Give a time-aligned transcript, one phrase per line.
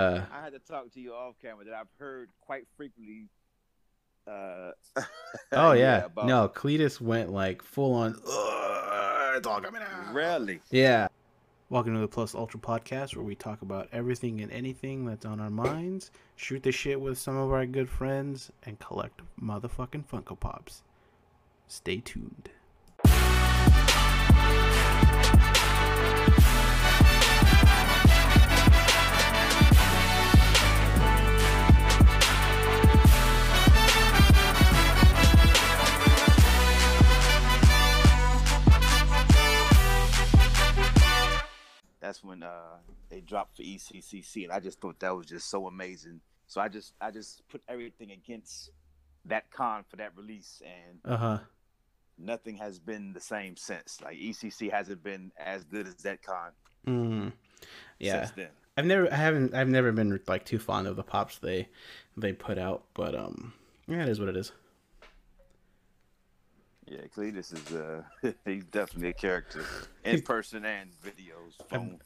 [0.00, 3.28] Uh, I had to talk to you off camera that I've heard quite frequently.
[4.26, 4.70] Uh,
[5.52, 8.14] oh yeah, about- no, Cletus went like full on.
[8.26, 10.14] "Ugh, It's all coming out.
[10.14, 10.60] Really?
[10.70, 11.08] Yeah.
[11.68, 15.38] Welcome to the Plus Ultra podcast, where we talk about everything and anything that's on
[15.38, 20.40] our minds, shoot the shit with some of our good friends, and collect motherfucking Funko
[20.40, 20.82] Pops.
[21.68, 22.48] Stay tuned.
[42.00, 42.78] That's when uh,
[43.10, 46.20] they dropped for ECCC, and I just thought that was just so amazing.
[46.46, 48.70] So I just I just put everything against
[49.26, 51.38] that con for that release, and Uh huh.
[52.18, 54.00] nothing has been the same since.
[54.02, 56.50] Like ECC hasn't been as good as that con
[56.86, 57.32] Mm.
[57.98, 58.20] Yeah.
[58.20, 58.48] since then.
[58.78, 61.68] I've never, I haven't, I've never been like too fond of the pops they,
[62.16, 63.52] they put out, but um,
[63.86, 64.52] yeah, it is what it is.
[66.90, 68.02] Yeah, Cletus is uh
[68.44, 69.64] he's definitely a character
[70.04, 71.54] in person and videos.
[71.68, 72.00] Phone.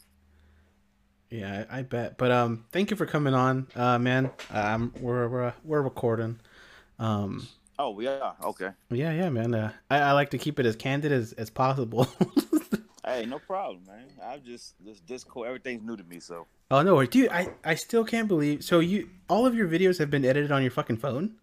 [1.31, 2.19] Yeah, I, I bet.
[2.19, 4.31] But um, thank you for coming on, uh, man.
[4.51, 6.39] Um, we're we're we're recording.
[6.99, 8.71] Um, Oh, we are okay.
[8.91, 9.53] yeah, yeah, man.
[9.53, 12.07] Uh, I, I like to keep it as candid as as possible.
[13.07, 14.07] Hey, no problem, man.
[14.25, 18.03] I just this Discord, everything's new to me, so oh no, dude, I I still
[18.03, 18.65] can't believe.
[18.65, 21.35] So you, all of your videos have been edited on your fucking phone.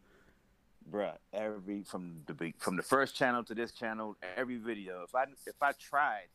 [0.91, 5.03] Bruh, every from the from the first channel to this channel, every video.
[5.03, 6.27] If I if I tried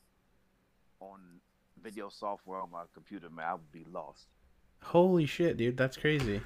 [1.00, 1.20] on
[1.82, 4.26] video software on my computer, man, I would be lost.
[4.82, 6.40] Holy shit, dude, that's crazy.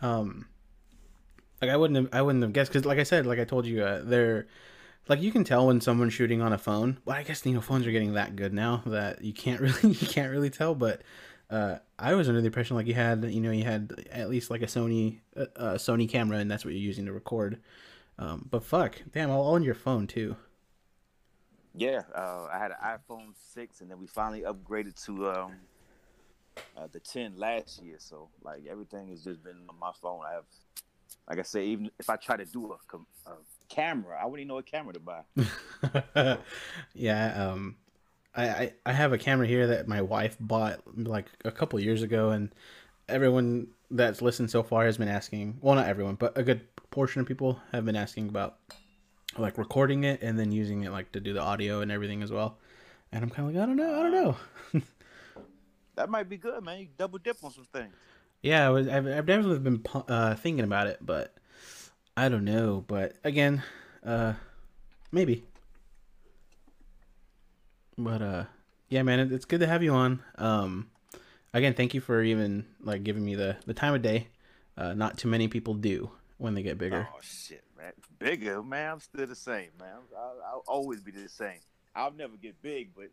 [0.00, 0.46] Um,
[1.60, 3.66] like I wouldn't have, I wouldn't have guessed because, like I said, like I told
[3.66, 4.46] you, uh, they're
[5.08, 6.98] like you can tell when someone's shooting on a phone.
[7.04, 9.90] Well, I guess you know phones are getting that good now that you can't really
[9.94, 10.74] you can't really tell.
[10.74, 11.02] But
[11.50, 14.50] uh, I was under the impression like you had you know you had at least
[14.50, 17.58] like a Sony uh, uh, Sony camera and that's what you're using to record.
[18.18, 20.36] Um, but fuck, damn, all on your phone too.
[21.74, 25.52] Yeah, uh, I had an iPhone six, and then we finally upgraded to um,
[26.76, 27.96] uh, the ten last year.
[27.98, 30.22] So like everything has just been on my phone.
[30.28, 30.44] I have,
[31.28, 33.34] like I said, even if I try to do a, a
[33.68, 36.38] camera, I wouldn't even know what camera to buy.
[36.94, 37.76] yeah, um,
[38.34, 42.02] I, I I have a camera here that my wife bought like a couple years
[42.02, 42.54] ago, and
[43.08, 45.58] everyone that's listened so far has been asking.
[45.60, 48.58] Well, not everyone, but a good portion of people have been asking about
[49.36, 52.30] like recording it and then using it like to do the audio and everything as
[52.30, 52.58] well.
[53.12, 54.36] And I'm kind of like, I don't know, I don't know.
[55.98, 56.78] That might be good, man.
[56.78, 57.92] You double dip on some things.
[58.40, 61.34] Yeah, I was, I've, I've definitely been uh, thinking about it, but
[62.16, 62.84] I don't know.
[62.86, 63.64] But again,
[64.06, 64.34] uh,
[65.10, 65.44] maybe.
[67.98, 68.44] But uh,
[68.88, 70.22] yeah, man, it, it's good to have you on.
[70.36, 70.88] Um,
[71.52, 74.28] again, thank you for even like giving me the the time of day.
[74.76, 77.08] Uh, not too many people do when they get bigger.
[77.12, 77.92] Oh shit, man.
[78.18, 78.92] Bigger, man.
[78.92, 79.96] I'm still the same, man.
[80.16, 81.58] I'll, I'll always be the same.
[81.96, 83.10] I'll never get big, but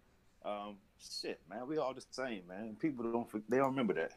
[0.47, 1.67] um, shit, man.
[1.67, 2.77] We all the same, man.
[2.79, 4.11] People don't they don't remember that.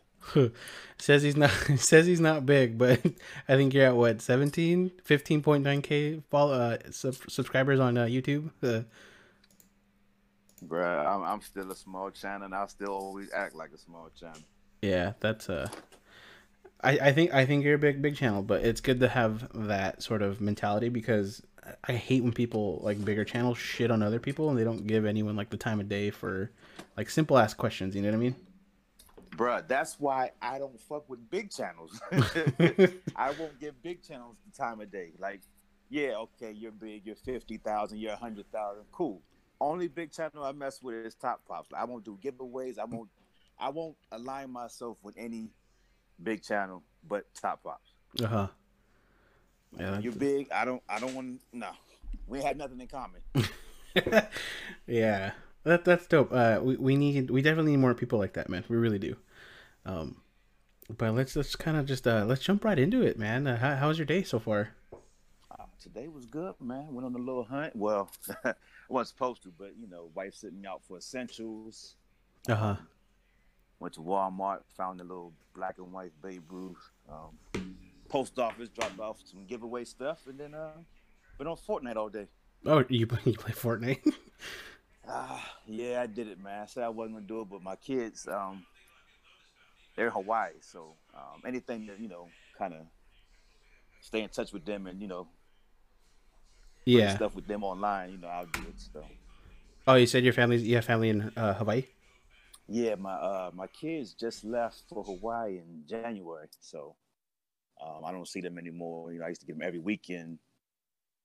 [0.98, 3.00] says he's not says he's not big, but
[3.48, 8.50] I think you're at what 17, 15.9k follow uh, sub- subscribers on uh, YouTube.
[8.62, 8.82] Uh,
[10.66, 14.10] Bruh, I'm, I'm still a small channel, and I'll still always act like a small
[14.18, 14.40] channel.
[14.82, 15.68] Yeah, that's uh
[16.80, 19.48] I, I think I think you're a big big channel, but it's good to have
[19.66, 21.42] that sort of mentality because
[21.84, 25.04] I hate when people like bigger channels shit on other people and they don't give
[25.04, 26.50] anyone like the time of day for
[26.96, 28.36] like simple ass questions, you know what I mean?
[29.30, 32.00] Bruh, that's why I don't fuck with big channels.
[33.16, 35.12] I won't give big channels the time of day.
[35.18, 35.42] Like,
[35.90, 39.20] yeah, okay, you're big, you're 50,000, you're a 100,000, cool.
[39.60, 41.70] Only big channel I mess with is Top Pops.
[41.76, 42.78] I won't do giveaways.
[42.78, 43.08] I won't
[43.58, 45.50] I won't align myself with any
[46.22, 47.90] big channel but Top Pops.
[48.22, 48.48] Uh-huh.
[49.78, 51.68] Yeah, you're big, I don't I don't want no.
[52.26, 53.20] We had nothing in common.
[54.86, 55.32] yeah.
[55.64, 56.32] That that's dope.
[56.32, 58.64] Uh we, we need we definitely need more people like that, man.
[58.68, 59.16] We really do.
[59.84, 60.22] Um
[60.96, 63.46] but let's let's kind of just uh let's jump right into it, man.
[63.46, 64.74] Uh, how, how's your day so far?
[65.78, 66.92] Uh, today was good, man.
[66.92, 67.74] Went on a little hunt.
[67.74, 68.10] Well,
[68.44, 68.54] I
[68.88, 71.96] wasn't supposed to, but you know, wife sitting out for essentials.
[72.48, 72.76] Uh-huh.
[73.80, 76.90] Went to Walmart, found a little black and white Babe Ruth.
[77.08, 77.76] Um,
[78.08, 80.72] post office dropped off some giveaway stuff, and then uh,
[81.36, 82.26] been on Fortnite all day.
[82.66, 84.12] Oh, you you play Fortnite?
[85.10, 86.64] Ah, yeah, I did it, man.
[86.64, 88.62] I said I wasn't gonna do it, but my kids, um,
[89.96, 92.28] they're in Hawaii, so um, anything that you know,
[92.58, 92.80] kind of
[94.02, 95.26] stay in touch with them, and you know,
[96.92, 97.16] yeah.
[97.16, 98.80] stuff with them online, you know, I'll do it.
[98.92, 99.04] So
[99.86, 101.84] Oh, you said your family's you have family in uh, Hawaii.
[102.68, 106.94] Yeah, my uh my kids just left for Hawaii in January, so
[107.80, 109.12] um, I don't see them anymore.
[109.12, 110.38] You know, I used to get them every weekend.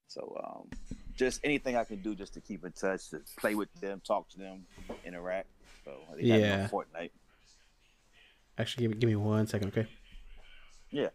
[0.08, 0.70] So um,
[1.16, 4.30] just anything I can do just to keep in touch, to play with them, talk
[4.30, 4.66] to them,
[5.04, 5.48] interact.
[5.84, 6.70] So they Yeah.
[6.70, 7.12] Fortnite.
[8.58, 9.88] Actually, give me give me one second, okay?
[10.92, 11.10] Yeah.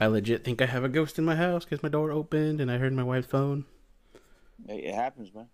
[0.00, 2.70] I legit think I have a ghost in my house because my door opened and
[2.70, 3.64] I heard my wife's phone.
[4.68, 5.48] It happens, man.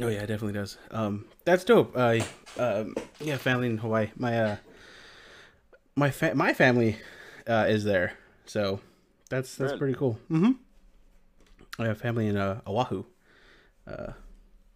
[0.00, 0.76] Oh yeah, it definitely does.
[0.90, 1.92] Um, that's dope.
[1.96, 2.20] Uh,
[2.58, 4.08] um, yeah, family in Hawaii.
[4.16, 4.56] My uh,
[5.94, 6.96] my fa- my family
[7.46, 8.12] uh is there,
[8.44, 8.80] so
[9.30, 9.78] that's that's Really?
[9.78, 10.18] pretty cool.
[10.30, 10.52] Mm-hmm.
[11.82, 13.04] I have family in uh, Oahu.
[13.86, 14.12] Uh,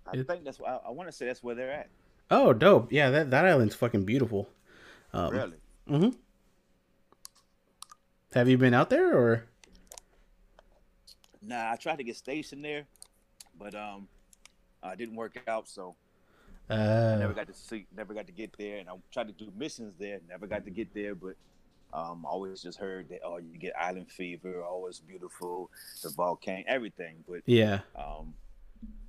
[0.06, 1.88] I It- think that's why I, I want to say that's where they're at.
[2.31, 2.91] oh, dope.
[2.93, 4.49] Yeah, that that island's fucking beautiful.
[5.12, 5.56] Um, really?
[5.88, 6.11] Mm-hmm.
[8.32, 9.44] Have you been out there or?
[11.43, 12.87] Nah, I tried to get stationed there,
[13.59, 14.09] but um,
[14.82, 15.69] uh, it didn't work out.
[15.69, 15.97] So
[16.69, 19.50] Uh, never got to see, never got to get there, and I tried to do
[19.56, 21.35] missions there, never got to get there, but
[21.93, 25.69] um, always just heard that oh, you get island fever, oh, it's beautiful,
[26.05, 27.81] the volcano, everything, but yeah.
[27.97, 28.35] um,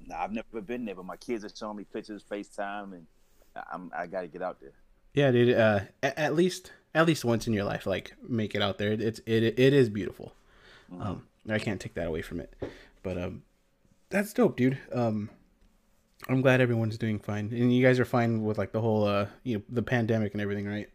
[0.07, 3.05] nah, I've never been there, but my kids are showing me pictures, FaceTime, and
[3.71, 4.73] I'm I got to get out there.
[5.13, 5.55] Yeah, dude.
[5.55, 8.91] Uh, at, at least at least once in your life, like make it out there.
[8.91, 10.33] It's it it is beautiful.
[10.99, 12.53] Um, I can't take that away from it.
[13.01, 13.43] But um,
[14.09, 14.77] that's dope, dude.
[14.93, 15.29] Um,
[16.27, 19.27] I'm glad everyone's doing fine, and you guys are fine with like the whole uh,
[19.43, 20.89] you know, the pandemic and everything, right?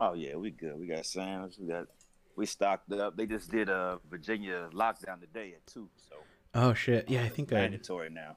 [0.00, 0.78] Oh yeah, we good.
[0.78, 1.58] We got Sam's.
[1.58, 1.86] We got
[2.36, 3.16] we stocked up.
[3.16, 6.16] They just did a Virginia lockdown today at two, so
[6.54, 7.10] Oh shit.
[7.10, 7.56] Yeah, I think I.
[7.56, 8.36] mandatory now.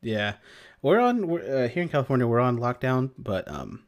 [0.00, 0.34] Yeah,
[0.80, 1.26] we're on.
[1.26, 2.26] We're uh, here in California.
[2.26, 3.82] We're on lockdown, but um,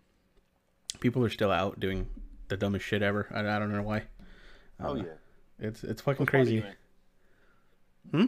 [0.99, 2.09] people are still out doing
[2.51, 3.27] the dumbest shit ever.
[3.31, 4.03] I, I don't know why.
[4.81, 5.05] oh Uh, yeah,
[5.59, 6.63] It's it's fucking What crazy.
[8.11, 8.27] Hmm?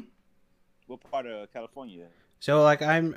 [0.87, 2.07] What part of California?
[2.41, 3.17] So like I'm,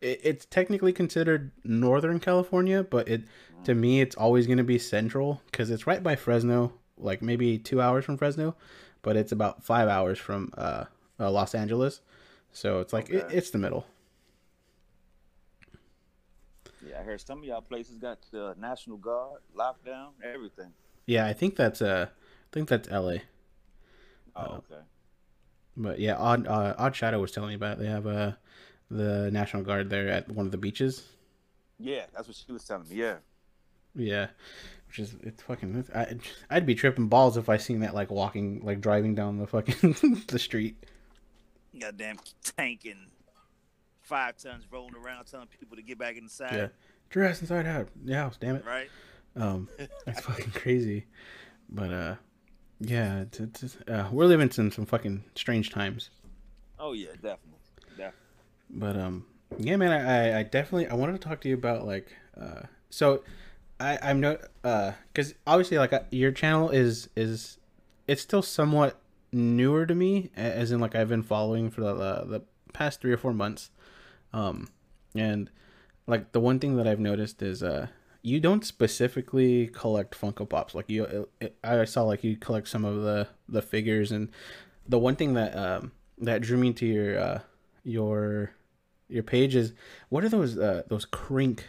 [0.00, 3.22] it, it's technically considered Northern California, but it
[3.64, 7.80] to me it's always gonna be Central because it's right by Fresno, like maybe two
[7.80, 8.54] hours from Fresno,
[9.02, 10.84] but it's about five hours from uh,
[11.18, 12.00] uh Los Angeles.
[12.52, 13.86] So it's like it, it's the middle.
[16.86, 20.72] Yeah, I heard some of y'all places got the National Guard lockdown, everything.
[21.06, 23.22] Yeah, I think that's uh, I think that's L.A.
[24.36, 24.82] Oh, Uh, okay.
[25.76, 27.80] But yeah, Odd uh, Odd Shadow was telling me about it.
[27.80, 28.32] They have uh,
[28.90, 31.04] the National Guard there at one of the beaches.
[31.78, 32.96] Yeah, that's what she was telling me.
[32.96, 33.16] Yeah.
[33.94, 34.28] Yeah,
[34.86, 35.84] which is it's fucking.
[35.94, 36.16] I,
[36.50, 40.24] I'd be tripping balls if I seen that like walking like driving down the fucking
[40.28, 40.84] the street.
[41.78, 43.06] Goddamn tank and
[44.08, 46.54] five tons rolling around telling people to get back inside.
[46.54, 46.68] Yeah,
[47.10, 47.88] dress inside out.
[48.04, 48.64] Yeah, damn it.
[48.64, 48.88] Right?
[49.36, 49.68] Um,
[50.06, 51.06] that's fucking crazy.
[51.68, 52.14] But uh,
[52.80, 56.10] yeah, it's, it's uh, we're living in some fucking strange times.
[56.78, 57.58] Oh yeah, definitely.
[57.90, 58.12] Definitely.
[58.70, 59.26] But um,
[59.58, 63.22] yeah, man, I, I- definitely I wanted to talk to you about like uh, so
[63.78, 67.58] I I'm not uh, because obviously like your channel is is
[68.06, 68.98] it's still somewhat
[69.32, 72.42] newer to me, as in like I've been following for the uh, the
[72.72, 73.70] past three or four months,
[74.32, 74.68] um,
[75.14, 75.50] and
[76.06, 77.88] like the one thing that I've noticed is uh
[78.22, 80.74] you don't specifically collect Funko Pops.
[80.74, 81.28] Like you
[81.62, 84.10] I saw like you collect some of the the figures.
[84.10, 84.30] And
[84.88, 87.40] the one thing that um that drew me to your uh
[87.84, 88.50] your
[89.08, 89.72] your page is
[90.08, 91.60] what are those uh those Krink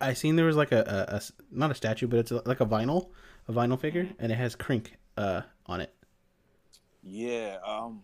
[0.00, 3.10] I seen there was like a a not a statue but it's like a vinyl
[3.48, 5.94] a vinyl figure and it has Krink uh on it.
[7.02, 8.02] Yeah, um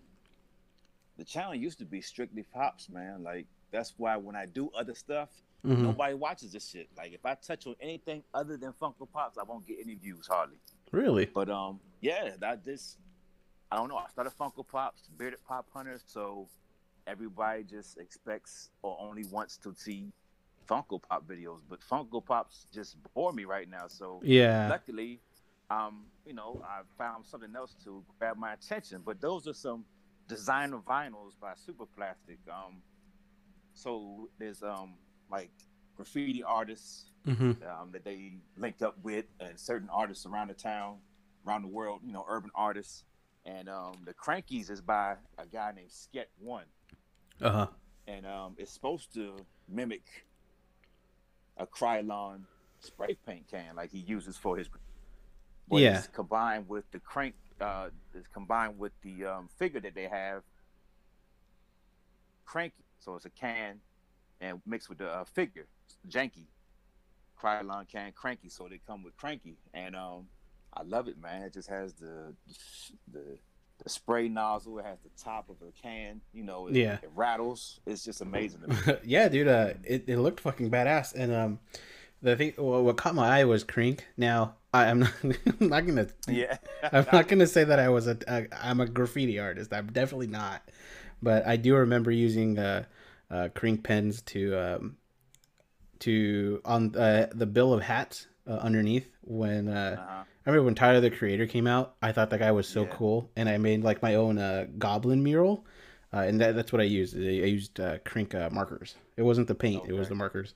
[1.16, 3.22] the channel used to be strictly pops, man.
[3.22, 5.28] Like that's why when I do other stuff,
[5.64, 5.78] Mhm.
[5.82, 6.88] nobody watches this shit.
[6.96, 10.26] Like if I touch on anything other than Funko Pops, I won't get any views
[10.26, 10.58] hardly.
[10.92, 12.99] really But um, yeah, that this,
[13.73, 13.96] I don't know.
[13.96, 16.49] I started Funko Pops, bearded pop hunter, so
[17.06, 20.12] everybody just expects or only wants to see
[20.68, 21.61] Funko Pop videos.
[21.68, 23.87] But Funko Pops just bore me right now.
[23.88, 25.20] So yeah luckily,
[25.70, 29.02] um, you know, I found something else to grab my attention.
[29.04, 29.85] But those are some
[30.28, 32.38] designer vinyls by Superplastic.
[32.49, 32.82] Um,
[33.76, 34.95] so there's um
[35.30, 35.50] like
[35.97, 40.99] graffiti artists hmm um, that they linked up with and certain artists around the town,
[41.47, 43.04] around the world, you know, urban artists.
[43.45, 46.66] And um, the Crankies is by a guy named Sket One,
[47.40, 47.68] uh-huh
[48.06, 49.37] and um, it's supposed to
[49.68, 50.26] mimic
[51.56, 52.42] a Krylon
[52.80, 54.68] spray paint can like he uses for his.
[55.68, 55.99] But Yeah.
[55.99, 57.35] It's combined with the crank.
[57.61, 60.42] Uh, it's combined with the um, figure that they have.
[62.45, 63.80] Cranky, so it's a can,
[64.40, 65.66] and mixed with the uh, figure,
[66.10, 66.44] janky.
[67.40, 70.26] Krylon can cranky, so they come with cranky, and um,
[70.75, 71.42] I love it, man.
[71.42, 72.34] It just has the
[73.12, 73.38] the
[73.84, 74.78] the spray nozzle.
[74.78, 76.20] It has the top of a can.
[76.32, 76.94] You know, it, Yeah.
[77.02, 77.80] it rattles.
[77.86, 78.62] It's just amazing.
[78.62, 78.98] To me.
[79.04, 79.48] yeah, dude.
[79.48, 81.58] Uh, it, it looked fucking badass, and um,
[82.22, 84.06] the thing well, what caught my eye was Crank.
[84.16, 86.56] Now I, I'm not, I'm not gonna yeah,
[86.90, 89.75] I'm not gonna say that I was a, a I'm a graffiti artist.
[89.75, 90.66] I'm definitely not,
[91.22, 92.84] but I do remember using uh,
[93.30, 94.97] uh Krink pens to um
[96.00, 100.25] to on uh, the bill of hats uh, underneath when uh, uh-huh.
[100.47, 101.97] I remember when Tyler the Creator came out.
[102.00, 102.90] I thought that guy was so Yeah.
[102.92, 105.64] cool, and I made like my own uh, goblin mural,
[106.12, 107.16] uh, and that, that's what I used.
[107.16, 108.95] I used uh, Krink uh, markers.
[109.16, 110.54] It wasn't the paint; it was the markers.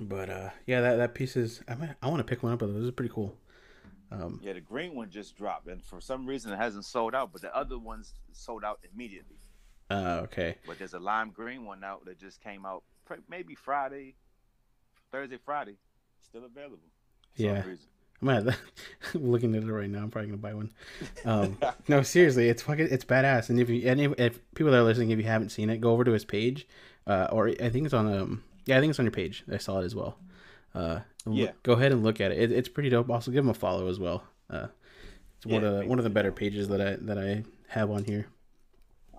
[0.00, 1.62] But uh, yeah, that that piece is.
[1.68, 2.58] I might, I want to pick one up.
[2.58, 3.36] But this is pretty cool.
[4.10, 4.54] Um, yeah.
[4.54, 7.30] The green one just dropped, and for some reason it hasn't sold out.
[7.32, 9.36] But the other ones sold out immediately.
[9.92, 10.56] Uh, okay.
[10.66, 12.82] But there's a lime green one out that just came out
[13.28, 14.14] maybe Friday,
[15.10, 15.74] Thursday, Friday,
[16.22, 16.78] still available.
[17.36, 17.62] Yeah.
[18.20, 18.56] I'm at
[19.14, 19.98] looking at it right now.
[20.02, 20.70] I'm probably gonna buy one.
[21.24, 21.58] Um,
[21.88, 23.48] no, seriously, it's fucking it's badass.
[23.50, 25.80] And if you and if, if people that are listening, if you haven't seen it,
[25.80, 26.66] go over to his page,
[27.06, 29.44] uh, or I think it's on um yeah I think it's on your page.
[29.52, 30.18] I saw it as well.
[30.74, 31.50] Uh, look- Yeah.
[31.64, 32.38] go ahead and look at it.
[32.38, 32.52] it.
[32.52, 33.10] It's pretty dope.
[33.10, 34.24] Also, give him a follow as well.
[34.50, 34.68] Uh,
[35.36, 38.04] it's one of the one of the better pages that I that I have on
[38.04, 38.26] here.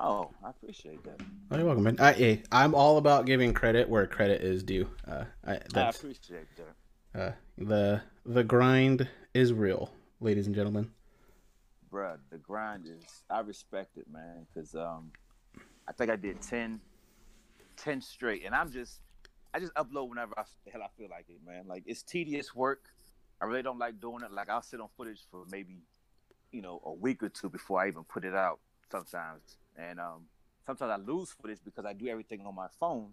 [0.06, 1.22] Oh, I appreciate that.
[1.50, 1.96] Oh, you're welcome, man.
[1.98, 4.90] I, I'm all about giving credit where credit is due.
[5.08, 7.22] Uh, I, I appreciate that.
[7.22, 10.92] uh, the the grind is real, ladies and gentlemen.
[11.90, 15.12] Bruh, the grind is I respect it, man, because um,
[15.88, 16.82] I think I did 10,
[17.78, 19.00] 10 straight, and I'm just
[19.54, 21.64] I just upload whenever I, the hell I feel like it, man.
[21.66, 22.90] Like it's tedious work.
[23.42, 24.34] I really don't like doing it.
[24.34, 25.84] Like I'll sit on footage for maybe,
[26.52, 28.60] you know, a week or two before I even put it out.
[28.92, 30.26] Sometimes, and um,
[30.66, 33.10] sometimes I lose footage because I do everything on my phone,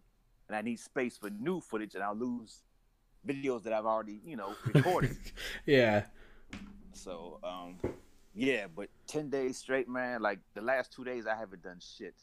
[0.49, 2.63] and I need space for new footage, and I'll lose
[3.27, 5.17] videos that I've already, you know, recorded.
[5.67, 6.05] yeah.
[6.93, 7.77] So, um,
[8.35, 10.23] yeah, but ten days straight, man.
[10.23, 12.15] Like the last two days, I haven't done shit.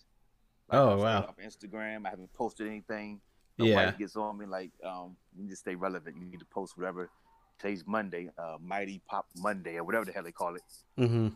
[0.70, 1.20] Like, Oh, wow.
[1.30, 3.22] Off Instagram, I haven't posted anything.
[3.58, 3.76] Yeah.
[3.76, 6.16] Nobody gets on me like, um, you need to stay relevant.
[6.20, 7.10] You need to post whatever.
[7.58, 10.62] Today's Monday, uh, Mighty Pop Monday, or whatever the hell they call it.
[11.00, 11.30] Mm-hmm.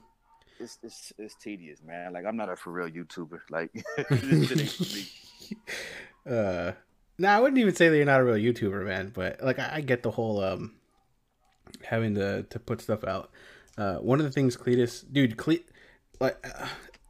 [0.61, 2.13] It's it's it's tedious, man.
[2.13, 3.39] Like I'm not a for real YouTuber.
[3.49, 3.71] Like
[4.09, 6.35] this shit ain't for me.
[6.35, 6.71] uh
[7.17, 9.77] no i wouldn't even say that you're not a real youtuber man but like i,
[9.77, 10.75] I get the whole um
[11.83, 13.31] having to to put stuff out
[13.77, 15.65] uh one of the things cletus dude Cle-
[16.19, 16.67] like uh,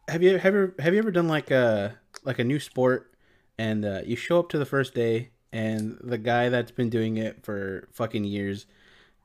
[0.08, 3.14] have you have you have you ever done like a like a new sport
[3.58, 7.18] and uh you show up to the first day and the guy that's been doing
[7.18, 8.66] it for fucking years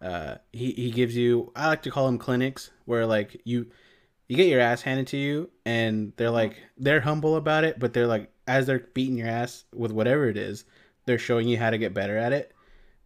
[0.03, 3.67] uh he he gives you i like to call them clinics where like you
[4.29, 7.93] you get your ass handed to you and they're like they're humble about it but
[7.93, 10.65] they're like as they're beating your ass with whatever it is
[11.05, 12.53] they're showing you how to get better at it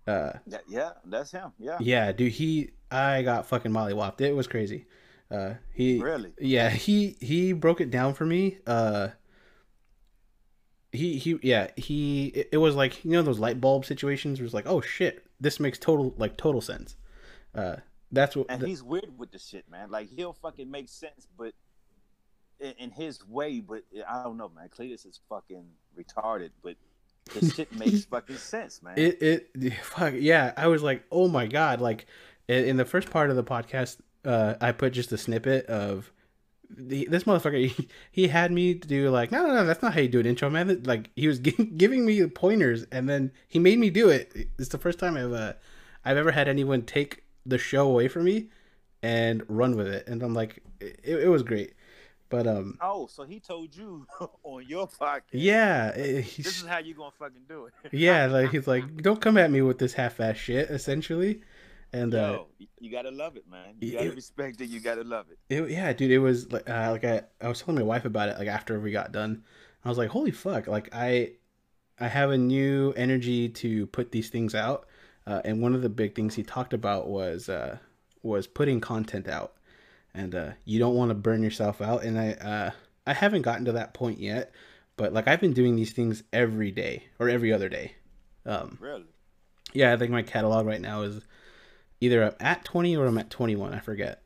[0.07, 0.33] uh
[0.69, 1.53] yeah, that's him.
[1.59, 4.87] Yeah, yeah dude he i got fucking molly mollywopped it was crazy
[5.31, 6.33] uh he really.
[6.39, 9.09] yeah he he broke it down for me uh
[10.93, 14.45] he he yeah he it, it was like you know those light bulb situations where
[14.45, 16.97] it's like oh shit this makes total like total sense
[17.55, 17.77] uh
[18.13, 19.91] that's what And th- he's weird with the shit, man.
[19.91, 21.55] Like he'll fucking make sense, but
[22.59, 23.61] in, in his way.
[23.61, 24.69] But I don't know, man.
[24.69, 25.65] Cletus is fucking
[25.99, 26.77] retarded, but
[27.35, 28.95] the shit makes fucking sense, man.
[28.97, 29.23] It
[29.55, 30.53] it fuck yeah.
[30.57, 31.81] I was like, oh my god!
[31.81, 32.07] Like
[32.49, 36.13] in, in the first part of the podcast, uh, I put just a snippet of
[36.69, 37.71] the, this motherfucker.
[37.77, 40.27] He, he had me do like, no, no, no, that's not how you do an
[40.27, 40.83] intro, man.
[40.85, 44.49] Like he was gi- giving me pointers, and then he made me do it.
[44.59, 45.53] It's the first time I've uh,
[46.05, 48.49] I've ever had anyone take the show away from me
[49.03, 51.75] and run with it, and I'm like, it, it was great.
[52.29, 54.07] But um, oh, so he told you
[54.45, 55.23] on your podcast?
[55.33, 57.73] yeah, he's- This is how you gonna fucking do it.
[57.93, 61.41] yeah, like he's like, don't come at me with this half-ass shit, essentially.
[61.93, 63.75] And uh, Yo, you- you gotta love it, man.
[63.81, 64.67] You gotta It- respect it.
[64.71, 65.39] You gotta love it.
[65.53, 68.29] It, yeah, dude, it was like uh, like I, I was telling my wife about
[68.29, 69.43] it like after we got done.
[69.85, 70.69] I was like, holy fuck!
[70.69, 71.33] Like I
[71.99, 74.87] I have a new energy to put these things out.
[75.31, 77.79] Uh, and one of the big things he talked about was uh,
[78.21, 79.53] was putting content out,
[80.13, 82.03] and uh, you don't want to burn yourself out.
[82.03, 82.71] And I uh,
[83.07, 84.53] I haven't gotten to that point yet,
[84.97, 87.95] but like I've been doing these things every day or every other day.
[88.45, 89.05] Um, Really?
[89.73, 91.25] yeah, I think my catalog right now is
[92.01, 93.73] either I'm at twenty or I'm at twenty one.
[93.73, 94.23] I forget.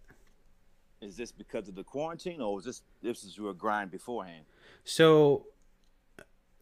[1.03, 4.47] Is this because of the quarantine, or is this this is your grind beforehand?
[4.85, 5.49] So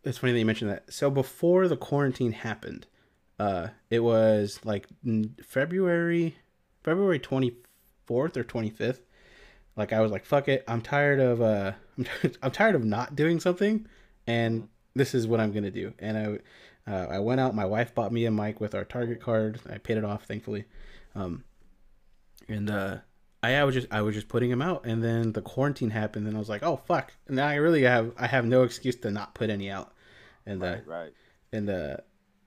[0.02, 0.92] it's funny that you mentioned that.
[0.92, 2.88] So before the quarantine happened,
[3.38, 4.86] Uh, it was like
[5.42, 6.36] February,
[6.82, 7.56] February twenty
[8.06, 9.00] fourth or twenty fifth.
[9.76, 12.06] Like I was like, fuck it, I'm tired of uh, I'm,
[12.42, 13.86] I'm tired of not doing something,
[14.26, 15.92] and this is what I'm gonna do.
[15.98, 16.40] And
[16.86, 17.54] I, uh, I went out.
[17.54, 19.60] My wife bought me a mic with our Target card.
[19.70, 20.64] I paid it off, thankfully.
[21.14, 21.44] Um,
[22.48, 22.98] and uh,
[23.42, 26.26] I, I was just I was just putting him out, and then the quarantine happened,
[26.26, 27.12] and I was like, oh fuck!
[27.28, 29.92] Now I really have I have no excuse to not put any out,
[30.44, 31.12] and uh, Right, right.
[31.52, 31.96] and uh,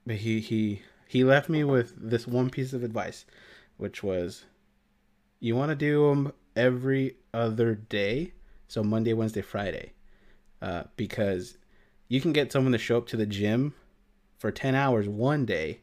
[0.05, 3.25] but he he he left me with this one piece of advice,
[3.77, 4.45] which was,
[5.39, 8.33] you want to do them every other day,
[8.67, 9.93] so Monday, Wednesday, Friday,
[10.61, 11.57] uh, because
[12.07, 13.73] you can get someone to show up to the gym
[14.37, 15.81] for ten hours one day,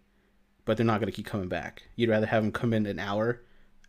[0.65, 1.83] but they're not gonna keep coming back.
[1.97, 3.41] You'd rather have them come in an hour,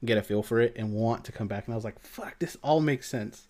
[0.05, 1.65] get a feel for it, and want to come back.
[1.65, 3.47] And I was like, fuck, this all makes sense.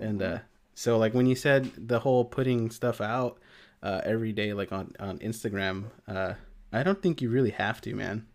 [0.00, 0.38] And uh,
[0.74, 3.38] so like when you said the whole putting stuff out
[3.84, 6.34] uh, every day, like on on Instagram, uh,
[6.72, 8.26] I don't think you really have to, man.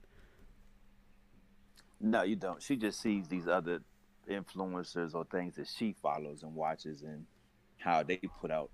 [1.99, 2.61] No, you don't.
[2.61, 3.81] She just sees these other
[4.29, 7.25] influencers or things that she follows and watches and
[7.77, 8.69] how they put out,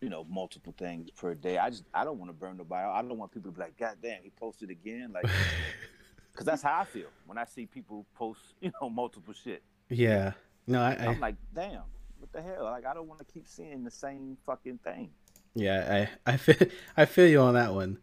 [0.00, 1.56] you know, multiple things per day.
[1.56, 2.94] I just I don't want to burn the out.
[2.94, 5.12] I don't want people to be like, God damn, he posted again.
[5.14, 5.24] Like,
[6.32, 9.62] because that's how I feel when I see people post, you know, multiple shit.
[9.88, 10.32] Yeah.
[10.66, 11.82] No, I, I I'm like, damn,
[12.18, 12.64] what the hell?
[12.64, 15.10] Like, I don't want to keep seeing the same fucking thing.
[15.54, 17.98] Yeah, I I feel I feel you on that one.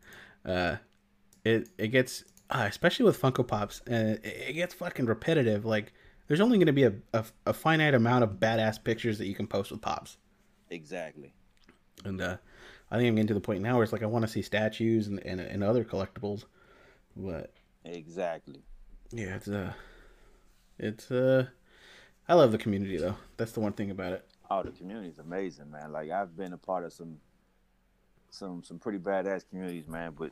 [0.45, 0.77] Uh,
[1.43, 5.65] it it gets uh, especially with Funko Pops, and it, it gets fucking repetitive.
[5.65, 5.93] Like,
[6.27, 9.47] there's only gonna be a, a a finite amount of badass pictures that you can
[9.47, 10.17] post with Pops.
[10.69, 11.33] Exactly.
[12.05, 12.37] And uh,
[12.91, 14.41] I think I'm getting to the point now where it's like I want to see
[14.41, 16.45] statues and, and, and other collectibles,
[17.15, 17.51] but
[17.83, 18.61] Exactly.
[19.11, 19.73] yeah, it's uh,
[20.77, 21.47] it's uh,
[22.27, 23.15] I love the community though.
[23.37, 24.25] That's the one thing about it.
[24.49, 25.91] Oh, the community is amazing, man.
[25.91, 27.17] Like I've been a part of some
[28.31, 30.31] some some pretty badass communities, man, but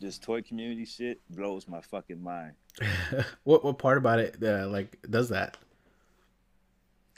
[0.00, 2.52] this toy community shit blows my fucking mind.
[3.44, 5.56] what what part about it uh, like does that?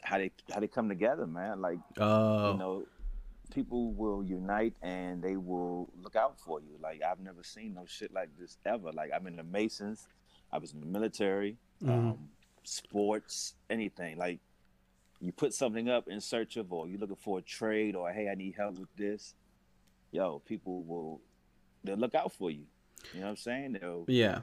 [0.03, 1.61] How they how they come together, man.
[1.61, 2.85] Like, Oh, you know,
[3.53, 6.77] people will unite and they will look out for you.
[6.81, 8.93] Like I've never seen no shit like this ever.
[8.93, 10.07] Like I'm in the Masons,
[10.53, 11.91] I was in the military, Mhm.
[12.13, 12.29] um,
[12.63, 14.17] sports, anything.
[14.19, 14.39] Like
[15.21, 18.29] you put something up in search of, or you're looking for a trade, or hey,
[18.29, 19.35] I need help with this.
[20.11, 21.21] Yo, people will
[21.85, 22.65] they'll look out for you.
[23.15, 23.79] You know what I'm saying?
[23.81, 24.41] They'll, yeah,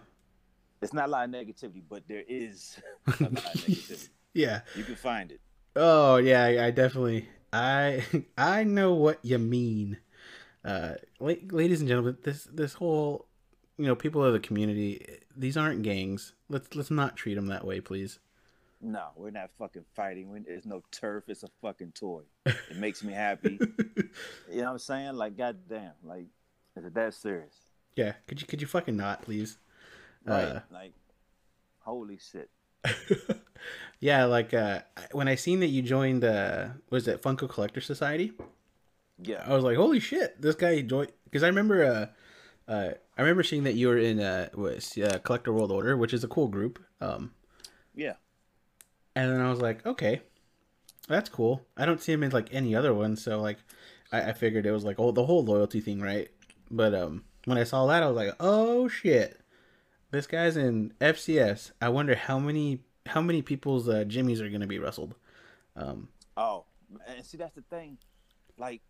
[0.81, 4.09] it's not a lot of negativity, but there is a lot of negativity.
[4.33, 4.61] yeah.
[4.75, 5.41] You can find it.
[5.75, 8.05] Oh yeah, I, I definitely I
[8.37, 9.97] I know what you mean.
[10.63, 13.27] Uh, ladies and gentlemen, this this whole
[13.77, 16.33] you know people of the community, these aren't gangs.
[16.49, 18.19] Let's let's not treat them that way, please.
[18.85, 20.29] No, we're not fucking fighting.
[20.29, 21.23] We- There's no turf.
[21.27, 22.21] It's a fucking toy.
[22.45, 23.57] It makes me happy.
[23.59, 25.15] You know what I'm saying?
[25.15, 26.27] Like, goddamn, like,
[26.77, 27.55] is it that serious?
[27.95, 29.57] yeah, could you could you fucking not, please?
[30.25, 30.43] Right?
[30.43, 30.93] Uh, like,
[31.79, 32.49] holy shit.
[33.99, 34.81] yeah, like uh,
[35.13, 38.33] when I seen that you joined, uh, was it Funko Collector Society?
[39.17, 41.11] Yeah, I was like, holy shit, this guy joined.
[41.23, 45.19] Because I remember, uh, uh, I remember seeing that you were in uh, was uh,
[45.23, 46.83] Collector World Order, which is a cool group.
[47.01, 47.31] Um,
[47.95, 48.13] yeah,
[49.15, 50.21] and then I was like, okay,
[51.07, 51.65] that's cool.
[51.77, 53.57] I don't see him in like any other one, so like,
[54.11, 56.29] I, I figured it was like oh the whole loyalty thing, right?
[56.71, 59.39] But um, when I saw that, I was like, oh shit,
[60.11, 61.71] this guy's in FCS.
[61.81, 65.15] I wonder how many how many people's uh, jimmies are gonna be wrestled.
[65.75, 66.65] Um, Oh,
[67.07, 67.97] and see, that's the thing.
[68.57, 68.81] Like,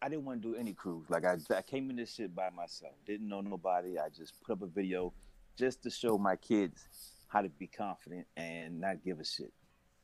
[0.00, 1.06] I didn't want to do any cruise.
[1.08, 2.92] Like, I, I came in this shit by myself.
[3.06, 3.98] Didn't know nobody.
[3.98, 5.12] I just put up a video
[5.56, 6.86] just to show my kids
[7.28, 9.52] how to be confident and not give a shit.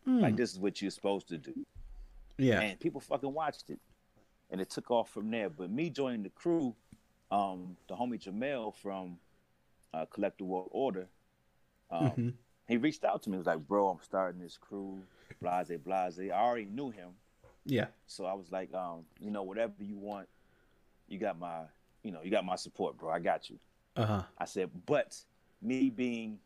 [0.05, 1.55] hmm, Like, this is what you're supposed to do.
[2.39, 3.79] yeah, and people fucking watched it,
[4.51, 5.49] and it took off from there.
[5.51, 6.75] But me joining the crew,
[7.31, 9.19] um, the homie Jamel from
[9.93, 11.09] uh, Collective World Order,
[11.91, 12.35] um, Mhm.
[12.69, 13.35] he reached out to me.
[13.37, 15.03] He was like, "Bro, I'm starting this crew,
[15.41, 17.11] blase blase." I already knew him,
[17.65, 20.29] yeah, so I was like, um, "You know, whatever you want,
[21.09, 21.63] you got my,
[22.03, 23.11] you know, you got my support, bro.
[23.11, 23.59] I got you."
[23.97, 25.17] uh huh, I said, but
[25.63, 26.41] me being,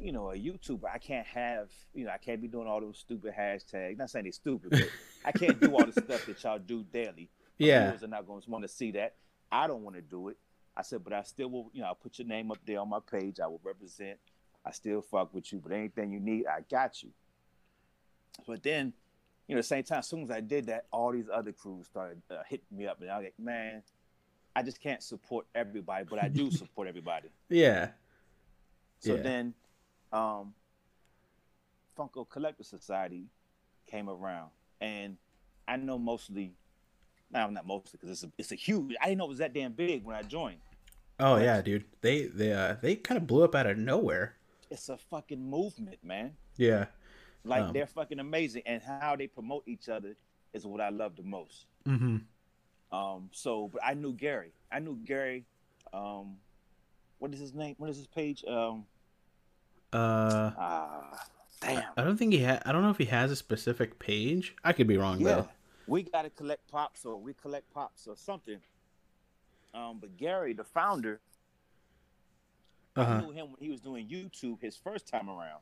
[0.00, 2.98] you know, a YouTuber, I can't have, you know, I can't be doing all those
[2.98, 3.98] stupid hashtags.
[3.98, 4.90] Not saying they're stupid, but
[5.24, 7.28] I can't do all the stuff that y'all do daily.
[7.58, 9.14] Yeah, viewers are not going to want to see that.
[9.52, 10.38] I don't want to do it.
[10.76, 12.88] I said, but I still will, you know, I'll put your name up there on
[12.88, 13.38] my page.
[13.40, 14.18] I will represent.
[14.64, 17.10] I still fuck with you, but anything you need, I got you.
[18.46, 18.92] But then,
[19.46, 21.52] you know, at the same time, as soon as I did that, all these other
[21.52, 23.82] crews started uh, hitting me up, and I was like, man,
[24.54, 27.28] I just can't support everybody, but I do support everybody.
[27.48, 27.90] yeah,
[29.00, 29.22] So Yeah.
[29.22, 29.54] then,
[30.12, 30.54] um,
[31.98, 33.26] Funko Collector Society
[33.86, 35.16] came around, and
[35.68, 36.52] I know mostly,
[37.32, 38.94] no, not mostly, because it's a, it's a huge.
[39.00, 40.58] I didn't know it was that damn big when I joined.
[41.18, 41.84] Oh yeah, dude.
[42.00, 44.36] They they uh they kind of blew up out of nowhere.
[44.70, 46.32] It's a fucking movement, man.
[46.56, 46.86] Yeah.
[47.44, 47.72] Like Um.
[47.72, 50.16] they're fucking amazing, and how they promote each other
[50.54, 51.66] is what I love the most.
[51.86, 52.16] Mm-hmm.
[52.96, 54.52] Um, so, but I knew Gary.
[54.72, 55.44] I knew Gary.
[55.92, 56.36] Um,
[57.18, 57.74] what is his name?
[57.78, 58.44] What is his page?
[58.44, 58.84] Um,
[59.92, 61.26] Uh, ah,
[61.60, 61.82] damn.
[61.96, 62.62] I don't think he had.
[62.64, 64.54] I don't know if he has a specific page.
[64.64, 65.48] I could be wrong Yeah, though.
[65.86, 68.58] we got to collect pops, or we collect pops, or something.
[69.74, 71.20] Um, but Gary, the founder,
[72.96, 75.60] Uh I knew him when he was doing YouTube his first time around.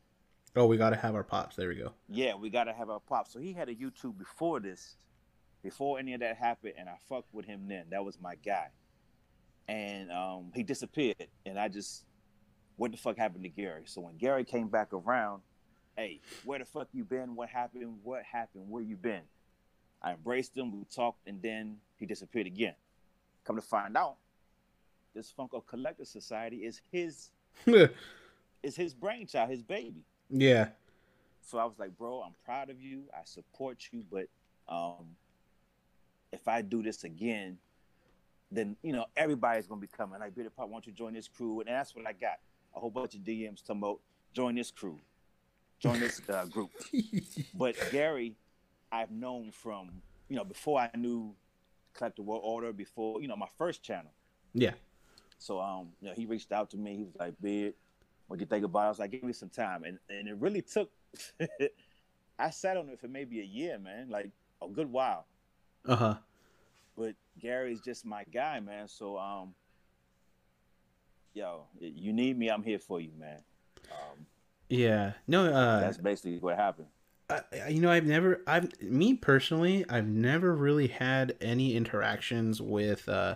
[0.57, 1.57] Oh, we got to have our pops.
[1.57, 1.93] There we go.
[2.09, 3.33] Yeah, we got to have our pops.
[3.33, 4.97] So he had a YouTube before this,
[5.63, 7.85] before any of that happened, and I fucked with him then.
[7.91, 8.69] That was my guy.
[9.69, 12.05] And um, he disappeared, and I just,
[12.79, 13.83] what the fuck happened to Gary?
[13.85, 15.43] So when Gary came back around,
[15.97, 17.35] hey, where the fuck you been?
[17.35, 17.99] What happened?
[18.03, 18.71] What happened?
[18.71, 19.23] Where you been?
[20.01, 20.73] I embraced him.
[20.73, 22.75] We talked, and then he disappeared again.
[23.45, 24.17] Come to find out,
[25.15, 27.31] this Funko Collector Society is his
[27.67, 30.05] is his brainchild, his baby.
[30.31, 30.69] yeah.
[31.43, 33.05] So I was like, bro, I'm proud of you.
[33.15, 34.27] I support you, but
[34.69, 35.07] um,
[36.31, 37.57] if I do this again,
[38.53, 40.21] then you know everybody's gonna be coming.
[40.21, 41.61] Like, Peter Pop, why don't you join this crew?
[41.61, 42.39] And that's what I got.
[42.79, 43.99] A whole bunch of DMs talking about
[44.33, 45.01] join this crew,
[45.81, 46.71] join this uh, group.
[47.55, 48.37] But Gary,
[48.93, 49.91] I've known from
[50.29, 51.35] you know before I knew
[51.93, 54.13] Collector World Order, before you know my first channel.
[54.55, 54.75] Yeah.
[55.41, 56.99] So um, you know, he reached out to me.
[56.99, 57.75] He was like, "Big,
[58.29, 58.85] what you think about?" it?
[58.85, 60.89] I was like, "Give me some time," and and it really took.
[62.39, 64.31] I sat on it for maybe a year, man, like
[64.63, 65.27] a good while.
[65.85, 66.15] Uh huh.
[66.97, 68.87] But Gary's just my guy, man.
[68.87, 69.53] So um,
[71.35, 73.43] yo, you need me, I'm here for you, man.
[73.91, 74.27] Um,
[74.69, 75.13] Yeah.
[75.27, 75.47] No.
[75.47, 75.81] Uh.
[75.81, 76.89] that's basically what happened.
[77.31, 83.07] I, you know, I've never, I've, me personally, I've never really had any interactions with,
[83.07, 83.35] uh,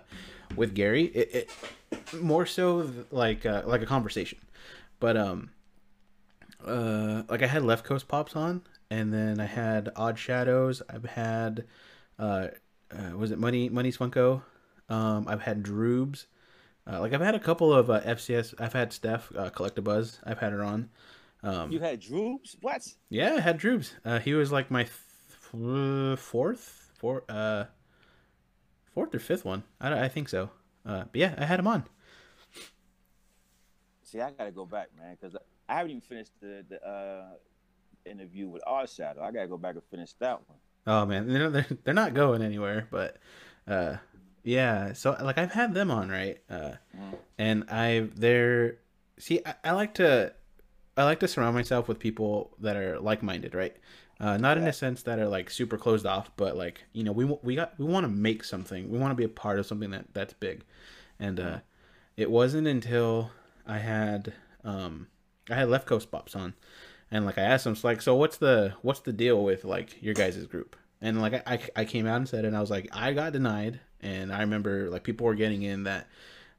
[0.56, 1.04] with Gary.
[1.04, 1.50] It,
[1.92, 4.38] it more so like, uh, like a conversation,
[4.98, 5.50] but um,
[6.64, 10.80] uh, like I had Left Coast Pops on, and then I had Odd Shadows.
[10.88, 11.64] I've had,
[12.18, 12.48] uh,
[12.90, 14.42] uh was it Money Money's Funko?
[14.88, 16.26] Um, I've had Droobs.
[16.90, 18.54] Uh, like I've had a couple of uh, FCS.
[18.58, 20.18] I've had Steph uh, Collectabuzz.
[20.24, 20.88] I've had her on.
[21.44, 22.56] Um, You had Droops?
[22.60, 22.86] What?
[23.08, 23.92] yeah, I had Droobs.
[24.04, 24.92] Uh, he was like my th-
[26.18, 27.64] fourth, four, uh,
[28.94, 29.62] fourth or fifth one.
[29.80, 30.50] I, I think so.
[30.84, 31.84] Uh, but yeah, I had him on.
[34.02, 35.36] See, I gotta go back, man, because
[35.68, 37.24] I haven't even finished the the uh,
[38.04, 39.22] interview with Odd Shadow.
[39.22, 40.58] I gotta go back and finish that one.
[40.86, 42.88] Oh man, they're they're, they're not going anywhere.
[42.90, 43.16] But
[43.66, 43.96] uh,
[44.42, 44.92] yeah.
[44.92, 47.14] So like I've had them on right, uh, Mhm.
[47.38, 48.78] and I they're
[49.18, 50.32] see I, I like to
[50.96, 53.76] I like to surround myself with people that are like minded, right?
[54.20, 57.12] Uh, not in a sense that are like super closed off, but like you know
[57.12, 58.90] we we got we want to make something.
[58.90, 60.64] We want to be a part of something that that's big,
[61.18, 61.58] and uh,
[62.16, 63.30] it wasn't until
[63.66, 64.32] I had
[64.64, 65.08] um
[65.50, 66.54] I had Left Coast Pops on,
[67.10, 70.00] and like I asked them, it's like, so what's the what's the deal with like
[70.00, 70.76] your guys' group?
[71.00, 73.32] And like I, I I came out and said, and I was like, I got
[73.32, 76.08] denied, and I remember like people were getting in that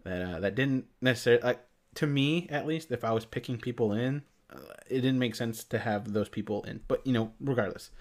[0.03, 3.93] that uh, that didn't necessarily like to me at least if I was picking people
[3.93, 6.81] in, uh, it didn't make sense to have those people in.
[6.87, 7.91] But you know, regardless,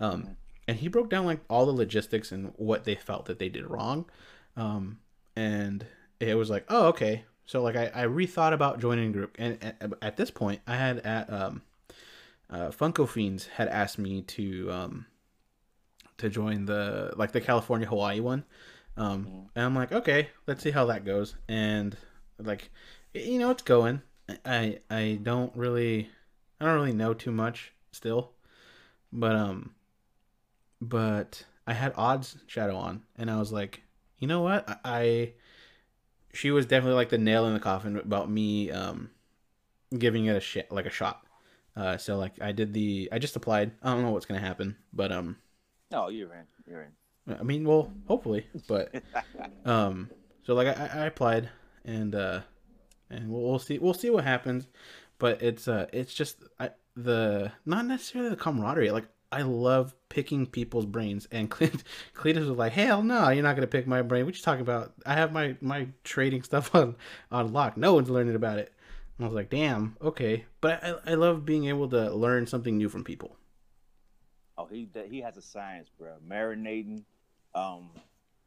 [0.00, 0.36] um,
[0.68, 3.66] and he broke down like all the logistics and what they felt that they did
[3.66, 4.06] wrong,
[4.56, 4.98] um,
[5.34, 5.86] and
[6.20, 7.24] it was like, oh okay.
[7.46, 10.76] So like I, I rethought about joining a group, and at, at this point, I
[10.76, 11.62] had at um,
[12.50, 15.06] uh, Funko Fiends had asked me to um,
[16.18, 18.44] to join the like the California Hawaii one,
[18.96, 19.48] um, Mhm.
[19.54, 21.96] and I'm like, okay, let's see how that goes, and
[22.38, 22.70] like,
[23.14, 24.02] you know, it's going.
[24.44, 26.10] I I don't really,
[26.60, 28.32] I don't really know too much still,
[29.12, 29.74] but um,
[30.80, 33.82] but I had odds shadow on, and I was like,
[34.18, 35.32] you know what, I, I
[36.32, 39.10] she was definitely like the nail in the coffin about me um
[39.96, 41.22] giving it a shit like a shot.
[41.76, 43.72] Uh, so like I did the I just applied.
[43.82, 45.36] I don't know what's gonna happen, but um,
[45.90, 46.44] No, you're in.
[46.66, 46.92] You're in.
[47.28, 48.94] I mean, well, hopefully, but
[49.64, 50.10] um,
[50.44, 51.48] so like I, I applied
[51.84, 52.40] and uh,
[53.10, 54.68] and we'll, we'll see we'll see what happens,
[55.18, 59.06] but it's uh it's just I, the not necessarily the camaraderie like.
[59.32, 61.82] I love picking people's brains, and Cletus
[62.14, 64.24] Cletus was like, "Hell no, you're not gonna pick my brain.
[64.24, 64.94] What you talking about?
[65.04, 66.94] I have my my trading stuff on
[67.32, 67.76] on lock.
[67.76, 68.72] No one's learning about it."
[69.18, 72.76] And I was like, "Damn, okay." But I I love being able to learn something
[72.78, 73.36] new from people.
[74.56, 76.14] Oh, he he has a science, bro.
[76.26, 77.02] Marinating,
[77.56, 77.90] um,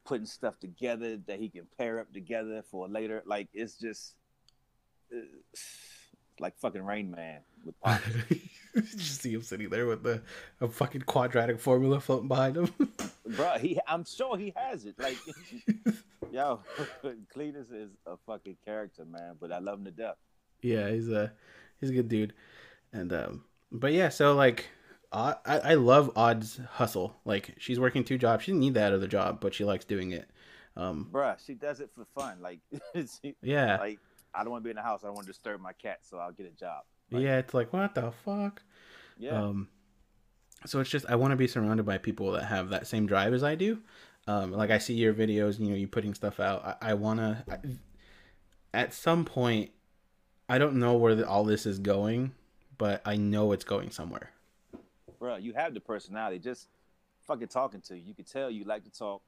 [0.05, 3.23] putting stuff together that he can pair up together for later.
[3.25, 4.15] Like it's just,
[5.13, 5.19] uh,
[6.39, 7.75] like fucking Rain Man with
[8.75, 10.21] just see him sitting there with the
[10.61, 12.73] a fucking quadratic formula floating behind him.
[13.35, 14.95] Bro, he I'm sure he has it.
[14.97, 15.17] Like
[16.31, 16.61] yo,
[17.35, 20.15] Cletus is a fucking character, man, but I love him to death.
[20.61, 21.33] Yeah, he's a
[21.79, 22.33] he's a good dude.
[22.93, 24.69] And um but yeah, so like
[25.11, 27.15] I I love Odd's hustle.
[27.25, 28.43] Like she's working two jobs.
[28.43, 30.29] She didn't need that other job, but she likes doing it.
[30.75, 32.41] Um Bruh, she does it for fun.
[32.41, 32.59] Like
[32.95, 33.77] she, yeah.
[33.77, 33.99] Like
[34.33, 35.01] I don't want to be in the house.
[35.03, 36.83] I don't want to disturb my cat, so I'll get a job.
[37.11, 38.61] Like, yeah, it's like what the fuck.
[39.17, 39.41] Yeah.
[39.41, 39.67] Um,
[40.65, 43.33] so it's just I want to be surrounded by people that have that same drive
[43.33, 43.79] as I do.
[44.27, 46.77] Um, like I see your videos, you know, you putting stuff out.
[46.81, 47.43] I, I want to.
[48.71, 49.71] At some point,
[50.47, 52.33] I don't know where the, all this is going,
[52.77, 54.31] but I know it's going somewhere.
[55.19, 56.39] Bro, you have the personality.
[56.39, 56.67] Just
[57.27, 58.03] fucking talking to you.
[58.07, 59.21] You can tell you like to talk.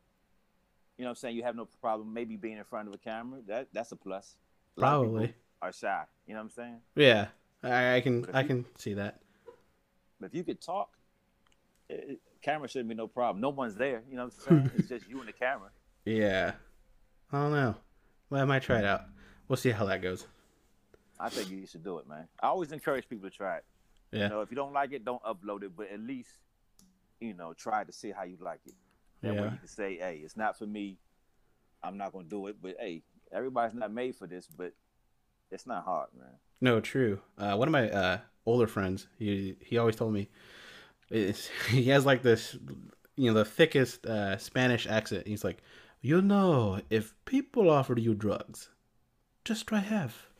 [0.98, 1.36] You know what I'm saying?
[1.36, 3.40] You have no problem maybe being in front of a camera.
[3.48, 4.36] That that's a plus.
[4.78, 5.34] A Probably.
[5.62, 6.04] Are shy.
[6.26, 6.78] You know what I'm saying?
[6.96, 7.28] Yeah,
[7.64, 9.20] I, I can I you, can see that.
[10.20, 10.90] But if you could talk,
[11.90, 13.42] it, camera shouldn't be no problem.
[13.42, 14.02] No one's there.
[14.10, 14.72] You know what I'm saying?
[14.78, 15.70] it's just you and the camera.
[16.04, 16.54] Yeah.
[17.32, 17.76] I don't know.
[18.32, 19.04] Well, I might try it out.
[19.48, 20.26] We'll see how that goes.
[21.20, 22.28] I think you should do it, man.
[22.42, 23.66] I always encourage people to try it.
[24.12, 24.24] Yeah.
[24.24, 26.30] You know, if you don't like it, don't upload it, but at least,
[27.20, 28.74] you know, try to see how you like it.
[29.22, 29.42] That yeah.
[29.42, 30.98] way you can say, hey, it's not for me.
[31.84, 32.58] I'm not going to do it.
[32.62, 34.74] But, hey, everybody's not made for this, but
[35.52, 36.30] it's not hard, man.
[36.60, 37.20] No, true.
[37.38, 40.30] Uh, one of my uh, older friends, he he always told me,
[41.10, 42.58] he has like this,
[43.16, 45.28] you know, the thickest uh, Spanish accent.
[45.28, 45.62] He's like,
[46.02, 48.70] you know, if people offer you drugs,
[49.44, 50.31] just try half.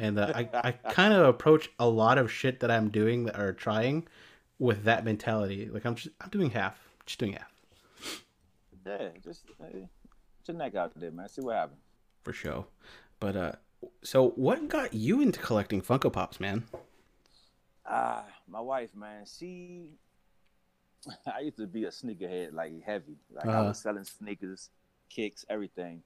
[0.00, 3.38] And uh, I I kind of approach a lot of shit that I'm doing that
[3.38, 4.08] are trying
[4.58, 5.68] with that mentality.
[5.70, 7.52] Like I'm just I'm doing half, just doing half.
[8.86, 9.88] Yeah, just hey,
[10.46, 11.28] your neck out there, man.
[11.28, 11.80] See what happens.
[12.22, 12.66] For sure.
[13.20, 13.52] But uh,
[14.02, 16.64] so what got you into collecting Funko Pops, man?
[17.86, 19.24] Ah, uh, my wife, man.
[19.26, 19.90] She,
[21.26, 23.16] I used to be a sneakerhead, like heavy.
[23.32, 23.58] Like uh-huh.
[23.58, 24.70] I was selling sneakers,
[25.08, 26.02] kicks, everything.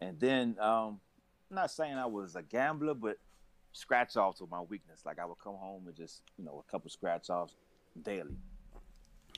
[0.00, 1.00] And then, um,
[1.50, 3.18] I'm not saying I was a gambler, but
[3.78, 5.02] scratch offs were my weakness.
[5.06, 7.54] Like I would come home and just, you know, a couple scratch offs
[8.02, 8.36] daily.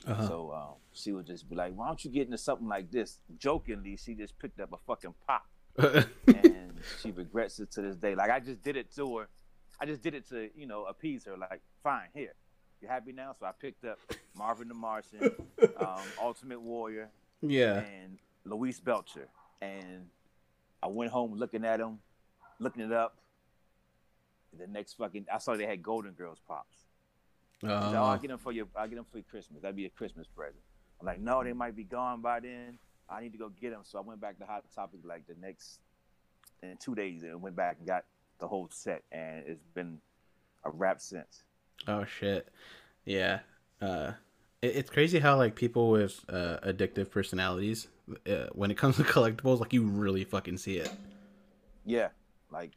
[0.07, 0.27] Uh-huh.
[0.27, 3.19] So um, she would just be like, "Why don't you get into something like this?"
[3.37, 5.45] Jokingly, she just picked up a fucking pop,
[5.77, 8.15] and she regrets it to this day.
[8.15, 9.27] Like I just did it to her.
[9.79, 11.37] I just did it to you know appease her.
[11.37, 12.33] Like, fine, here,
[12.81, 13.35] you happy now?
[13.39, 13.99] So I picked up
[14.35, 15.35] Marvin the Martian,
[15.79, 17.09] um, Ultimate Warrior,
[17.43, 19.27] yeah, and Louise Belcher,
[19.61, 20.07] and
[20.81, 21.99] I went home looking at them,
[22.59, 23.17] looking it up.
[24.57, 26.77] The next fucking, I saw they had Golden Girls pops.
[27.63, 28.67] Uh, said, oh, I'll get them for you.
[28.75, 29.61] I'll get them for Christmas.
[29.61, 30.61] That'd be a Christmas present.
[30.99, 32.77] I'm like, no, they might be gone by then.
[33.09, 33.81] I need to go get them.
[33.83, 35.79] So I went back to Hot Topic like the next
[36.63, 38.05] in two days and went back and got
[38.39, 39.99] the whole set, and it's been
[40.63, 41.43] a wrap since.
[41.87, 42.47] Oh shit,
[43.05, 43.39] yeah.
[43.81, 44.11] Uh,
[44.61, 47.87] it, it's crazy how like people with uh, addictive personalities,
[48.29, 50.91] uh, when it comes to collectibles, like you really fucking see it.
[51.85, 52.09] Yeah,
[52.51, 52.71] like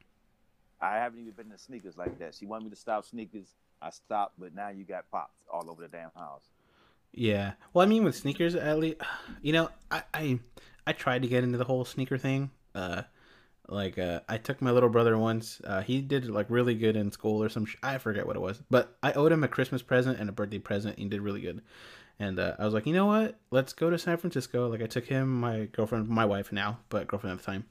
[0.85, 2.35] I haven't even been to sneakers like that.
[2.35, 3.55] She wanted me to stop sneakers.
[3.81, 6.45] I stopped, but now you got pops all over the damn house.
[7.13, 7.53] Yeah.
[7.73, 8.99] Well, I mean, with sneakers, at least,
[9.43, 10.39] you know, I I,
[10.87, 12.51] I tried to get into the whole sneaker thing.
[12.75, 13.03] Uh,
[13.69, 15.61] like uh, I took my little brother once.
[15.65, 17.65] Uh, he did like really good in school or some.
[17.65, 20.33] Sh- I forget what it was, but I owed him a Christmas present and a
[20.33, 20.99] birthday present.
[20.99, 21.63] He did really good,
[22.19, 23.39] and uh, I was like, you know what?
[23.51, 24.69] Let's go to San Francisco.
[24.69, 27.65] Like I took him, my girlfriend, my wife now, but girlfriend at the time,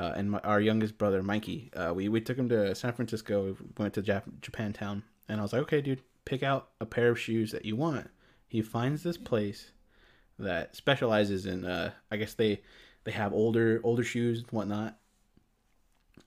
[0.00, 1.70] uh, and my, our youngest brother Mikey.
[1.74, 3.44] Uh, we we took him to San Francisco.
[3.44, 7.10] We went to Jap- Japantown, and I was like, okay, dude, pick out a pair
[7.10, 8.08] of shoes that you want.
[8.48, 9.72] He finds this place
[10.38, 11.64] that specializes in.
[11.64, 12.62] Uh, I guess they
[13.04, 14.96] they have older older shoes and whatnot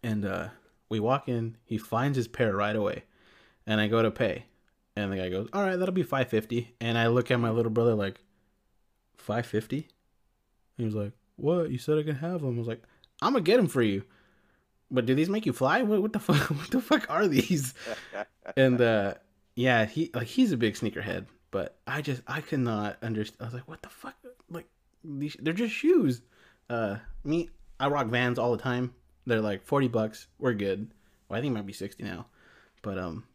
[0.04, 0.50] and uh,
[0.90, 1.58] we walk in.
[1.66, 3.04] He finds his pair right away,
[3.66, 4.46] and I go to pay,
[4.96, 6.76] and the guy goes, "All right, that'll be five fifty.
[6.80, 8.20] And I look at my little brother like,
[9.18, 9.88] five fifty.
[10.78, 11.72] He was like, "What?
[11.72, 12.84] You said I can have them." I was like,
[13.24, 14.04] "I'm gonna get them for you."
[14.92, 15.82] But do these make you fly?
[15.82, 16.50] What, what the fuck?
[16.50, 17.74] What the fuck are these?
[18.58, 19.16] and uh,
[19.56, 23.42] yeah, he like he's a big sneakerhead, but I just I could not understand.
[23.42, 24.16] I was like, what the fuck?
[24.50, 24.68] Like
[25.04, 26.22] these, they're just shoes.
[26.70, 28.94] Uh, me, I rock Vans all the time.
[29.26, 30.28] They're like forty bucks.
[30.38, 30.92] We're good.
[31.28, 32.28] Well, I think it might be sixty now,
[32.82, 33.26] but um.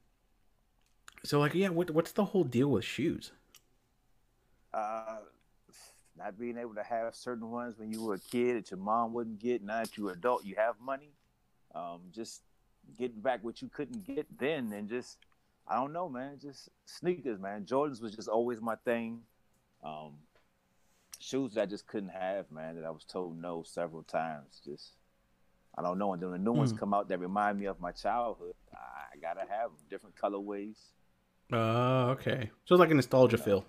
[1.24, 3.32] So like, yeah, what what's the whole deal with shoes?
[4.72, 5.18] Uh,
[6.18, 9.12] not being able to have certain ones when you were a kid that your mom
[9.12, 9.62] wouldn't get.
[9.62, 11.12] Now that you're adult, you have money.
[11.74, 12.42] Um, just
[12.96, 15.18] getting back what you couldn't get then, and just
[15.66, 16.38] I don't know, man.
[16.40, 17.64] Just sneakers, man.
[17.64, 19.20] Jordans was just always my thing.
[19.84, 20.14] Um,
[21.18, 22.76] shoes that I just couldn't have, man.
[22.76, 24.60] That I was told no several times.
[24.64, 24.92] Just
[25.76, 26.12] I don't know.
[26.12, 26.78] And then the new ones mm.
[26.78, 28.54] come out that remind me of my childhood.
[28.72, 30.76] I gotta have them, different colorways.
[31.52, 32.50] Oh, okay.
[32.64, 33.64] So it's like a nostalgia feel.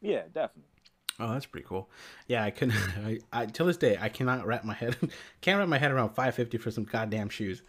[0.00, 0.75] Yeah, definitely.
[1.18, 1.88] Oh, that's pretty cool.
[2.26, 2.76] Yeah, I couldn't.
[3.04, 4.96] I, I till this day I cannot wrap my head.
[5.40, 7.62] can't wrap my head around five fifty for some goddamn shoes.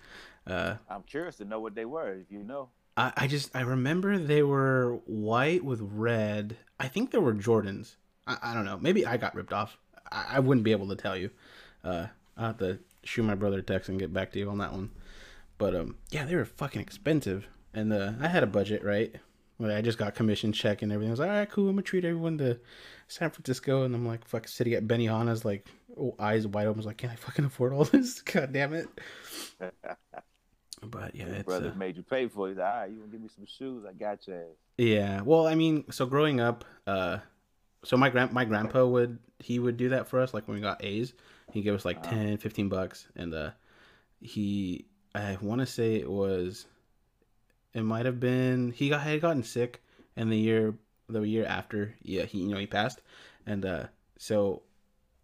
[0.46, 2.14] Uh, I'm curious to know what they were.
[2.14, 6.58] If you know, I, I just I remember they were white with red.
[6.80, 7.96] I think they were Jordans.
[8.26, 8.78] I, I don't know.
[8.78, 9.78] Maybe I got ripped off.
[10.12, 11.30] I, I wouldn't be able to tell you.
[11.84, 14.58] Uh, I have to shoot my brother a text and get back to you on
[14.60, 14.92] that one.
[15.58, 19.16] But um, yeah, they were fucking expensive, and uh, I had a budget, right?
[19.60, 21.10] I just got commission check and everything.
[21.10, 21.68] I was like, all right, cool.
[21.70, 22.60] I'm gonna treat everyone to
[23.08, 25.68] San Francisco, and I'm like, fuck, sitting at Benihana's, like,
[26.00, 26.78] oh, eyes wide open.
[26.78, 28.22] I was like, can I fucking afford all this?
[28.22, 28.88] God damn it.
[30.84, 32.52] but yeah, Your it's, brother uh, made you pay for it.
[32.52, 33.84] He's like, all right, you to give me some shoes?
[33.88, 34.42] I got you.
[34.78, 35.22] Yeah.
[35.22, 37.18] Well, I mean, so growing up, uh,
[37.84, 40.34] so my grand my grandpa would he would do that for us.
[40.34, 41.14] Like when we got A's,
[41.52, 42.12] he gave us like Wow.
[42.12, 43.52] 10, 15 bucks, and uh,
[44.20, 46.68] he I want to say it was,
[47.74, 49.82] it might have been he got had gotten sick,
[50.16, 50.76] and the year
[51.10, 53.02] the year after, yeah, he you know he passed,
[53.46, 53.86] and uh,
[54.18, 54.64] so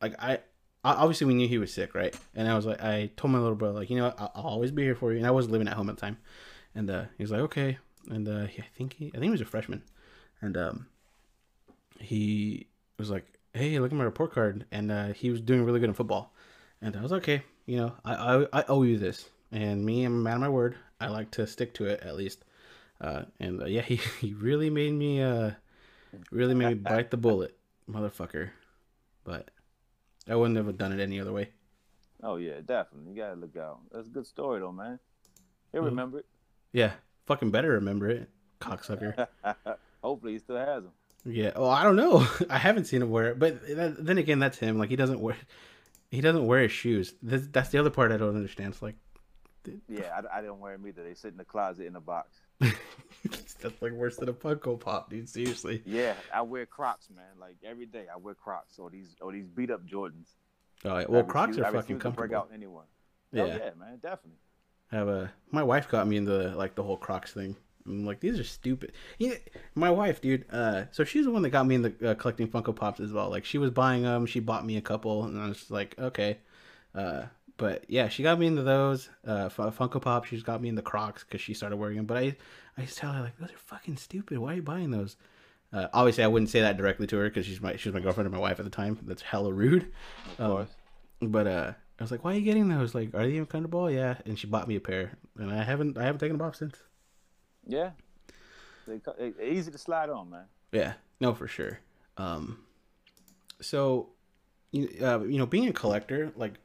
[0.01, 0.39] like I.
[0.86, 2.13] Obviously, we knew he was sick, right?
[2.36, 4.13] And I was like, I told my little brother, like, you know?
[4.17, 5.17] I'll, I'll always be here for you.
[5.17, 6.17] And I was living at home at the time,
[6.75, 7.77] and uh, he was like, okay.
[8.10, 9.82] And uh, I think he, I think he was a freshman,
[10.41, 10.88] and um,
[11.99, 12.67] he
[12.99, 15.88] was like, "Hey, look at my report card," and uh, he was doing really good
[15.88, 16.34] in football,
[16.82, 20.15] and I was okay, you know, I, I I owe you this, and me, I'm
[20.15, 20.75] a man of my word.
[21.03, 22.43] I like to stick to it at least,
[23.01, 25.51] uh, and uh, yeah, he, he really made me uh,
[26.31, 27.57] really made me bite the bullet,
[27.89, 28.49] motherfucker,
[29.23, 29.49] but
[30.29, 31.49] I wouldn't have done it any other way.
[32.21, 33.11] Oh yeah, definitely.
[33.11, 33.79] You gotta look out.
[33.91, 34.99] That's a good story though, man.
[35.71, 35.85] He'll Mhm.
[35.85, 36.25] remember it.
[36.71, 36.93] Yeah,
[37.25, 38.29] fucking better remember it,
[38.61, 39.27] cocksucker.
[40.03, 40.91] Hopefully, he still has them.
[41.25, 41.51] Yeah.
[41.55, 42.27] Oh, I don't know.
[42.49, 44.77] I haven't seen him wear it, but that, then again, that's him.
[44.77, 45.37] Like he doesn't wear,
[46.11, 47.13] he doesn't wear his shoes.
[47.21, 48.73] This, that's the other part I don't understand.
[48.73, 48.95] It's like
[49.88, 51.04] Yeah, I, I didn't wear them either.
[51.04, 52.41] They sit in the closet in a box.
[53.62, 55.28] that's like worse than a Funko Pop, dude.
[55.30, 55.82] Seriously.
[55.86, 57.26] Yeah, I wear Crocs, man.
[57.39, 60.30] Like every day, I wear Crocs or these or these beat up Jordans.
[60.86, 61.04] Oh, yeah.
[61.04, 62.86] I well, Crocs refuse- are I fucking refuse to break out anyone.
[63.36, 63.45] Oh Yeah.
[63.58, 64.39] yeah, man, definitely.
[64.91, 67.56] I have a my wife got me into the like the whole Crocs thing.
[67.86, 68.93] I'm like, these are stupid.
[69.17, 69.34] Yeah,
[69.76, 70.45] my wife, dude.
[70.49, 73.30] Uh, so she's the one that got me into uh, collecting Funko Pops as well.
[73.30, 74.26] Like she was buying them.
[74.26, 76.38] She bought me a couple, and I was just like, okay.
[76.95, 77.23] Uh,
[77.57, 80.25] but yeah, she got me into those uh, Funko Pop.
[80.25, 82.05] She's got me into Crocs because she started wearing them.
[82.05, 82.35] But I,
[82.77, 84.37] I used to tell her like, those are fucking stupid.
[84.37, 85.15] Why are you buying those?
[85.71, 88.27] Uh, obviously, I wouldn't say that directly to her because she's my she's my girlfriend
[88.27, 88.99] and my wife at the time.
[89.03, 89.91] That's hella rude.
[90.37, 90.69] Of Um, course.
[91.21, 92.93] But uh, I was like, "Why are you getting those?
[92.93, 95.97] Like, are they even comfortable?" Yeah, and she bought me a pair, and I haven't
[95.97, 96.75] I haven't taken them off since.
[97.65, 97.91] Yeah.
[98.85, 98.99] They,
[99.31, 100.43] they easy to slide on, man.
[100.73, 101.79] Yeah, no, for sure.
[102.17, 102.59] Um,
[103.61, 104.09] so,
[104.71, 106.55] you uh, you know, being a collector, like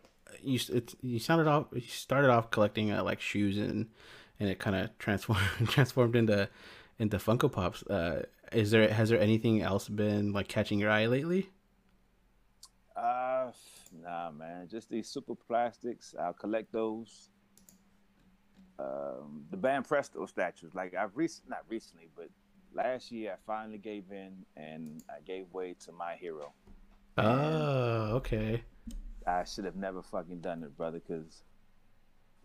[0.42, 3.86] you it's, you sounded off you started off collecting uh, like shoes and
[4.40, 6.48] and it kind of transformed transformed into
[6.98, 7.82] into Funko Pops.
[7.84, 11.50] Uh, is there has there anything else been like catching your eye lately?
[12.96, 13.52] Uh,
[14.02, 14.68] nah, man.
[14.68, 16.18] Just these Superplastics.
[16.18, 17.30] I'll collect those.
[18.78, 20.74] Um, the Banpresto statues.
[20.74, 22.28] Like I've recent, not recently, but
[22.74, 26.52] last year I finally gave in and I gave way to my hero.
[27.16, 28.62] Oh, okay.
[29.28, 31.42] I should have never fucking done it, brother, because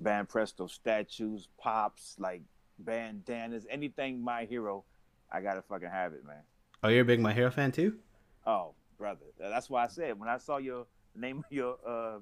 [0.02, 2.42] Banpresto statues, pops, like
[2.80, 4.84] bandanas, anything my hero,
[5.32, 6.44] I gotta fucking have it, man.
[6.84, 7.98] Oh, you're a big My Hero fan too?
[8.46, 12.20] Oh, brother, that's why I said when I saw your name of your uh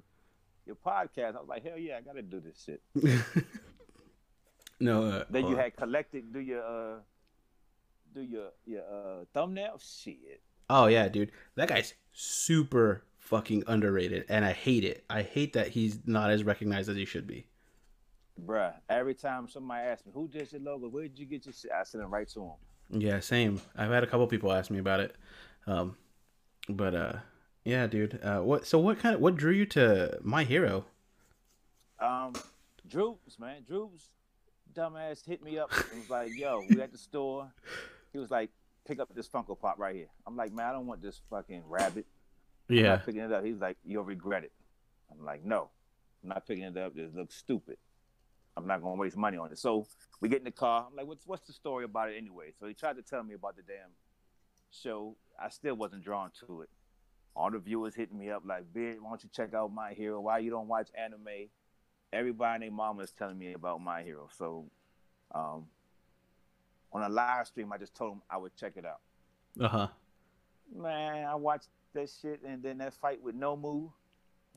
[0.66, 2.80] your podcast, I was like, hell yeah, I gotta do this shit.
[4.80, 5.04] no.
[5.04, 6.98] Uh, Then you uh, had collected, do your uh
[8.14, 10.40] do your your uh thumbnail shit.
[10.70, 11.32] Oh yeah, dude.
[11.56, 15.04] That guy's super fucking underrated, and I hate it.
[15.08, 17.46] I hate that he's not as recognized as he should be.
[18.44, 20.88] Bruh, every time somebody asks me, who did your logo?
[20.88, 21.70] Where did you get your shit?
[21.70, 23.00] I send it right to him.
[23.00, 23.60] Yeah, same.
[23.76, 25.14] I've had a couple people ask me about it.
[25.66, 25.96] Um,
[26.68, 27.12] but uh,
[27.64, 28.18] yeah, dude.
[28.22, 28.66] Uh, what?
[28.66, 30.84] So what kind of what drew you to My Hero?
[32.00, 32.32] Um,
[32.88, 34.08] Droops, man, Droops,
[34.74, 37.50] dumbass hit me up and was like, "Yo, we at the store."
[38.12, 38.50] He was like,
[38.86, 41.62] "Pick up this Funko Pop right here." I'm like, "Man, I don't want this fucking
[41.68, 42.06] rabbit."
[42.68, 42.82] I'm Yeah.
[42.90, 43.44] not picking it up.
[43.44, 44.52] He's like, "You'll regret it."
[45.10, 45.70] I'm like, "No,
[46.22, 46.96] I'm not picking it up.
[46.96, 47.78] It looks stupid.
[48.56, 49.86] I'm not gonna waste money on it." So
[50.20, 50.86] we get in the car.
[50.88, 53.34] I'm like, "What's what's the story about it anyway?" So he tried to tell me
[53.34, 53.90] about the damn
[54.70, 55.16] show.
[55.38, 56.70] I still wasn't drawn to it.
[57.34, 60.20] All the viewers hitting me up like, "Beard, why don't you check out My Hero?
[60.20, 61.50] Why you don't watch anime?"
[62.12, 64.28] Everybody and their mama is telling me about My Hero.
[64.32, 64.70] So,
[65.34, 65.66] um,
[66.92, 69.00] on a live stream, I just told them I would check it out.
[69.58, 69.88] Uh huh.
[70.74, 73.90] Man, I watched that shit, and then that fight with Nomu,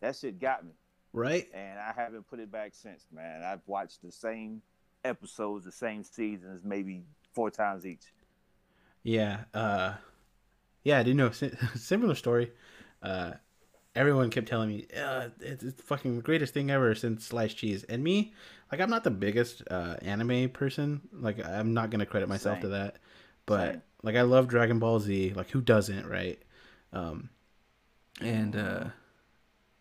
[0.02, 0.72] that shit got me,
[1.14, 1.48] Right.
[1.54, 3.06] and I haven't put it back since.
[3.14, 4.62] Man, I've watched the same
[5.04, 8.14] episodes, the same seasons, maybe four times each.
[9.04, 9.94] Yeah, uh,
[10.84, 11.32] yeah, I didn't know.
[11.76, 12.52] Similar story.
[13.04, 13.34] Uh,
[13.96, 17.84] everyone kept telling me uh, it's, it's the fucking greatest thing ever since sliced cheese.
[17.84, 18.34] And me,
[18.72, 21.02] like, I'm not the biggest uh, anime person.
[21.14, 22.62] Like, I'm not gonna credit myself Same.
[22.64, 22.98] to that.
[23.46, 23.82] But Same.
[24.04, 25.34] like, I love Dragon Ball Z.
[25.36, 26.42] Like, who doesn't, right?
[26.96, 27.30] Um,
[28.22, 28.86] and uh,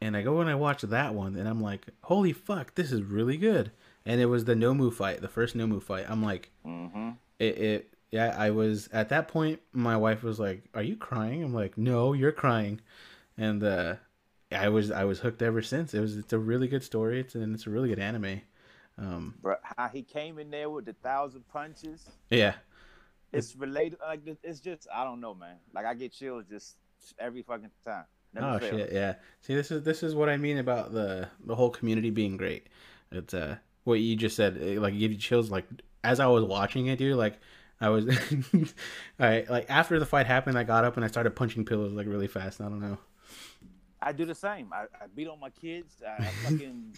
[0.00, 3.02] and I go and I watch that one, and I'm like, holy fuck, this is
[3.02, 3.70] really good.
[4.04, 6.04] And it was the Nomu fight, the first Nomu fight.
[6.08, 7.10] I'm like, mm-hmm.
[7.38, 9.60] it, it yeah, I was at that point.
[9.72, 12.80] My wife was like, "Are you crying?" I'm like, "No, you're crying,"
[13.38, 13.94] and uh,
[14.52, 15.94] I was I was hooked ever since.
[15.94, 17.20] It was it's a really good story.
[17.20, 18.42] It's and it's a really good anime.
[18.98, 22.08] Um, Bro, how he came in there with the thousand punches.
[22.30, 22.54] Yeah,
[23.32, 23.98] it's, it's related.
[24.00, 25.56] Like it's just I don't know, man.
[25.74, 26.76] Like I get chills just
[27.18, 28.04] every fucking time.
[28.32, 29.14] Never oh shit, yeah.
[29.42, 32.68] See, this is this is what I mean about the the whole community being great.
[33.12, 34.56] It's uh what you just said.
[34.56, 35.50] It, like give you chills.
[35.50, 35.66] Like
[36.02, 37.16] as I was watching it, dude.
[37.16, 37.38] Like
[37.80, 38.06] I was,
[39.18, 42.06] I like after the fight happened, I got up and I started punching pillows like
[42.06, 42.60] really fast.
[42.60, 42.98] I don't know.
[44.00, 44.70] I do the same.
[44.72, 46.02] I, I beat on my kids.
[46.06, 46.96] I, I fucking,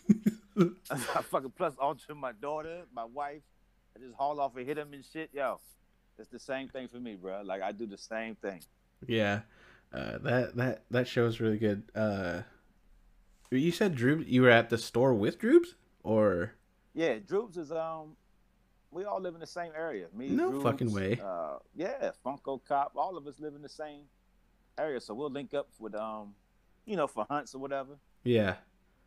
[0.90, 3.42] I fucking plus onto my daughter, my wife.
[3.94, 5.30] I just haul off and hit them and shit.
[5.32, 5.60] Yo,
[6.18, 7.42] it's the same thing for me, bro.
[7.44, 8.60] Like I do the same thing.
[9.06, 9.40] Yeah,
[9.92, 11.82] uh, that that that show's really good.
[11.94, 12.42] Uh,
[13.50, 14.26] you said Droops.
[14.26, 16.52] You were at the store with Droops, or?
[16.94, 18.16] Yeah, Droops is um
[18.90, 20.06] we all live in the same area.
[20.14, 21.20] Me, no fucking way.
[21.22, 22.92] Uh, yeah, Funko Cop.
[22.96, 24.02] All of us live in the same
[24.78, 26.34] area, so we'll link up with um,
[26.86, 27.92] you know, for hunts or whatever.
[28.24, 28.54] Yeah.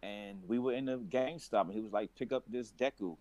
[0.03, 3.17] And we were in the GameStop, and he was like, "Pick up this Deku,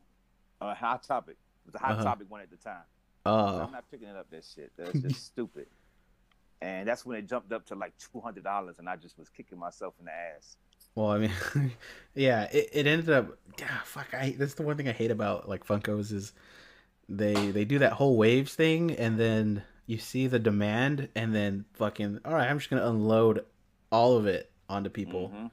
[0.60, 1.36] uh, Hot Topic."
[1.66, 2.04] It was a Hot uh-huh.
[2.04, 2.84] Topic one at the time.
[3.26, 3.60] Oh.
[3.60, 4.30] I'm not picking it up.
[4.30, 4.72] That shit.
[4.76, 5.66] That's just stupid.
[6.60, 9.28] And that's when it jumped up to like two hundred dollars, and I just was
[9.28, 10.56] kicking myself in the ass.
[10.94, 11.32] Well, I mean,
[12.14, 13.38] yeah, it, it ended up.
[13.58, 14.12] Yeah, fuck.
[14.12, 16.32] I that's the one thing I hate about like Funkos is
[17.08, 21.64] they they do that whole waves thing, and then you see the demand, and then
[21.74, 23.44] fucking all right, I'm just gonna unload
[23.92, 25.28] all of it onto people.
[25.28, 25.46] Mm-hmm.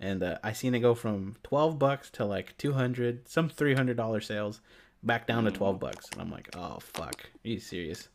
[0.00, 3.74] And uh, I seen it go from twelve bucks to like two hundred, some three
[3.74, 4.60] hundred dollar sales,
[5.02, 5.52] back down mm-hmm.
[5.52, 8.08] to twelve bucks, and I'm like, oh fuck, are you serious?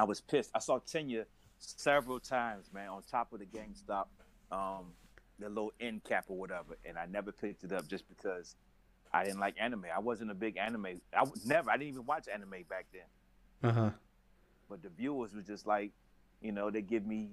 [0.00, 0.50] I was pissed.
[0.54, 1.26] I saw Tenya
[1.58, 4.06] several times, man, on top of the GameStop,
[4.50, 4.86] um,
[5.38, 8.56] the little end cap or whatever, and I never picked it up just because
[9.12, 9.84] I didn't like anime.
[9.94, 11.02] I wasn't a big anime.
[11.14, 11.70] I was never.
[11.70, 13.70] I didn't even watch anime back then.
[13.70, 13.90] Uh huh.
[14.70, 15.90] But the viewers were just like,
[16.40, 17.32] you know, they give me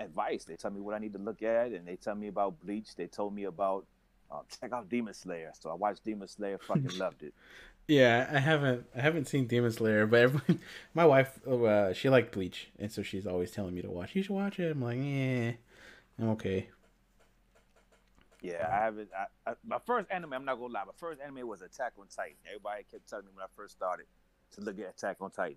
[0.00, 0.42] advice.
[0.42, 2.96] They tell me what I need to look at, and they tell me about Bleach.
[2.96, 3.86] They told me about
[4.32, 5.52] uh, check out Demon Slayer.
[5.60, 6.58] So I watched Demon Slayer.
[6.66, 7.34] Fucking loved it.
[7.88, 8.86] Yeah, I haven't.
[8.96, 10.60] I haven't seen Demon Slayer, but everyone,
[10.94, 14.14] my wife, uh, she liked Bleach, and so she's always telling me to watch.
[14.14, 14.70] You should watch it.
[14.70, 15.52] I'm like, yeah,
[16.18, 16.68] I'm okay.
[18.40, 19.08] Yeah, I haven't.
[19.16, 22.06] I, I, my first anime, I'm not gonna lie, my first anime was Attack on
[22.08, 22.36] Titan.
[22.46, 24.06] Everybody kept telling me when I first started
[24.54, 25.56] to look at Attack on Titan.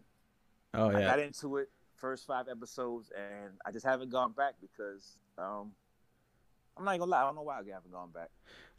[0.74, 0.98] Oh yeah.
[0.98, 5.72] I got into it first five episodes, and I just haven't gone back because um,
[6.78, 8.30] I'm not gonna lie, I don't know why I haven't gone back.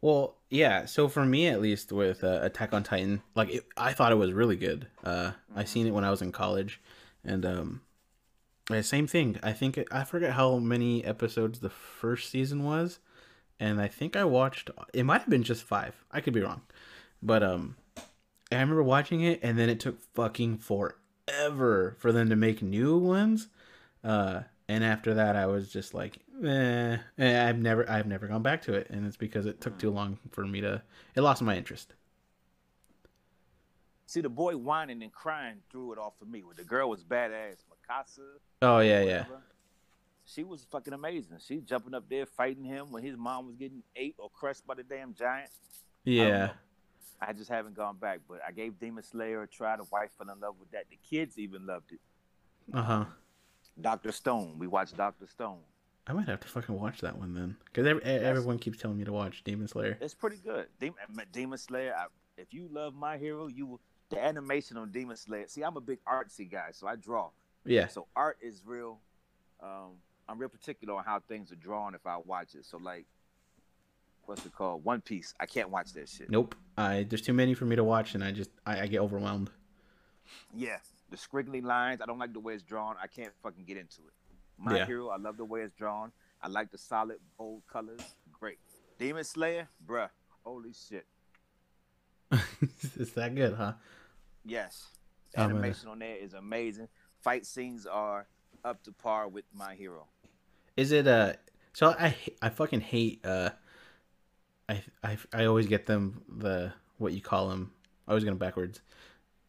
[0.00, 0.84] Well, yeah.
[0.84, 4.16] So for me, at least, with uh, Attack on Titan, like it, I thought it
[4.16, 4.86] was really good.
[5.02, 5.58] Uh, mm-hmm.
[5.58, 6.80] I seen it when I was in college,
[7.24, 7.80] and um,
[8.82, 9.38] same thing.
[9.42, 12.98] I think I forget how many episodes the first season was
[13.58, 14.70] and I think I watched.
[14.92, 16.04] It might have been just five.
[16.10, 16.62] I could be wrong,
[17.22, 17.76] but um,
[18.52, 22.96] I remember watching it, and then it took fucking forever for them to make new
[22.98, 23.48] ones.
[24.04, 26.98] Uh, and after that, I was just like, eh.
[27.18, 30.18] I've never, I've never gone back to it, and it's because it took too long
[30.30, 30.82] for me to.
[31.14, 31.94] It lost my interest.
[34.06, 36.42] See, the boy whining and crying threw it off for me.
[36.56, 38.20] The girl was badass, Mikasa.
[38.62, 39.24] Oh yeah, yeah
[40.26, 41.38] she was fucking amazing.
[41.46, 44.74] She jumping up there fighting him when his mom was getting ate or crushed by
[44.74, 45.50] the damn giant.
[46.04, 46.50] Yeah.
[47.20, 49.76] I, I just haven't gone back, but I gave Demon Slayer a try.
[49.76, 50.84] The wife fell in love with that.
[50.90, 52.00] The kids even loved it.
[52.74, 53.04] Uh huh.
[53.80, 54.56] Doctor Stone.
[54.58, 55.60] We watched Doctor Stone.
[56.06, 59.04] I might have to fucking watch that one then, because every, everyone keeps telling me
[59.04, 59.98] to watch Demon Slayer.
[60.00, 60.66] It's pretty good.
[60.78, 60.96] Demon,
[61.32, 61.94] Demon Slayer.
[61.98, 62.06] I,
[62.38, 63.80] if you love My Hero, you will,
[64.10, 65.46] the animation on Demon Slayer.
[65.48, 67.30] See, I'm a big artsy guy, so I draw.
[67.64, 67.88] Yeah.
[67.88, 69.00] So art is real.
[69.60, 69.94] Um,
[70.28, 72.64] I'm real particular on how things are drawn if I watch it.
[72.64, 73.06] So like,
[74.26, 74.84] what's it called?
[74.84, 75.34] One Piece.
[75.40, 76.30] I can't watch that shit.
[76.30, 76.54] Nope.
[76.76, 79.50] I there's too many for me to watch, and I just I, I get overwhelmed.
[80.54, 80.78] Yeah,
[81.10, 82.00] the squiggly lines.
[82.00, 82.94] I don't like the way it's drawn.
[83.02, 84.12] I can't fucking get into it.
[84.58, 84.86] My yeah.
[84.86, 85.08] Hero.
[85.08, 86.12] I love the way it's drawn.
[86.42, 88.00] I like the solid bold colors.
[88.32, 88.58] Great.
[88.98, 90.08] Demon Slayer, bruh.
[90.44, 91.06] Holy shit.
[92.96, 93.74] Is that good, huh?
[94.44, 94.86] Yes.
[95.36, 96.88] Animation on there is amazing.
[97.20, 98.26] Fight scenes are
[98.64, 100.06] up to par with My Hero.
[100.76, 101.34] Is it uh
[101.72, 103.50] so I I fucking hate uh
[104.68, 107.72] I I I always get them the what you call them.
[108.08, 108.80] I was going backwards.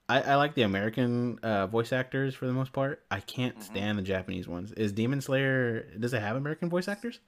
[0.10, 3.04] I, I like the American uh, voice actors for the most part.
[3.12, 3.64] I can't Mhm.
[3.64, 4.72] stand the Japanese ones.
[4.74, 7.20] Is Demon Slayer does it have American voice actors?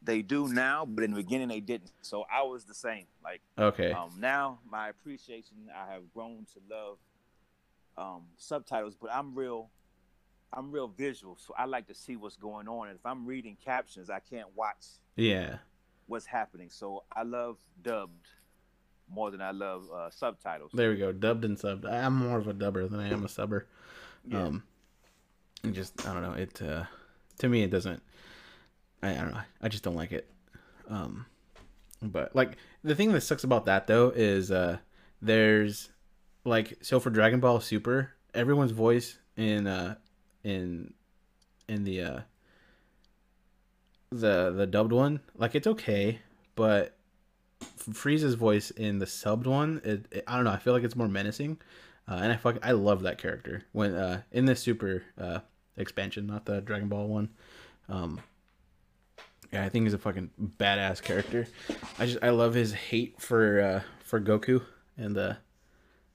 [0.00, 1.92] They do now, but in the beginning they didn't.
[2.02, 3.06] So I was the same.
[3.22, 3.92] Like Okay.
[3.92, 6.98] um, now, my appreciation, I have grown to love
[7.96, 9.70] um, subtitles, but I'm real.
[10.56, 12.88] I'm real visual, so I like to see what's going on.
[12.88, 15.58] And if I'm reading captions, I can't watch yeah.
[16.06, 16.70] what's happening.
[16.70, 18.28] So I love dubbed
[19.08, 20.72] more than I love uh, subtitles.
[20.74, 21.12] There we go.
[21.12, 21.90] Dubbed and subbed.
[21.90, 23.66] I'm more of a dubber than I am a subber.
[24.26, 24.44] Yeah.
[24.44, 24.62] Um,
[25.72, 26.32] just I don't know.
[26.32, 26.84] It uh,
[27.38, 28.02] to me it doesn't.
[29.02, 29.40] I, I don't know.
[29.60, 30.30] I just don't like it.
[30.88, 31.26] Um,
[32.02, 34.78] but like the thing that sucks about that though is uh,
[35.22, 35.90] there's
[36.44, 39.96] like so for Dragon Ball Super, everyone's voice in uh
[40.42, 40.92] in
[41.68, 42.20] in the uh
[44.10, 46.20] the the dubbed one like it's okay,
[46.54, 46.96] but
[47.92, 50.50] Frieza's voice in the subbed one, it, it- I don't know.
[50.52, 51.58] I feel like it's more menacing,
[52.08, 55.40] uh, and I fuck, I love that character when uh, in this Super uh,
[55.76, 57.28] expansion, not the Dragon Ball one.
[57.88, 58.20] Um,
[59.52, 61.46] yeah, I think he's a fucking badass character.
[61.98, 64.62] I just I love his hate for uh, for Goku,
[64.96, 65.34] and uh,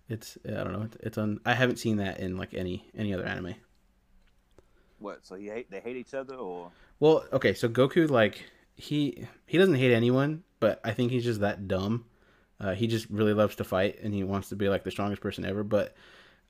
[0.10, 0.82] it's I don't know.
[0.82, 1.39] It's, it's on.
[1.45, 3.56] I haven't seen that in like any any other anime.
[4.97, 5.26] What?
[5.26, 5.72] So you hate?
[5.72, 8.43] They hate each other, or Well, okay, so Goku like
[8.80, 12.05] he he doesn't hate anyone, but I think he's just that dumb.
[12.59, 15.21] Uh, he just really loves to fight and he wants to be like the strongest
[15.21, 15.63] person ever.
[15.63, 15.95] But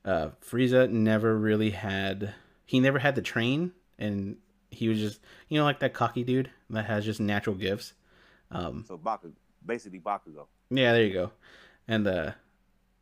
[0.04, 2.34] uh, Frieza never really had
[2.66, 4.36] he never had to train, and
[4.70, 7.92] he was just you know like that cocky dude that has just natural gifts.
[8.52, 9.32] Um, so Bakugo,
[9.66, 10.46] basically Bakugo.
[10.70, 11.32] yeah, there you go.
[11.88, 12.32] And uh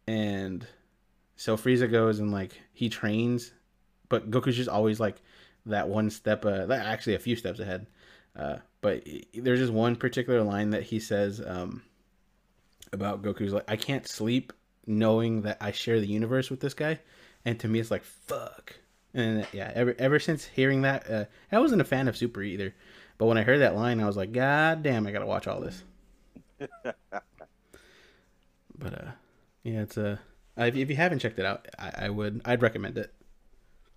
[0.07, 0.66] and
[1.37, 3.53] so Frieza goes and like he trains,
[4.09, 5.16] but Goku's just always like
[5.66, 7.87] that one step uh that- actually a few steps ahead.
[8.35, 11.83] Uh but there's just one particular line that he says um
[12.93, 14.53] about Goku's like I can't sleep
[14.87, 17.01] knowing that I share the universe with this guy.
[17.45, 18.76] And to me it's like fuck.
[19.14, 22.74] And yeah, ever ever since hearing that uh I wasn't a fan of Super either.
[23.18, 25.47] But when I heard that line I was like god damn I got to watch
[25.47, 25.83] all this.
[28.79, 29.11] But uh,
[29.64, 30.20] yeah, it's a.
[30.59, 32.41] Uh, if, if you haven't checked it out, I, I would.
[32.45, 33.12] I'd recommend it.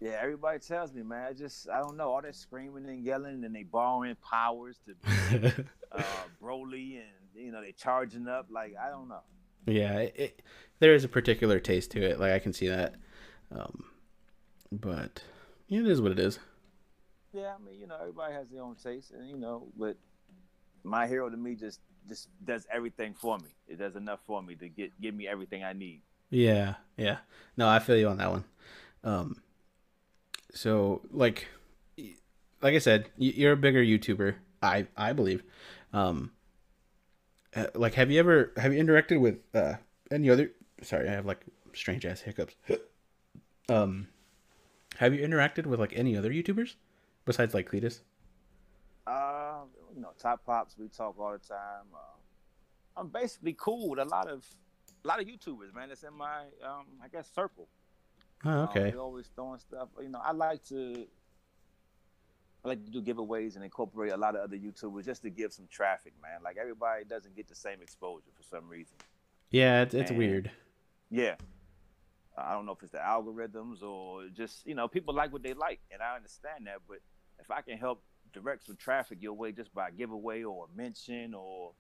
[0.02, 1.28] Yeah, everybody tells me, man.
[1.30, 5.66] I just I don't know all that screaming and yelling, and they borrowing powers to
[5.91, 6.02] uh,
[6.41, 8.47] Broly, and you know they charging up.
[8.49, 9.22] Like I don't know.
[9.68, 10.41] yeah, it, it,
[10.80, 12.20] there is a particular taste to it.
[12.20, 12.95] Like I can see that.
[13.56, 13.86] Um,
[14.72, 15.22] but
[15.68, 16.39] yeah, it is what it is.
[17.32, 19.97] Yeah, I mean, you know, everybody has their own taste, and you know, but
[20.84, 21.80] my hero to me just
[22.10, 23.49] just does everything for me.
[23.68, 26.02] It does enough for me to get give me everything I need.
[26.32, 27.18] Yeah, yeah.
[27.56, 28.43] No, I feel you on that one.
[29.04, 29.36] Um,
[30.54, 31.47] so like,
[32.62, 34.36] like I said, you're a bigger YouTuber.
[34.62, 35.43] I I believe.
[35.93, 36.32] Um,
[37.56, 39.76] uh, like, have you ever have you interacted with uh
[40.12, 40.52] any other?
[40.82, 42.56] Sorry, I have like strange ass hiccups.
[43.70, 44.08] um,
[44.97, 46.76] have you interacted with like any other YouTubers
[47.26, 48.02] besides like Cletus?
[49.08, 49.62] Uh,
[49.95, 51.88] you know, top pops, we talk all the time.
[51.93, 52.18] Uh,
[52.97, 54.45] I'm basically cool with a lot of
[55.04, 55.89] a lot of YouTubers, man.
[55.89, 57.68] That's in my um, I guess circle.
[58.45, 58.91] Oh, Um, okay.
[58.91, 59.89] they always throwing stuff.
[60.01, 61.05] You know, I like to.
[62.63, 65.51] I like to do giveaways and incorporate a lot of other YouTubers just to give
[65.51, 66.41] some traffic, man.
[66.43, 68.97] Like everybody doesn't get the same exposure for some reason.
[69.49, 70.19] Yeah, it's it's Man.
[70.19, 70.51] weird.
[71.09, 71.35] Yeah.
[72.37, 75.53] I don't know if it's the algorithms or just, you know, people like what they
[75.53, 75.79] like.
[75.91, 76.77] And I understand that.
[76.87, 76.99] But
[77.39, 80.77] if I can help direct some traffic your way just by a giveaway or a
[80.77, 81.73] mention or,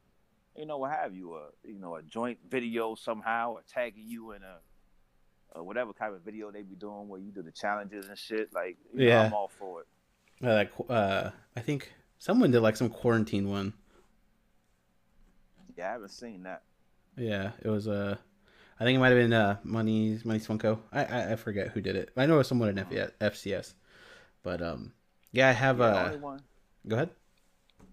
[0.57, 4.31] you know, what have you, a, you know, a joint video somehow or tagging you
[4.33, 4.57] in a,
[5.55, 8.53] or whatever kind of video they be doing where you do the challenges and shit,
[8.53, 9.25] like, you know, Yeah.
[9.25, 9.87] I'm all for it.
[10.43, 13.73] Uh, like uh, I think someone did like some quarantine one.
[15.77, 16.63] Yeah, I haven't seen that.
[17.17, 18.17] Yeah, it was Uh,
[18.79, 20.79] I think it might have been uh, Money's Money's Funko.
[20.91, 22.11] I, I I forget who did it.
[22.17, 23.75] I know it was someone in F- FCS,
[24.43, 24.93] but um,
[25.31, 25.79] yeah, I have.
[25.79, 26.13] Yeah, uh,
[26.87, 27.11] go ahead.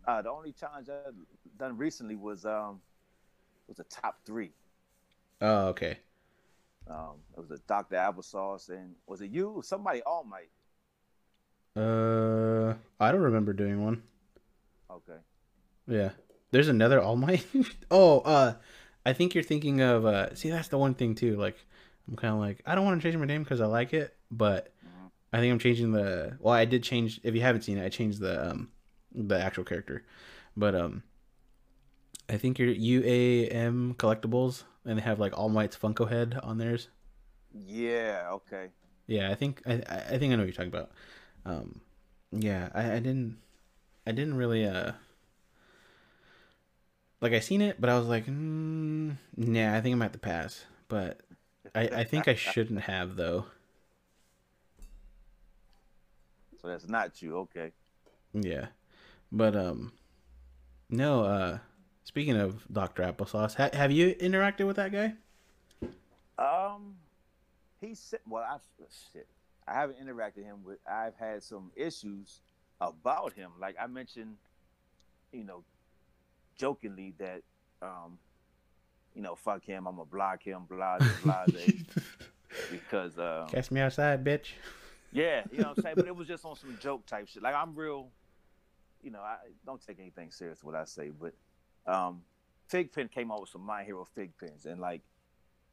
[0.07, 1.15] uh, the only challenge I've
[1.59, 2.81] done recently was, um,
[3.69, 4.53] was a top three.
[5.41, 5.99] Oh, okay.
[6.89, 7.97] Um, it was a Dr.
[7.97, 9.61] Applesauce, and was it you?
[9.65, 10.51] Somebody All Might.
[11.77, 14.03] Uh, I don't remember doing one.
[14.91, 15.19] Okay.
[15.87, 16.11] Yeah,
[16.51, 17.45] there's another All Might.
[17.91, 18.55] oh, uh,
[19.05, 20.07] I think you're thinking of.
[20.07, 21.37] Uh, see, that's the one thing too.
[21.37, 21.57] Like,
[22.09, 24.17] I'm kind of like I don't want to change my name because I like it,
[24.31, 25.11] but Mhm.
[25.33, 26.37] I think I'm changing the.
[26.41, 27.21] Well, I did change.
[27.23, 28.71] If you haven't seen it, I changed the um
[29.15, 30.05] the actual character,
[30.57, 31.03] but um,
[32.29, 36.89] I think you're UAM collectibles, and they have like All Might's Funko head on theirs.
[37.67, 38.29] Yeah.
[38.33, 38.69] Okay.
[39.07, 40.91] Yeah, I think I I think I know what you're talking about.
[41.45, 41.81] Um,
[42.33, 43.39] yeah, I, I didn't
[44.07, 44.93] I didn't really uh
[47.21, 50.19] like I seen it, but I was like, mm, nah, I think I'm at the
[50.19, 50.65] pass.
[50.89, 51.21] But
[51.75, 53.47] I, I think I shouldn't have though.
[56.61, 57.73] So that's not you, okay?
[58.33, 58.67] Yeah,
[59.33, 59.93] but um,
[60.91, 61.25] no.
[61.25, 61.59] Uh,
[62.09, 65.13] speaking of Doctor Applesauce, ha- have you interacted with that guy?
[66.39, 66.95] Um,
[67.83, 68.57] he said, well, I
[69.13, 69.29] shit,
[69.67, 70.79] I haven't interacted him with.
[70.91, 72.41] I've had some issues
[72.81, 73.51] about him.
[73.61, 74.37] Like I mentioned,
[75.33, 75.65] you know,
[76.57, 77.43] jokingly that,
[77.83, 78.19] um,
[79.15, 79.87] you know, fuck him.
[79.87, 80.63] I'm gonna block him.
[80.67, 81.65] Blah blah blah.
[82.71, 84.53] because uh, catch me outside, bitch.
[85.13, 85.97] Yeah, you know what I'm saying.
[85.97, 87.43] but it was just on some joke type shit.
[87.43, 88.09] Like I'm real.
[89.03, 89.37] You know, I
[89.67, 91.35] don't take anything serious what I say, but
[91.89, 92.23] um,
[92.71, 95.03] FiGPiN came out with some My Hero FiGPiNs, and like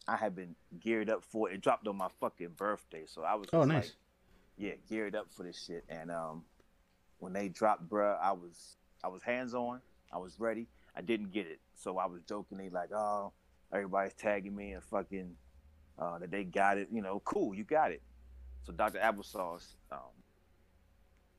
[0.07, 1.55] I had been geared up for it.
[1.55, 3.86] It dropped on my fucking birthday, so I was oh nice.
[3.86, 3.93] Like,
[4.57, 5.84] yeah, geared up for this shit.
[5.89, 6.43] And um,
[7.20, 9.82] when they dropped, bruh, I was I was hands on.
[10.13, 10.68] I was ready.
[10.95, 13.34] I didn't get it, so I was jokingly like, "Oh,
[13.74, 15.36] everybody's tagging me and fucking
[15.99, 18.01] uh, that they got it." You know, cool, you got it.
[18.63, 18.99] So Dr.
[18.99, 19.99] Applesauce, um,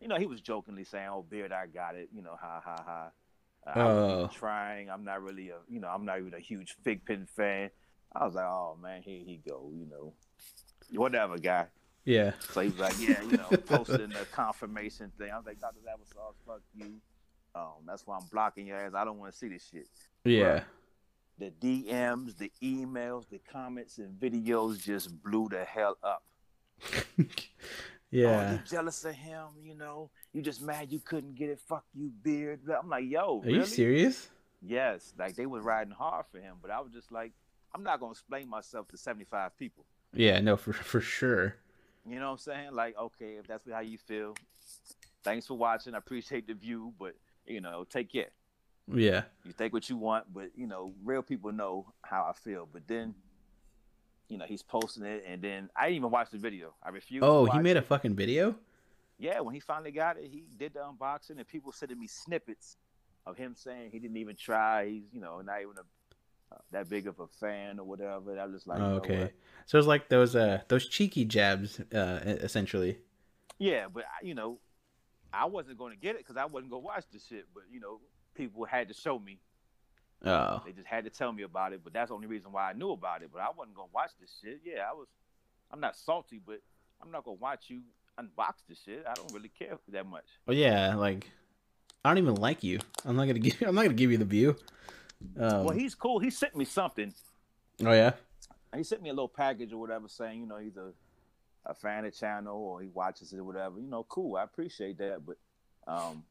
[0.01, 2.83] you know, he was jokingly saying, "Oh, beard, I got it." You know, ha ha
[2.85, 3.11] ha.
[3.67, 4.23] Uh, Oh.
[4.25, 4.91] I'm trying.
[4.91, 7.71] I'm not really a, you know, I'm not even a huge FiGPiN fan.
[8.15, 10.13] I was like, "Oh man, here he go." You know,
[10.93, 11.67] whatever, guy.
[12.05, 12.33] Yeah.
[12.53, 15.31] So he was like, yeah, you know, posting the confirmation thing.
[15.33, 15.81] I was like, Dr.
[15.81, 17.01] Applesauce, fuck you.
[17.57, 18.93] Um, that's why I'm blocking your ass.
[18.95, 19.89] I don't want to see this shit.
[20.25, 20.63] Yeah.
[21.39, 26.23] The DMs, the emails, the comments, and videos just blew the hell up.
[26.95, 27.03] Oh,
[28.11, 28.53] yeah.
[28.53, 29.49] you jealous of him?
[29.61, 31.59] You know, you just mad you couldn't get it.
[31.67, 32.61] Fuck you, beard.
[32.69, 33.59] I'm like, yo, Are really?
[33.61, 34.29] you serious?
[34.61, 37.33] Yes, like they was riding hard for him, but I was just like,
[37.75, 39.87] I'm not gonna explain myself to 75 people.
[40.13, 40.39] Yeah.
[40.41, 41.57] No, for for sure.
[42.07, 42.73] You know what I'm saying?
[42.73, 44.35] Like, okay, if that's how you feel,
[45.25, 45.95] thanks for watching.
[45.95, 47.15] I appreciate the view, but
[47.47, 48.31] you know, take care.
[48.93, 49.23] Yeah.
[49.45, 52.69] You think what you want, but you know, real people know how I feel.
[52.71, 53.15] But then,
[54.29, 56.75] you know, he's posting it, and then I didn't even watch the video.
[56.83, 57.23] I refused.
[57.23, 58.55] to Oh, he made a fucking video.
[59.19, 62.77] Yeah, when he finally got it, he did the unboxing, and people sending me snippets
[63.27, 64.87] of him saying he didn't even try.
[64.89, 68.31] He's, you know, not even a, uh, that big of a fan or whatever.
[68.33, 69.33] And I was just like, you know okay.
[69.65, 72.99] So it's like those uh those cheeky jabs, uh, essentially.
[73.59, 74.59] Yeah, but I- you know,
[75.33, 77.47] I wasn't going to get it because I wasn't going to watch the shit.
[77.55, 78.01] But you know,
[78.35, 79.41] people had to show me.
[80.25, 80.63] Oh.
[80.65, 81.81] They just had to tell me about it.
[81.83, 83.31] But that's the only reason why I knew about it.
[83.33, 84.61] But I wasn't going to watch this shit.
[84.65, 85.09] Yeah, I was.
[85.71, 86.61] I'm not salty, but
[87.03, 87.81] I'm not going to watch you
[88.21, 89.05] unbox this shit.
[89.09, 90.25] I don't really care that much.
[90.47, 90.95] Well, yeah.
[90.95, 91.31] Like,
[92.05, 92.79] I don't even like you.
[93.05, 93.63] I'm not gonna give.
[93.63, 94.57] I'm not gonna give you the view.
[95.39, 96.19] Um, well, he's cool.
[96.19, 97.13] He sent me something.
[97.85, 98.13] oh yeah.
[98.77, 100.93] He sent me a little package or whatever, saying you know he's a
[101.65, 103.81] a fan of channel or he watches it or whatever.
[103.81, 104.37] You know, cool.
[104.37, 105.37] I appreciate that, but
[105.87, 106.23] um,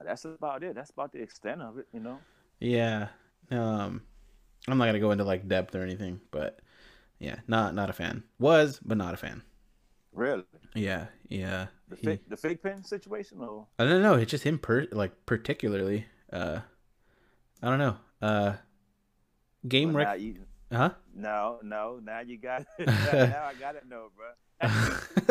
[0.00, 0.74] that's about it.
[0.74, 1.86] That's about the extent of it.
[1.92, 2.18] You know.
[2.60, 3.08] Yeah.
[3.50, 4.02] Um,
[4.68, 6.60] I'm not gonna go into like depth or anything, but
[7.18, 8.22] yeah, not not a fan.
[8.38, 9.42] Was, but not a fan.
[10.12, 10.44] Really.
[10.74, 11.06] Yeah.
[11.28, 11.66] Yeah.
[11.88, 14.14] The He- fake, the fake pen situation, or I don't know.
[14.14, 16.06] It's just him, per like particularly.
[16.32, 16.60] Uh,
[17.62, 17.96] I don't know.
[18.20, 18.54] Uh,
[19.66, 20.20] game Well, rec.
[20.20, 20.36] you,
[20.72, 20.90] Huh?
[21.14, 22.00] no, no.
[22.02, 22.66] Now you got.
[22.78, 24.68] now I gotta know, bro.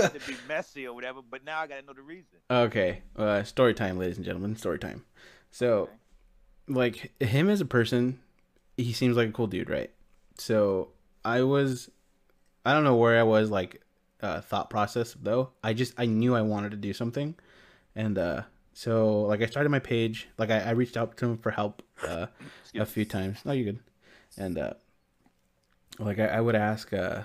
[0.10, 2.38] to be messy or whatever, but now I gotta know the reason.
[2.50, 3.02] Okay.
[3.16, 4.56] Uh, story time, ladies and gentlemen.
[4.56, 5.04] Story time.
[5.52, 5.92] So, Okay.
[6.68, 8.20] like him as a person,
[8.78, 9.92] he seems like a cool dude, right?
[10.38, 10.90] So
[11.26, 11.90] I was,
[12.66, 13.82] I don't know where I was like,
[14.22, 15.50] uh, thought process though.
[15.64, 17.36] I just I knew I wanted to do something,
[17.96, 18.44] and uh,
[18.74, 20.28] so like I started my page.
[20.38, 22.28] Like I, I reached out to him for help uh,
[22.76, 23.40] a few times.
[23.46, 23.80] No, you good.
[24.38, 24.74] And uh,
[26.00, 27.24] like I, I would ask, uh,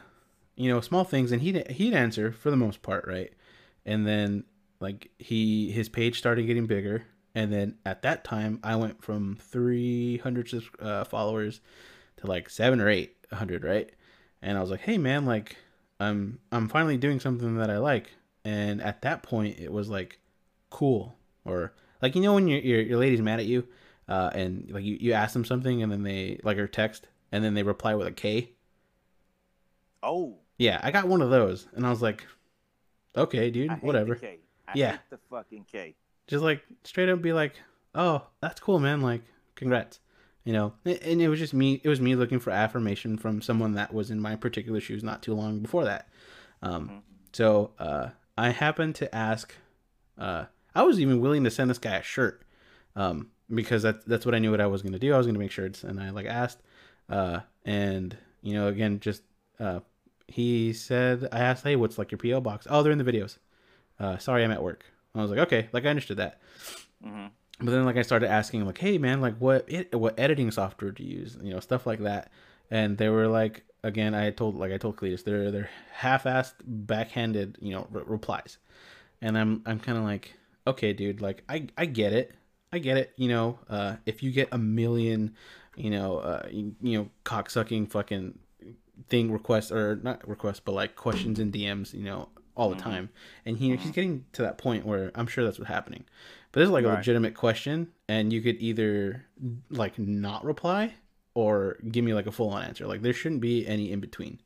[0.56, 3.32] you know, small things, and he'd he'd answer for the most part, right?
[3.84, 4.44] And then
[4.80, 9.38] like he his page started getting bigger, and then at that time I went from
[9.40, 11.60] three hundred uh, followers
[12.18, 13.90] to like seven or eight hundred, right?
[14.42, 15.56] And I was like, hey man, like
[15.98, 18.10] I'm I'm finally doing something that I like,
[18.44, 20.18] and at that point it was like
[20.70, 21.72] cool or
[22.02, 23.66] like you know when your your, your lady's mad at you,
[24.08, 27.42] uh, and like you, you ask them something and then they like her text and
[27.44, 28.50] then they reply with a K.
[30.02, 32.24] Oh, Yeah, I got one of those, and I was like,
[33.16, 34.14] okay, dude, whatever.
[34.14, 34.38] The K.
[34.68, 34.98] I Yeah.
[35.10, 35.94] the fucking K.
[36.26, 37.54] Just like straight up be like,
[37.94, 39.00] oh, that's cool, man.
[39.00, 39.22] Like,
[39.54, 40.00] congrats.
[40.46, 41.80] You know, and it was just me.
[41.82, 45.20] It was me looking for affirmation from someone that was in my particular shoes not
[45.20, 46.08] too long before that.
[46.62, 47.02] Um, Mhm.
[47.32, 49.52] so uh, I happened to ask.
[50.16, 52.42] Uh, I was even willing to send this guy a shirt,
[52.94, 55.12] um, because that's that's what I knew what I was gonna do.
[55.12, 56.62] I was gonna make shirts, and I like asked,
[57.10, 59.22] uh, and you know, again, just
[59.58, 59.80] uh,
[60.28, 62.68] he said I asked, hey, what's like your PO box?
[62.70, 63.38] Oh, they're in the videos.
[63.98, 64.84] Uh, sorry, I'm at work.
[65.12, 66.40] I was like, okay, like I understood that.
[67.02, 67.26] hmm
[67.58, 70.50] but then like I started asking him like, hey man, like what it, what editing
[70.50, 71.38] software do you use?
[71.40, 72.30] You know, stuff like that.
[72.70, 77.58] And they were like, again, I told like I told Cletus, they're they're half-assed, backhanded,
[77.60, 78.58] you know, re- replies.
[79.22, 80.34] And I'm I'm kind of like,
[80.66, 82.34] okay, dude, like I I get it,
[82.72, 83.12] I get it.
[83.16, 85.34] You know, uh, if you get a million,
[85.76, 88.38] you know, uh, you, you know, cocksucking fucking
[89.08, 93.10] thing requests or not requests, but like questions in DMs, you know, all the time.
[93.44, 96.04] And he, he's getting to that point where I'm sure that's what's happening.
[96.56, 96.96] This is like a Right.
[96.96, 99.26] legitimate question, and you could either
[99.70, 100.94] like not reply
[101.34, 102.86] or give me like a full on answer.
[102.86, 104.40] Like there shouldn't be any in between.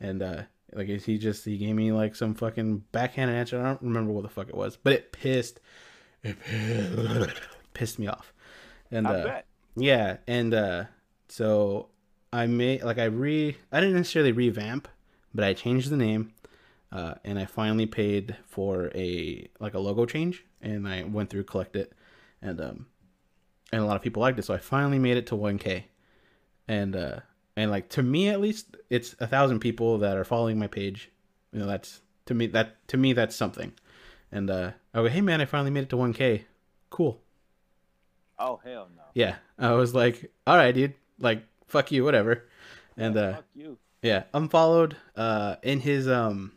[0.00, 0.42] And uh
[0.72, 3.60] like he just he gave me like some fucking backhanded answer.
[3.60, 5.60] I don't remember what the fuck it was, but it pissed
[6.22, 7.40] it pissed,
[7.74, 8.32] pissed me off.
[8.90, 9.42] And uh
[9.76, 10.84] yeah, and uh
[11.28, 11.88] so
[12.32, 14.88] I made like I re I didn't necessarily revamp,
[15.34, 16.32] but I changed the name.
[16.92, 21.44] Uh, and I finally paid for a like a logo change, and I went through
[21.44, 21.92] collect it,
[22.42, 22.86] and um,
[23.72, 25.84] and a lot of people liked it, so I finally made it to 1K,
[26.66, 27.20] and uh,
[27.56, 31.10] and like to me at least, it's a thousand people that are following my page,
[31.52, 33.72] you know that's to me that to me that's something,
[34.32, 36.42] and uh, I go hey man I finally made it to 1K,
[36.90, 37.20] cool,
[38.36, 39.02] Oh hell no.
[39.14, 39.36] yeah.
[39.58, 40.94] I was like all right dude.
[41.20, 42.48] Like fuck you whatever,
[42.96, 43.78] and uh Fuck you.
[44.02, 46.52] yeah, unfollowed uh in his um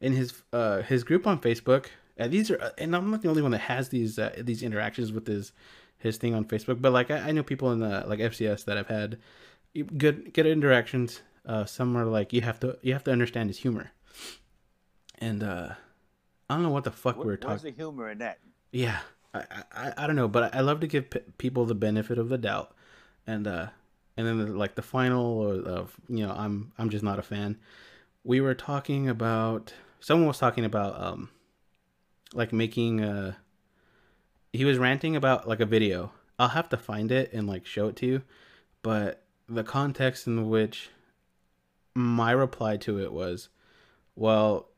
[0.00, 1.86] in his uh his group on Facebook.
[2.18, 5.12] Uh, these are and I'm not the only one that has these uh, these interactions
[5.12, 5.52] with his
[5.98, 8.76] his thing on Facebook, but like I, I know people in the like FCS that
[8.76, 9.18] have had
[9.96, 11.20] good good interactions.
[11.46, 13.92] Uh some are like you have to you have to understand his humor.
[15.18, 15.74] And uh
[16.48, 18.38] I don't know what the fuck What, we were where's talking the humor in that?
[18.72, 18.98] yeah
[19.34, 22.28] I, I i don't know but i love to give p- people the benefit of
[22.28, 22.72] the doubt
[23.26, 23.66] and uh
[24.16, 27.58] and then the, like the final of you know i'm i'm just not a fan
[28.22, 31.28] we were talking about someone was talking about um
[32.34, 33.34] like making uh
[34.52, 36.12] he was ranting about like a video.
[36.38, 38.22] I'll have to find it and like show it to you
[38.82, 40.90] but the context in which
[41.94, 43.48] my reply to it was
[44.14, 44.68] well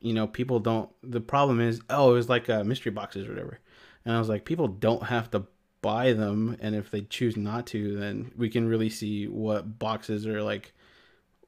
[0.00, 3.30] you know people don't the problem is oh it was like uh, mystery boxes or
[3.30, 3.58] whatever.
[4.04, 5.44] And i was like people don't have to
[5.80, 10.26] buy them and if they choose not to then we can really see what boxes
[10.26, 10.74] are like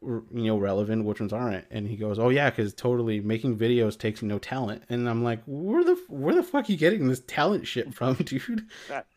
[0.02, 3.98] you know relevant which ones aren't and he goes oh yeah because totally making videos
[3.98, 7.66] takes no talent and i'm like where the where the fuck you getting this talent
[7.66, 8.66] shit from dude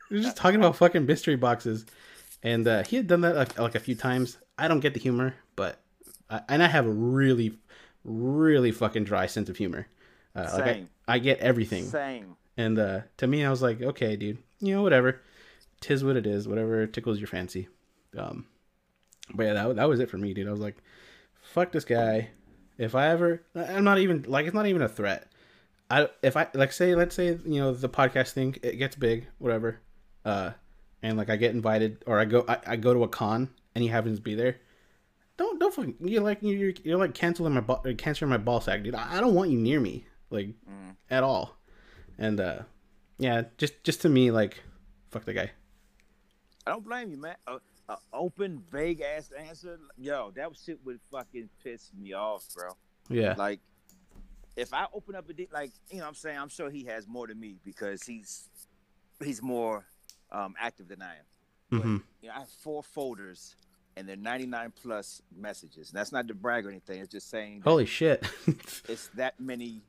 [0.10, 1.86] you're just talking about fucking mystery boxes
[2.42, 5.00] and uh, he had done that like, like a few times i don't get the
[5.00, 5.80] humor but
[6.30, 7.58] I, and i have a really
[8.04, 9.88] really fucking dry sense of humor
[10.36, 10.90] uh, like I, Same.
[11.08, 12.36] I get everything Same.
[12.58, 15.22] and uh, to me, I was like, okay, dude, you know, whatever.
[15.82, 16.48] Tis what it is.
[16.48, 17.68] Whatever tickles your fancy.
[18.18, 18.46] Um,
[19.34, 20.48] but yeah, that that was it for me, dude.
[20.48, 20.78] I was like,
[21.42, 22.30] fuck this guy.
[22.78, 25.32] If I ever, I'm not even like it's not even a threat.
[25.90, 29.28] I if I like say let's say you know the podcast thing it gets big
[29.38, 29.80] whatever,
[30.26, 30.52] uh,
[31.02, 33.84] and like I get invited or I go I, I go to a con and
[33.84, 34.58] he happens to be there.
[35.38, 38.84] Don't don't fucking you're like you're you're like canceling my ball canceling my ball sack,
[38.84, 38.96] dude.
[38.96, 40.50] I, I don't want you near me like
[41.10, 41.58] at all.
[42.18, 42.60] And uh
[43.20, 44.64] yeah, just just to me like
[45.12, 45.52] fuck the guy.
[46.66, 47.36] I don't blame you, man.
[47.46, 47.60] A,
[47.94, 52.70] a open, vague ass answer, yo, that shit would fucking piss me off, bro.
[53.10, 53.36] Yeah.
[53.38, 53.60] Like,
[54.56, 56.84] if I open up a de- like, you know, what I'm saying, I'm sure he
[56.86, 58.50] has more than me because he's
[59.24, 59.86] he's more
[60.32, 61.82] um, active than I am.
[61.82, 63.56] hmm You know, I have four folders
[63.96, 65.90] and they're 99 plus messages.
[65.90, 67.00] And that's not to brag or anything.
[67.00, 68.26] It's just saying Holy shit.
[68.90, 69.82] it's that many,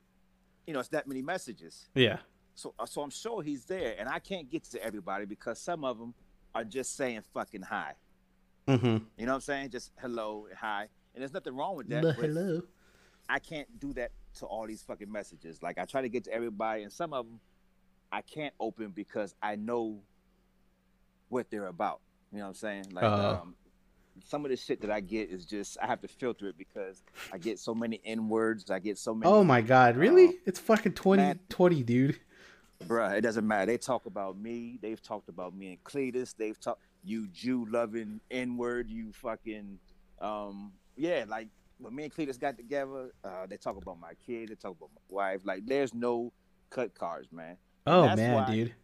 [0.66, 1.88] you know, it's that many messages.
[1.94, 2.18] yeah.
[2.56, 5.84] So, uh, so I'm sure he's there, and I can't get to everybody because some
[5.84, 6.14] of them
[6.54, 7.92] are just saying fucking hi.
[8.68, 8.86] Mm-hmm.
[8.86, 9.70] You know what I'm saying?
[9.70, 12.02] Just hello, hi, and there's nothing wrong with that.
[12.02, 12.62] The hello.
[13.28, 15.62] I can't do that to all these fucking messages.
[15.62, 17.40] Like I try to get to everybody, and some of them
[18.12, 20.00] I can't open because I know
[21.28, 22.00] what they're about.
[22.32, 22.84] You know what I'm saying?
[22.92, 23.40] Like Uh.
[23.42, 23.54] um,
[24.24, 27.02] some of the shit that I get is just I have to filter it because
[27.32, 28.70] I get so many n words.
[28.70, 29.30] I get so many.
[29.30, 30.28] Oh my god, really?
[30.28, 31.40] Uh, it's fucking 20 man.
[31.48, 32.20] 20, dude.
[32.86, 33.66] Bruh, it doesn't matter.
[33.66, 34.78] They talk about me.
[34.82, 36.34] They've talked about me and Cletus.
[36.36, 38.90] They've talked you Jew loving N word.
[38.90, 39.78] You fucking
[40.20, 41.24] um yeah.
[41.26, 41.48] Like
[41.78, 44.48] when me and Cletus got together, uh, they talk about my kid.
[44.50, 45.42] They talk about my wife.
[45.44, 46.32] Like there's no
[46.70, 47.56] cut cards, man.
[47.86, 48.74] Oh That's man, why- dude.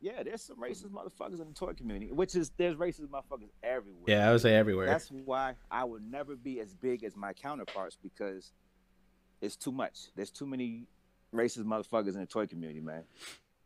[0.00, 4.04] Yeah, there's some racist motherfuckers in the toy community, which is there's racist motherfuckers everywhere.
[4.06, 4.86] Yeah, I would say everywhere.
[4.86, 8.52] That's why I will never be as big as my counterparts because
[9.40, 10.10] it's too much.
[10.14, 10.86] There's too many
[11.34, 13.04] racist motherfuckers in the toy community, man.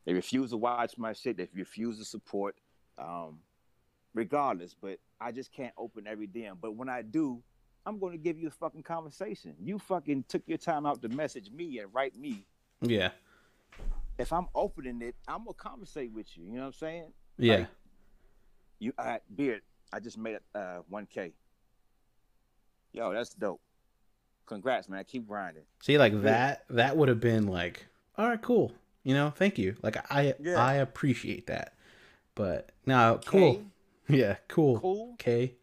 [0.04, 1.36] They refuse to watch my shit.
[1.36, 2.56] They refuse to support,
[2.98, 3.38] um,
[4.14, 4.74] regardless.
[4.80, 6.56] But I just can't open every DM.
[6.60, 7.42] But when I do,
[7.86, 9.54] I'm going to give you a fucking conversation.
[9.60, 12.46] You fucking took your time out to message me and write me.
[12.80, 13.10] yeah.
[14.18, 16.44] if I'm opening it, I'm gonna conversate with you.
[16.44, 17.12] You know what I'm saying?
[17.38, 17.54] Yeah.
[17.54, 17.68] Like,
[18.78, 19.62] you, I beard.
[19.92, 21.32] I just made it uh 1K.
[22.92, 23.60] Yo, that's dope.
[24.52, 25.04] Congrats, man.
[25.04, 25.62] Keep grinding.
[25.82, 27.86] See, like that, that would have been like,
[28.18, 28.72] all right, cool.
[29.02, 29.76] You know, thank you.
[29.82, 30.62] Like I, Yeah.
[30.62, 31.74] I appreciate that.
[32.34, 33.54] But now, cool.
[33.56, 33.62] K,
[34.08, 34.78] Yeah, cool.
[34.78, 35.10] Cool.
[35.14, 35.54] Okay.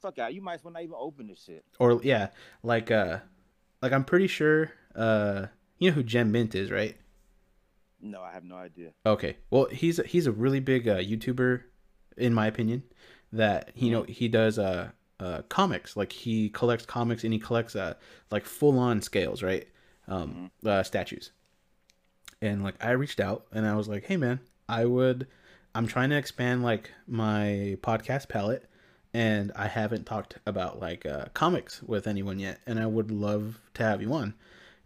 [0.00, 0.32] Fuck out.
[0.32, 1.64] You might as well not even open this shit.
[1.78, 2.28] Or yeah,
[2.62, 3.18] like uh,
[3.82, 5.46] like I'm pretty sure uh,
[5.78, 6.96] you know who Jem Mint is, right?
[8.00, 8.92] No, I have no idea.
[9.04, 9.36] Okay.
[9.50, 11.62] Well, he's a, he's a really big uh, YouTuber,
[12.16, 12.84] in my opinion.
[13.32, 14.90] That you know he does uh,
[15.20, 15.96] uh comics.
[15.96, 17.94] Like he collects comics and he collects uh
[18.30, 19.68] like full on scales, right?
[20.08, 21.30] Um, uh, statues.
[22.42, 25.26] And like I reached out and I was like, hey man, I would.
[25.74, 28.68] I'm trying to expand like my podcast palette,
[29.12, 33.60] and I haven't talked about like uh, comics with anyone yet, and I would love
[33.74, 34.34] to have you on.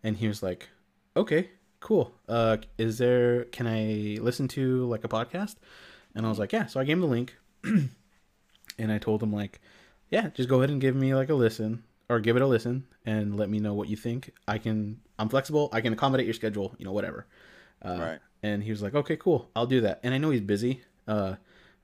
[0.03, 0.69] And he was like,
[1.17, 2.15] okay, cool.
[2.29, 3.45] Uh, is there?
[3.47, 5.57] Can I listen to like a podcast?
[6.15, 6.67] And I was like, yeah.
[6.67, 9.61] So I gave him the link, and I told him like,
[10.15, 12.87] yeah, just go ahead and give me like a listen or give it a listen
[13.05, 14.33] and let me know what you think.
[14.47, 15.01] I can.
[15.19, 15.69] I'm flexible.
[15.73, 16.75] I can accommodate your schedule.
[16.79, 17.27] You know, whatever.
[17.85, 18.21] Uh, Right.
[18.43, 19.51] And he was like, okay, cool.
[19.57, 20.01] I'll do that.
[20.03, 20.83] And I know he's busy.
[21.09, 21.35] Uh,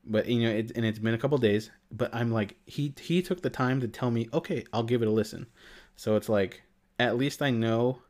[0.04, 1.70] but you know, it, and it's been a couple days.
[1.90, 5.08] But I'm like, he he took the time to tell me, okay, I'll give it
[5.08, 5.46] a listen.
[5.96, 6.62] So it's like,
[6.98, 8.00] at least I know.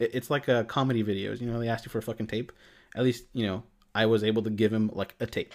[0.00, 1.40] It, it's like a comedy videos.
[1.40, 2.50] You know, they asked you for a fucking tape.
[2.96, 3.62] At least you know
[3.94, 5.54] I was able to give him like a tape.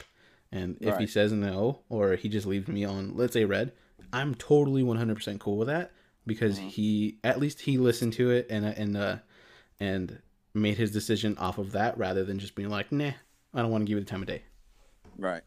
[0.51, 3.73] And if he says no, or he just leaves me on, let's say red,
[4.13, 5.91] I'm totally 100% cool with that
[6.25, 9.17] because he at least he listened to it and and uh
[9.79, 10.19] and
[10.53, 13.11] made his decision off of that rather than just being like, nah,
[13.53, 14.41] I don't want to give you the time of day.
[15.17, 15.43] Right.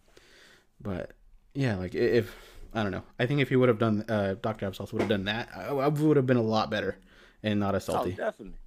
[0.81, 1.13] But
[1.55, 2.35] yeah, like if
[2.73, 5.09] I don't know, I think if he would have done, uh, Doctor Absol would have
[5.09, 6.97] done that, I, I would have been a lot better
[7.43, 8.13] and not as Oh, salty.
[8.13, 8.59] definitely.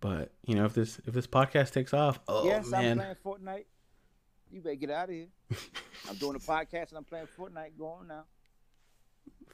[0.00, 3.16] But you know, if this if this podcast takes off, oh yes, I'm man, playing
[3.24, 3.64] Fortnite.
[4.52, 5.28] You better get out of here.
[6.08, 7.78] I'm doing a podcast and I'm playing Fortnite.
[7.78, 8.24] Go on now.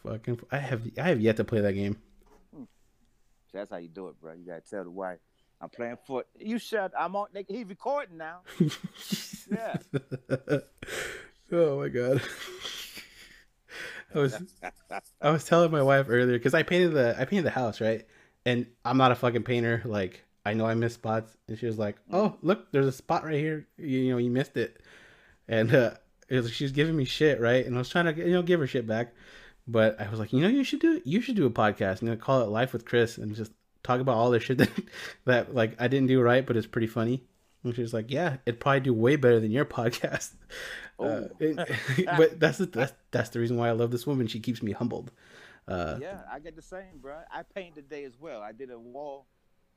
[0.02, 1.96] fucking, I have I have yet to play that game.
[2.54, 2.64] Hmm.
[3.52, 4.32] So that's how you do it, bro.
[4.34, 5.18] You gotta tell the wife.
[5.60, 6.26] I'm playing foot.
[6.38, 6.92] You shut.
[6.98, 7.28] I'm on.
[7.32, 8.40] they- He's recording now.
[9.50, 9.76] Yeah.
[11.52, 12.20] oh my god.
[14.14, 14.38] I was
[15.22, 18.06] I was telling my wife earlier because I painted the I painted the house right,
[18.44, 19.80] and I'm not a fucking painter.
[19.86, 23.24] Like I know I miss spots, and she was like, "Oh, look, there's a spot
[23.24, 23.66] right here.
[23.76, 24.80] You, you know, you missed it."
[25.46, 25.92] And uh,
[26.28, 27.64] it was, she was giving me shit, right?
[27.64, 29.14] And I was trying to you know give her shit back,
[29.66, 32.02] but I was like, you know, you should do it, you should do a podcast
[32.02, 34.70] and call it Life with Chris and just talk about all the shit that
[35.24, 37.24] that like I didn't do right, but it's pretty funny.
[37.64, 40.32] And she was like, "Yeah, it'd probably do way better than your podcast."
[40.98, 41.28] Uh, Oh.
[41.40, 41.64] and-
[42.16, 44.26] but that's the, that's that's the reason why I love this woman.
[44.26, 45.10] She keeps me humbled.
[45.66, 47.14] Uh, yeah, I get the same, bro.
[47.30, 48.40] I painted today as well.
[48.40, 49.26] I did a wall.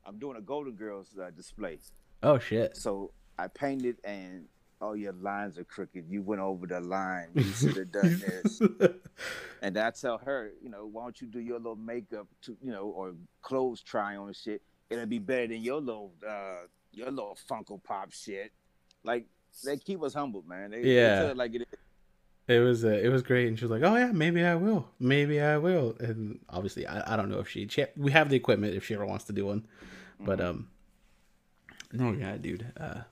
[0.04, 1.78] I'm doing a Golden Girls uh, display.
[2.22, 2.76] Oh shit.
[2.76, 4.46] So I painted and
[4.80, 6.04] oh your lines are crooked.
[6.08, 7.28] You went over the line.
[7.34, 8.60] You should have done this.
[9.62, 12.72] and I tell her, you know, why don't you do your little makeup to you
[12.72, 14.62] know, or clothes try on shit.
[14.90, 18.52] It'll be better than your little uh your little Funko Pop shit.
[19.04, 19.26] Like
[19.64, 20.70] they keep us humble, man.
[20.70, 21.18] They, they Yeah.
[21.20, 21.66] tell it like it is.
[22.48, 24.88] It was uh, it was great, and she was like, "Oh yeah, maybe I will,
[24.98, 28.36] maybe I will." And obviously, I, I don't know if she, she we have the
[28.36, 29.66] equipment if she ever wants to do one,
[30.18, 30.68] but um,
[31.92, 32.66] no, yeah, dude.
[32.76, 33.02] Uh,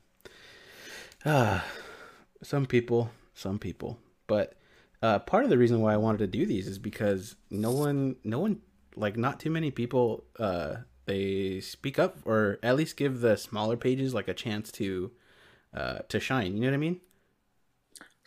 [1.25, 1.61] uh,
[2.43, 4.55] some people, some people, but
[5.03, 8.17] uh, part of the reason why I wanted to do these is because no one,
[8.25, 8.61] no one,
[8.97, 10.77] like not too many people, uh,
[11.07, 15.11] they speak up or at least give the smaller pages like a chance to,
[15.75, 16.55] uh, to shine.
[16.55, 17.01] You know what I mean?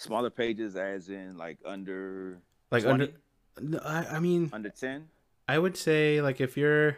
[0.03, 2.39] Smaller pages, as in like under
[2.71, 3.13] Like 20?
[3.57, 5.07] under, I, I mean, under ten.
[5.47, 6.97] I would say like if you're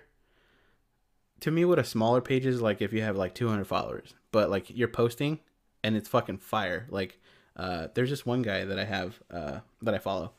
[1.42, 4.50] to me what a smaller page is like if you have like 200 followers but
[4.50, 5.40] like you're posting
[5.84, 7.20] and it's fucking fire like
[7.58, 10.32] uh there's this one guy that I have uh that I follow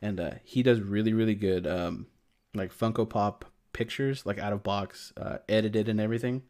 [0.00, 2.06] and uh he does really really good um
[2.54, 6.42] like Funko Pop pictures like out of box uh edited and everything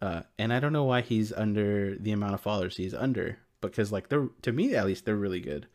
[0.00, 3.38] uh and I don't know why he's under the amount of followers he's under
[3.70, 5.66] because like they're to me at least they're really good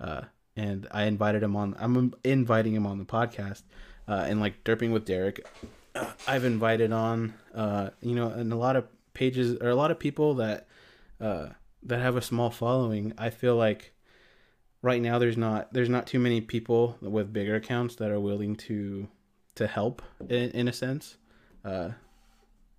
[0.00, 0.22] uh
[0.56, 3.62] and I invited him on I'm inviting him on the podcast
[4.10, 5.46] uh, and like derping with Derek,
[5.94, 9.92] uh, I've invited on, uh, you know, and a lot of pages or a lot
[9.92, 10.66] of people that
[11.20, 11.50] uh,
[11.84, 13.12] that have a small following.
[13.16, 13.92] I feel like
[14.82, 18.56] right now there's not there's not too many people with bigger accounts that are willing
[18.56, 19.06] to
[19.54, 21.16] to help in, in a sense.
[21.64, 21.90] Uh,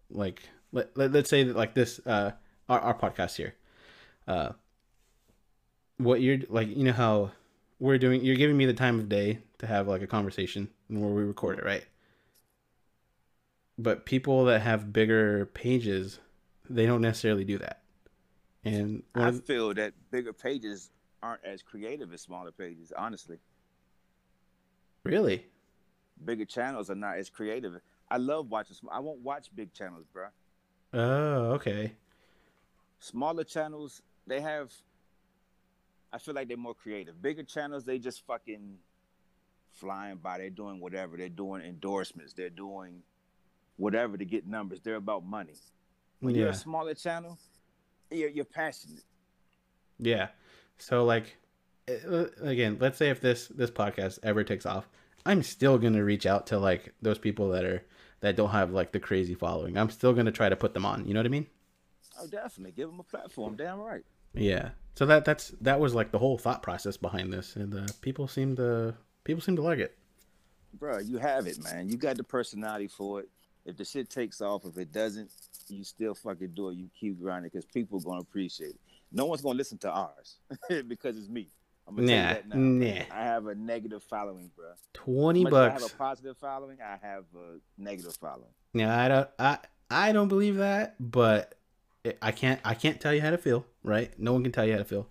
[0.09, 2.31] like let, let let's say that like this uh,
[2.67, 3.55] our our podcast here.
[4.31, 4.53] Uh,
[5.97, 7.31] what you're like, you know how
[7.79, 11.09] we're doing you're giving me the time of day to have like a conversation where
[11.09, 11.85] we record it right
[13.77, 16.19] but people that have bigger pages,
[16.69, 17.81] they don't necessarily do that.
[18.63, 20.91] And I feel that bigger pages
[21.23, 22.93] aren't as creative as smaller pages.
[22.95, 23.39] Honestly,
[25.03, 25.45] really,
[26.23, 27.73] bigger channels are not as creative.
[28.09, 28.75] I love watching.
[28.75, 30.27] sm- I won't watch big channels, bro.
[30.93, 31.93] oh, okay,
[32.99, 34.71] Smaller channels, they have.
[36.13, 37.21] I feel like they're more creative.
[37.21, 38.77] Bigger channels, they just fucking
[39.71, 40.37] flying by.
[40.39, 41.15] They're doing whatever.
[41.17, 42.33] They're doing endorsements.
[42.33, 43.01] They're doing
[43.77, 44.81] whatever to get numbers.
[44.81, 45.53] They're about money.
[46.19, 47.39] When you're a smaller channel,
[48.11, 49.03] you're, you're passionate.
[49.99, 50.27] yeah.
[50.77, 51.37] So like,
[51.89, 54.89] uh, again, let's say if this this podcast ever takes off,
[55.25, 57.83] I'm still gonna reach out to like those people that are
[58.21, 59.77] that don't have like the crazy following.
[59.77, 61.07] I'm still gonna try to put them on.
[61.07, 61.47] You know what I mean?
[62.19, 62.71] Oh, definitely.
[62.73, 63.55] Give them a platform.
[63.55, 64.03] Damn right.
[64.33, 64.69] Yeah.
[64.95, 68.27] So that that's that was like the whole thought process behind this, and uh, people
[68.27, 69.97] seem to people seem to like it.
[70.73, 71.89] Bro, you have it, man.
[71.89, 73.29] You got the personality for it.
[73.65, 75.29] If the shit takes off, if it doesn't,
[75.67, 76.75] you still fucking do it.
[76.75, 78.79] You keep grinding because people are gonna appreciate it.
[79.11, 80.37] No one's gonna listen to ours
[80.87, 81.47] because it's me.
[81.87, 82.55] I'm gonna Nah, that now.
[82.57, 83.03] nah.
[83.11, 84.71] I have a negative following, bro.
[84.93, 85.75] Twenty bucks.
[85.77, 86.77] I have a positive following.
[86.81, 88.51] I have a negative following.
[88.73, 89.57] Yeah, I don't, I,
[89.89, 91.55] I don't believe that, but
[92.03, 94.17] it, I can't, I can't tell you how to feel, right?
[94.19, 95.07] No one can tell you how to feel.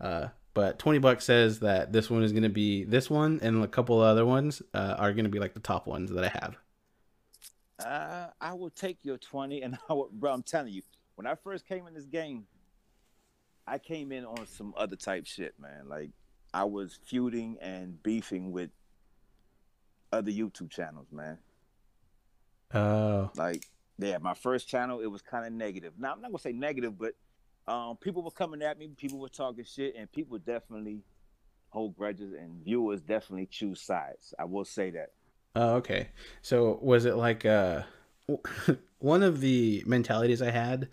[0.00, 3.62] Uh, but twenty bucks says that this one is going to be this one, and
[3.62, 6.28] a couple other ones uh, are going to be like the top ones that I
[6.40, 6.56] have.
[7.84, 10.82] Uh, I will take your 20 and I will, bro, I'm telling you,
[11.14, 12.44] when I first came in this game,
[13.66, 15.88] I came in on some other type shit, man.
[15.88, 16.10] Like
[16.52, 18.70] I was feuding and beefing with
[20.12, 21.38] other YouTube channels, man.
[22.74, 23.64] Oh, Like,
[23.98, 25.92] yeah, my first channel, it was kind of negative.
[25.98, 27.14] Now I'm not gonna say negative, but
[27.66, 31.02] um, people were coming at me, people were talking shit, and people definitely
[31.70, 34.32] hold grudges, and viewers definitely choose sides.
[34.38, 35.10] I will say that.
[35.56, 36.08] oh, okay.
[36.42, 37.82] So was it like uh,
[38.98, 40.88] one of the mentalities I had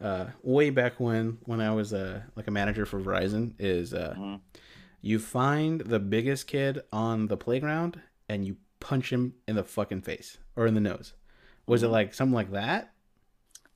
[0.00, 4.14] uh, way back when when I was uh, like a manager for Verizon is uh,
[4.16, 4.40] Mhm.
[5.00, 10.02] you find the biggest kid on the playground and you punch him in the fucking
[10.02, 11.14] face or in the nose.
[11.68, 11.92] Was it Mhm.
[11.92, 12.92] like something like that?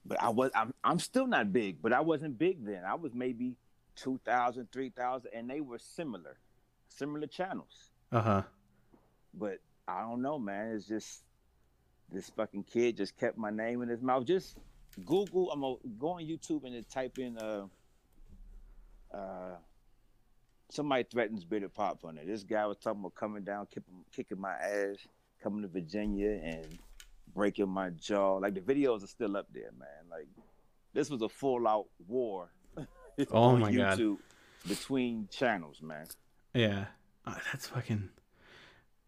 [0.05, 2.84] but I was I'm I'm still not big, but I wasn't big then.
[2.84, 3.55] I was maybe
[3.95, 6.38] 2,000, 3,000 and they were similar.
[6.88, 7.90] Similar channels.
[8.11, 8.43] Uh huh.
[9.32, 10.74] But I don't know, man.
[10.74, 11.22] It's just
[12.11, 14.24] this fucking kid just kept my name in his mouth.
[14.24, 14.57] Just
[15.07, 17.68] Google, I'm gonna go on YouTube and then type in uh
[19.14, 19.57] uh
[20.68, 22.26] somebody threatens bitter pop on it.
[22.26, 24.97] This guy was talking about coming down, kicking, kicking my ass,
[25.43, 26.78] coming to Virginia and
[27.34, 28.36] breaking my jaw.
[28.36, 29.88] Like the videos are still up there, man.
[30.10, 30.28] Like
[30.92, 32.50] this was a full out war.
[33.30, 33.98] Oh on my God.
[33.98, 34.16] YouTube
[34.66, 36.06] between channels, man.
[36.54, 36.86] Yeah.
[37.26, 38.08] Uh, that's fucking.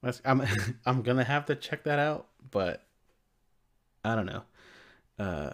[0.03, 0.43] That's I'm
[0.87, 2.85] I'm gonna have to check that out, but
[4.05, 4.43] I don't know.
[5.19, 5.53] Uh,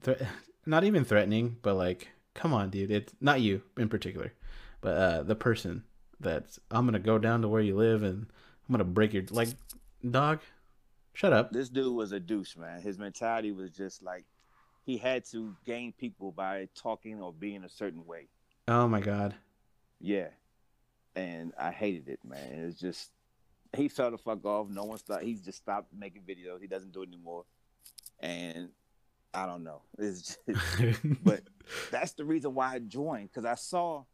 [0.00, 0.24] thre-
[0.66, 2.90] not even threatening, but like, come on, dude.
[2.90, 4.32] It's not you in particular,
[4.80, 5.84] but uh, the person
[6.18, 8.26] that's I'm gonna go down to where you live and
[8.68, 9.50] I'm gonna break your like,
[10.08, 10.40] dog.
[11.16, 11.50] Shut up.
[11.50, 12.82] this dude was a douche, man.
[12.82, 14.26] His mentality was just like
[14.84, 18.28] he had to gain people by talking or being a certain way.
[18.68, 19.34] Oh my god.
[19.98, 20.28] Yeah.
[21.14, 22.66] And I hated it, man.
[22.68, 23.12] It's just
[23.74, 24.68] he fell the fuck off.
[24.68, 25.22] No one stopped.
[25.22, 26.60] He just stopped making videos.
[26.60, 27.46] He doesn't do it anymore.
[28.20, 28.68] And
[29.32, 29.80] I don't know.
[29.98, 31.40] It's just, but
[31.90, 34.04] that's the reason why I joined because I saw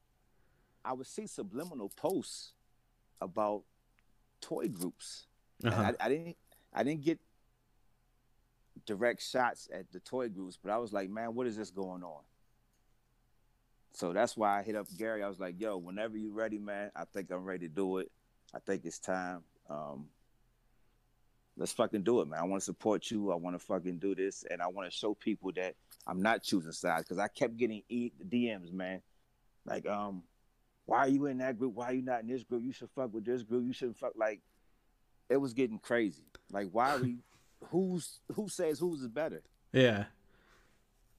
[0.84, 2.53] I would see subliminal posts
[3.20, 3.64] about
[4.40, 5.26] toy groups.
[5.64, 5.92] Uh-huh.
[5.98, 6.36] I, I didn't
[6.73, 7.18] I didn't get
[8.87, 12.03] direct shots at the toy groups, but I was like, man, what is this going
[12.03, 12.23] on?
[13.95, 15.23] So that's why I hit up Gary.
[15.23, 18.11] I was like, yo, whenever you're ready, man, I think I'm ready to do it.
[18.55, 19.43] I think it's time.
[19.68, 20.07] Um,
[21.57, 22.41] let's fucking do it, man.
[22.41, 23.31] I want to support you.
[23.33, 25.75] I want to fucking do this, and I want to show people that
[26.07, 29.03] I'm not choosing sides because I kept getting e- DMs, man.
[29.66, 30.23] Like, um,
[30.87, 31.75] why are you in that group?
[31.75, 32.62] Why are you not in this group?
[32.62, 33.64] You should fuck with this group.
[33.66, 34.41] You shouldn't fuck like.
[35.33, 36.24] It was getting crazy.
[36.51, 37.18] Like, why are we?
[37.70, 39.43] who's who says who's is better?
[39.72, 40.05] yeah.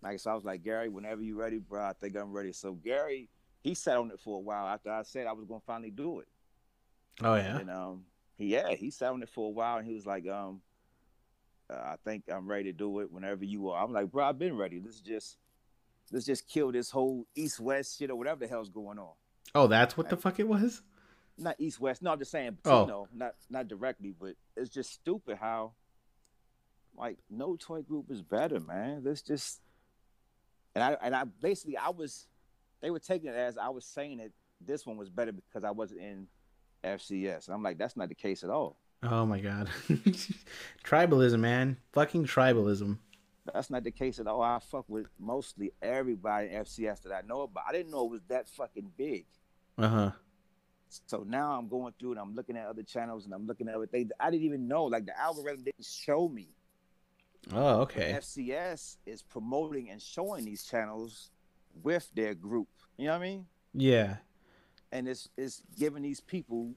[0.01, 2.51] Like, so I was like, Gary, whenever you ready, bro, I think I'm ready.
[2.51, 3.29] So Gary,
[3.61, 6.19] he sat on it for a while after I said I was gonna finally do
[6.19, 6.27] it.
[7.21, 7.57] Oh yeah.
[7.57, 8.03] And um,
[8.35, 10.61] he yeah, he sat on it for a while, and he was like, um,
[11.69, 13.83] uh, I think I'm ready to do it whenever you are.
[13.83, 14.81] I'm like, bro, I've been ready.
[14.83, 15.37] Let's just
[16.11, 19.13] let's just kill this whole east west shit or whatever the hell's going on.
[19.55, 20.81] Oh, that's what the fuck it was.
[21.37, 22.01] Not east west.
[22.01, 22.57] No, I'm just saying.
[22.65, 22.81] Oh.
[22.81, 25.73] You know, not not directly, but it's just stupid how.
[26.95, 29.01] Like no toy group is better, man.
[29.03, 29.61] Let's just.
[30.75, 32.27] And I and I basically I was,
[32.81, 34.31] they were taking it as I was saying that
[34.61, 36.27] this one was better because I wasn't in
[36.83, 37.49] FCS.
[37.49, 38.77] I'm like, that's not the case at all.
[39.01, 39.69] Oh my god.
[40.83, 41.77] tribalism, man.
[41.91, 42.97] Fucking tribalism.
[43.51, 44.41] That's not the case at all.
[44.41, 47.65] I fuck with mostly everybody in FCS that I know about.
[47.67, 49.25] I didn't know it was that fucking big.
[49.77, 50.11] Uh huh.
[51.07, 53.75] So now I'm going through and I'm looking at other channels and I'm looking at
[53.75, 54.09] everything.
[54.19, 54.85] I didn't even know.
[54.85, 56.49] Like the algorithm didn't show me.
[57.51, 58.13] Oh, okay.
[58.17, 61.31] FCS is promoting and showing these channels
[61.81, 62.67] with their group.
[62.97, 63.45] You know what I mean?
[63.73, 64.17] Yeah.
[64.91, 66.71] And it's it's giving these people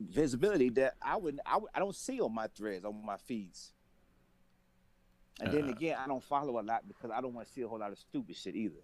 [0.00, 3.72] visibility that I wouldn't I, I don't see on my threads on my feeds.
[5.40, 5.72] And then Uh.
[5.72, 7.92] again, I don't follow a lot because I don't want to see a whole lot
[7.92, 8.82] of stupid shit either.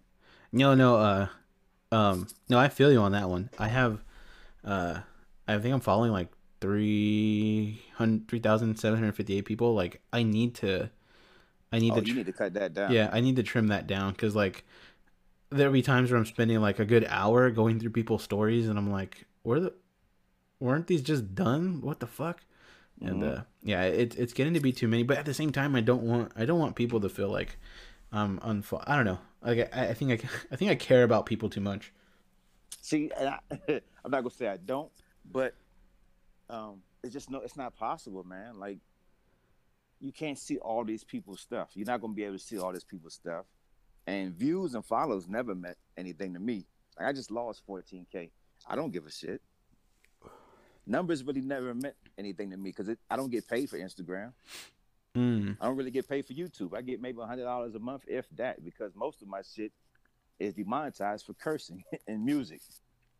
[0.51, 1.27] No, no, uh
[1.91, 3.49] um no, I feel you on that one.
[3.57, 4.03] I have
[4.63, 5.01] uh
[5.47, 6.29] I think I'm following like
[6.61, 9.73] 300 3,758 people.
[9.73, 10.89] Like I need to
[11.71, 12.91] I need Oh, to you need to cut that down.
[12.93, 14.65] Yeah, I need to trim that down cuz like
[15.51, 18.77] there'll be times where I'm spending like a good hour going through people's stories and
[18.79, 19.73] I'm like, "Where the
[20.59, 21.81] weren't these just done?
[21.81, 22.43] What the fuck?"
[23.03, 23.23] And Mhm.
[23.23, 25.81] uh yeah, it's it's getting to be too many, but at the same time I
[25.81, 27.57] don't want I don't want people to feel like
[28.11, 29.19] I'm um unfo- I don't know.
[29.43, 31.93] Like I, I think I I think I care about people too much.
[32.81, 33.39] See, and I,
[34.03, 34.91] I'm not gonna say I don't,
[35.29, 35.53] but
[36.49, 38.59] um, it's just no, it's not possible, man.
[38.59, 38.79] Like,
[39.99, 41.71] you can't see all these people's stuff.
[41.73, 43.45] You're not gonna be able to see all these people's stuff,
[44.07, 46.65] and views and follows never meant anything to me.
[46.97, 48.31] Like, I just lost 14k.
[48.67, 49.41] I don't give a shit.
[50.85, 54.33] Numbers really never meant anything to me because I don't get paid for Instagram.
[55.15, 55.57] Mm.
[55.59, 56.75] I don't really get paid for YouTube.
[56.75, 59.71] I get maybe hundred dollars a month, if that, because most of my shit
[60.39, 62.61] is demonetized for cursing and music.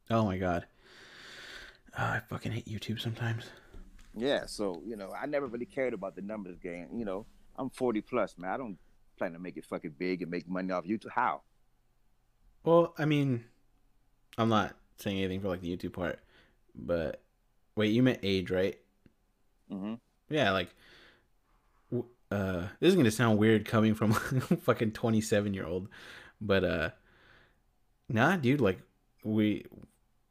[0.09, 0.65] Oh my god.
[1.97, 3.45] Oh, I fucking hate YouTube sometimes.
[4.15, 6.87] Yeah, so you know, I never really cared about the numbers game.
[6.95, 7.25] You know,
[7.57, 8.51] I'm 40 plus, man.
[8.51, 8.77] I don't
[9.17, 11.11] plan to make it fucking big and make money off YouTube.
[11.13, 11.41] How?
[12.63, 13.45] Well, I mean,
[14.37, 16.19] I'm not saying anything for like the YouTube part,
[16.75, 17.21] but
[17.75, 18.77] wait, you meant age, right?
[19.71, 19.95] Mm-hmm.
[20.29, 20.69] Yeah, like,
[22.31, 24.11] uh, this is gonna sound weird coming from
[24.51, 25.87] a fucking 27 year old,
[26.41, 26.89] but uh,
[28.09, 28.79] nah, dude, like,
[29.23, 29.65] we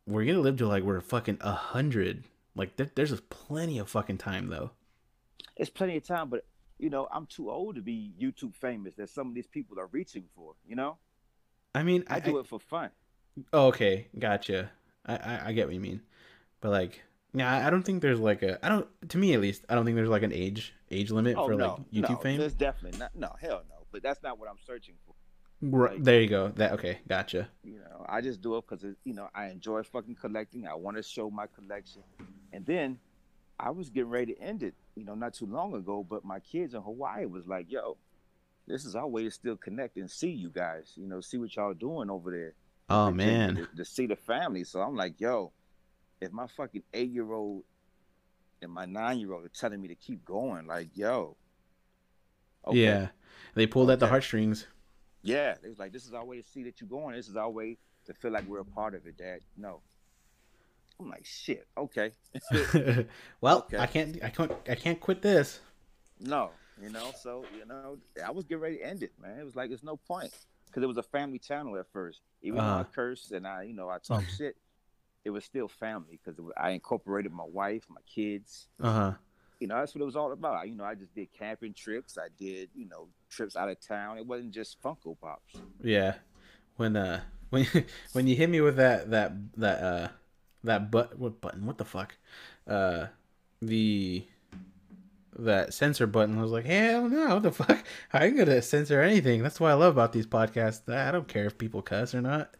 [0.06, 2.24] we're gonna live to like we're fucking a hundred.
[2.54, 4.70] Like, there, there's plenty of fucking time though.
[5.56, 6.44] It's plenty of time, but
[6.78, 8.94] you know, I'm too old to be YouTube famous.
[8.96, 10.54] That some of these people are reaching for.
[10.66, 10.98] You know,
[11.74, 12.90] I mean, I, do it for fun.
[13.52, 14.70] Oh, okay, gotcha.
[15.06, 16.00] I, I I get what you mean,
[16.60, 17.02] but like,
[17.34, 19.84] yeah, I don't think there's like a I don't to me at least I don't
[19.84, 22.38] think there's like an age age limit Oh for no, like YouTube no, fame.
[22.38, 23.14] There's definitely not.
[23.14, 23.86] No, hell no.
[23.90, 25.14] But that's not what I'm searching for.
[25.60, 26.48] Right, there you go.
[26.54, 27.48] That okay, gotcha.
[27.64, 30.66] You know, I just do it because you know I enjoy fucking collecting.
[30.66, 32.02] I want to show my collection,
[32.52, 32.98] and then
[33.58, 34.74] I was getting ready to end it.
[34.94, 36.06] You know, not too long ago.
[36.08, 37.96] But my kids in Hawaii was like, "Yo,
[38.68, 40.92] this is our way to still connect and see you guys.
[40.94, 42.54] You know, see what y'all doing over there.
[42.88, 45.50] Oh man, to, to see the family." So I'm like, "Yo,
[46.20, 47.64] if my fucking eight year old
[48.62, 51.36] and my nine year old are telling me to keep going, like, yo,
[52.66, 53.08] okay, yeah,
[53.54, 54.66] they pulled at the heartstrings.
[55.22, 57.14] Yeah, it was like this is our way to see that you're going.
[57.16, 59.40] This is our way to feel like we're a part of it, Dad.
[59.56, 59.80] No.
[61.00, 62.12] I'm like, shit, okay.
[63.40, 63.78] well, Okay.
[63.78, 65.60] I can't, I can't, I can't quit this.
[66.18, 66.50] no,
[66.82, 69.38] you know, so you know, I was getting ready to end it, man.
[69.38, 70.32] It was like there's no point.
[70.66, 72.20] Because it was a family channel at first.
[72.42, 72.84] Even though I Uh-huh.
[72.94, 74.56] cursed and I, you know, I talk shit,
[75.24, 78.68] it was still family because I incorporated my wife, my kids.
[78.80, 79.12] Uh huh.
[79.60, 80.68] You know, that's what it was all about.
[80.68, 82.18] You know, I just did camping trips.
[82.18, 84.18] I did, you know, trips out of town.
[84.18, 85.54] It wasn't just Funko Pops.
[85.82, 86.14] Yeah,
[86.76, 87.20] when uh
[87.50, 87.66] when
[88.12, 90.08] when you hit me with that that that uh
[90.64, 92.16] that but what button what the fuck
[92.66, 93.06] uh
[93.62, 94.24] the
[95.38, 99.00] that censor button I was like hell no what the fuck I ain't gonna censor
[99.00, 102.20] anything that's what I love about these podcasts I don't care if people cuss or
[102.20, 102.54] not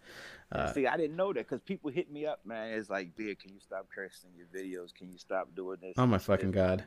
[0.50, 2.72] uh See, I didn't know that because people hit me up, man.
[2.72, 4.94] It's like, dude can you stop cursing your videos?
[4.94, 5.94] Can you stop doing this?
[5.98, 6.84] oh my fucking this?" god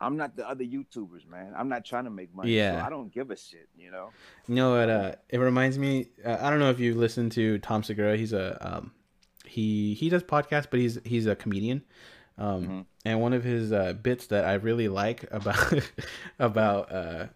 [0.00, 1.52] I'm not the other YouTubers, man.
[1.56, 2.50] I'm not trying to make money.
[2.52, 2.80] Yeah.
[2.80, 4.10] So I don't give a shit, you know?
[4.46, 4.90] You know what?
[4.90, 6.08] Uh, it reminds me.
[6.24, 8.16] Uh, I don't know if you listen to Tom Segura.
[8.16, 8.92] He's a um,
[9.46, 11.82] he he does podcasts, but he's he's a comedian.
[12.38, 12.84] Um, Mhm.
[13.06, 15.72] and one of his uh, bits that I really like about
[16.38, 17.26] about uh,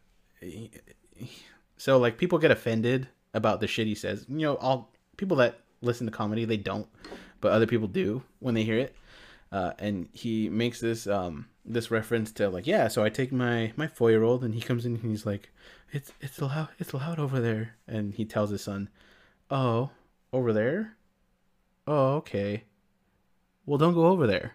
[0.41, 0.71] he-
[1.17, 1.31] he-
[1.79, 4.27] so like people get offended about the shit he says.
[4.29, 6.87] You know, all people that listen to comedy they don't,
[7.41, 8.95] but other people do when they hear it.
[9.51, 13.73] Uh, and he makes this um this reference to like yeah so i take my
[13.77, 15.51] my four year old and he comes in and he's like
[15.93, 17.75] it's it's loud it's loud over there.
[17.89, 18.89] And he tells his son
[19.51, 19.91] oh
[20.33, 20.97] over there?
[21.87, 22.65] Oh okay.
[23.67, 24.55] Well don't go over there.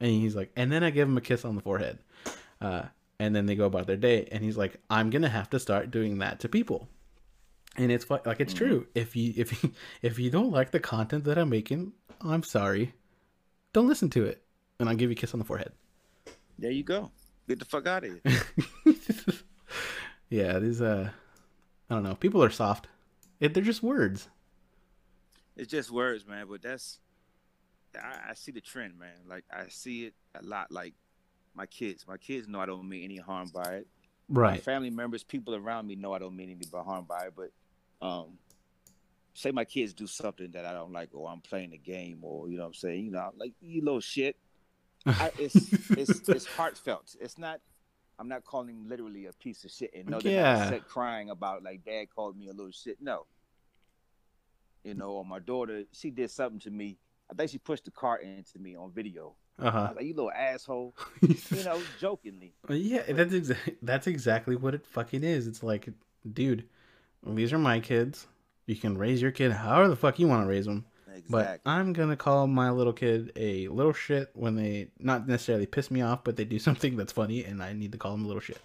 [0.00, 1.98] And he's like and then i give him a kiss on the forehead.
[2.60, 2.84] Uh
[3.18, 5.90] and then they go about their day and he's like i'm gonna have to start
[5.90, 6.88] doing that to people.
[7.76, 8.58] And it's like it's Mhm.
[8.58, 8.86] true.
[8.94, 9.72] If you if you
[10.02, 12.94] if you don't like the content that i'm making i'm sorry.
[13.72, 14.42] Don't listen to it.
[14.80, 15.72] And I'll give you a kiss on the forehead.
[16.58, 17.10] There you go.
[17.48, 18.94] Get the fuck out of here.
[20.30, 21.10] yeah, these uh,
[21.88, 22.14] I don't know.
[22.14, 22.88] People are soft.
[23.40, 24.28] It, they're just words.
[25.56, 26.46] It's just words, man.
[26.48, 26.98] But that's
[27.96, 29.14] I, I see the trend, man.
[29.28, 30.70] Like I see it a lot.
[30.70, 30.94] Like
[31.54, 33.86] my kids, my kids know I don't mean any harm by it.
[34.28, 34.62] My Right.
[34.62, 37.34] family members, people around me know I don't mean any harm by it.
[37.34, 37.50] But
[38.06, 38.38] um,
[39.32, 42.50] say my kids do something that I don't like, or I'm playing a game, or
[42.50, 44.36] you know what I'm saying, you know, like you little shit.
[45.06, 45.54] I, it's
[45.90, 47.16] it's it's heartfelt.
[47.20, 47.60] It's not.
[48.20, 50.64] I'm not calling literally a piece of shit and know that Yeah.
[50.64, 52.98] Upset crying about like dad called me a little shit.
[53.00, 53.26] No.
[54.84, 56.98] You know, or my daughter, she did something to me.
[57.30, 59.34] I think she pushed the cart into me on video.
[59.60, 59.86] Uh I huh.
[59.88, 60.94] was like, you little asshole.
[61.22, 62.54] You know, jokingly.
[62.68, 65.46] yeah, that's exa- that's exactly what it fucking is.
[65.46, 65.88] It's like,
[66.32, 66.64] dude,
[67.26, 68.26] these are my kids.
[68.66, 70.84] You can raise your kid however the fuck you want to raise them.
[71.28, 75.90] But I'm gonna call my little kid a little shit when they not necessarily piss
[75.90, 78.26] me off, but they do something that's funny, and I need to call them a
[78.26, 78.60] little shit.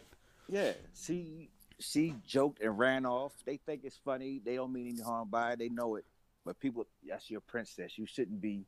[0.49, 0.73] Yeah.
[0.95, 1.49] She
[1.79, 3.33] she joked and ran off.
[3.45, 4.41] They think it's funny.
[4.43, 5.59] They don't mean any harm by it.
[5.59, 6.05] They know it.
[6.45, 7.97] But people that's your princess.
[7.97, 8.65] You shouldn't be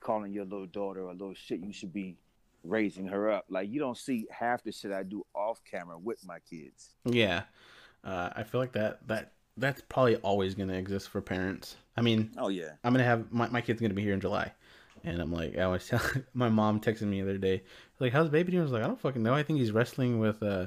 [0.00, 1.60] calling your little daughter a little shit.
[1.60, 2.16] You should be
[2.62, 3.46] raising her up.
[3.48, 6.90] Like you don't see half the shit I do off camera with my kids.
[7.04, 7.42] Yeah,
[8.04, 11.76] uh, I feel like that that that's probably always gonna exist for parents.
[11.96, 12.72] I mean, Oh yeah.
[12.84, 14.52] I'm gonna have my, my kid's gonna be here in July,
[15.04, 17.62] and I'm like, I was telling my mom texted me the other day,
[18.00, 18.62] like, how's baby doing?
[18.62, 19.34] I was like, I don't fucking know.
[19.34, 20.66] I think he's wrestling with, uh,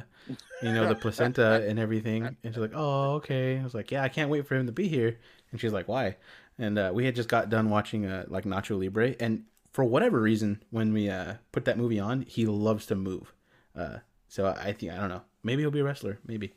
[0.61, 2.25] you know, the placenta and everything.
[2.25, 3.59] And she's like, oh, okay.
[3.59, 5.19] I was like, yeah, I can't wait for him to be here.
[5.51, 6.17] And she's like, why?
[6.57, 10.19] And uh, we had just got done watching uh, like Nacho Libre, and for whatever
[10.19, 13.33] reason, when we uh, put that movie on, he loves to move.
[13.75, 15.21] Uh, so I think I don't know.
[15.43, 16.19] Maybe he'll be a wrestler.
[16.25, 16.53] Maybe.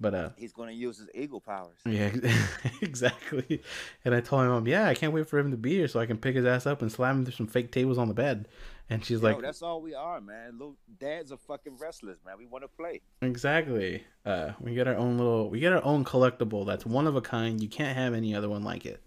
[0.00, 1.78] But uh, He's gonna use his eagle powers.
[1.84, 2.12] yeah,
[2.82, 3.62] exactly.
[4.04, 5.98] And I told my mom, yeah, I can't wait for him to be here so
[5.98, 8.14] I can pick his ass up and slam him through some fake tables on the
[8.14, 8.46] bed.
[8.90, 10.52] And she's Yo, like, that's all we are, man.
[10.52, 12.36] Little dads are fucking wrestlers, man.
[12.38, 13.00] We want to play.
[13.22, 14.04] exactly.
[14.24, 17.20] Uh, we get our own little, we get our own collectible that's one of a
[17.20, 17.60] kind.
[17.60, 19.02] You can't have any other one like it.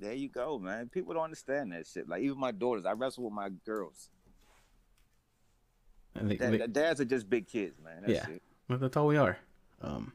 [0.00, 0.88] There you go, man.
[0.88, 2.08] People don't understand that shit.
[2.08, 4.08] Like even my daughters, I wrestle with my girls.
[6.14, 8.02] And they, Dad, they- dads are just big kids, man.
[8.06, 8.34] That's Yeah.
[8.36, 8.42] it.
[8.66, 9.38] but that's all we are.
[9.80, 10.12] Um,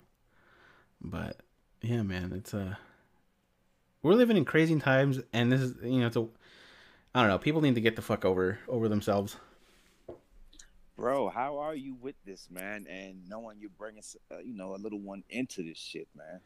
[1.01, 1.41] but
[1.81, 2.75] yeah, man, it's uh,
[4.01, 6.27] we're living in crazy times, and this is, you know, it's a,
[7.15, 7.37] I don't know.
[7.37, 9.37] People need to get the fuck over over themselves.
[10.95, 12.85] Bro, how are you with this, man?
[12.87, 16.39] And knowing you're bringing, uh, you know, a little one into this shit, man.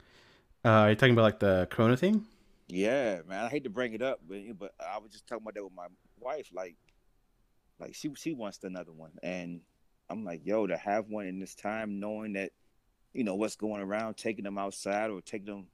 [0.64, 2.26] Uh, are you talking about like the Corona thing?
[2.68, 3.45] Yeah, man.
[3.45, 5.73] I hate to bring it up, but but I was just talking about that with
[5.73, 5.88] my
[6.19, 6.49] wife.
[6.53, 6.76] Like,
[7.80, 9.61] like she she wants another one, and
[10.10, 12.52] I'm like, yo, to have one in this time, knowing that,
[13.14, 15.68] you know, what's going around, taking them outside or taking them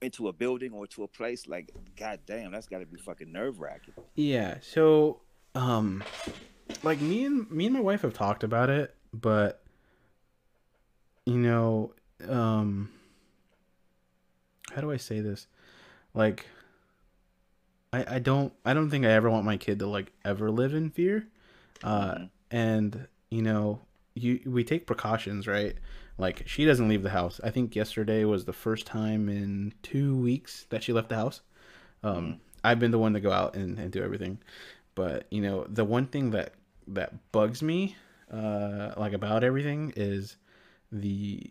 [0.00, 3.30] into a building or to a place, like, god damn, that's got to be fucking
[3.30, 3.94] nerve wracking.
[4.14, 4.56] Yeah.
[4.62, 5.20] So,
[5.54, 6.02] um,
[6.82, 9.62] like me and me and my wife have talked about it, but
[11.26, 11.92] you know,
[12.28, 12.90] um,
[14.74, 15.46] how do I say this?
[16.14, 16.46] Like,
[17.92, 20.74] I I don't I don't think I ever want my kid to like ever live
[20.74, 21.28] in fear.
[21.84, 22.30] Uh, Mhm.
[22.50, 23.80] and you know,
[24.14, 25.76] you we take precautions, right?
[26.22, 27.40] Like she doesn't leave the house.
[27.42, 31.40] I think yesterday was the first time in two weeks that she left the house.
[32.04, 34.38] Um, I've been the one to go out and, and do everything,
[34.94, 36.54] but you know, the one thing that
[36.86, 37.96] that bugs me,
[38.32, 40.36] uh, like about everything is
[40.92, 41.50] the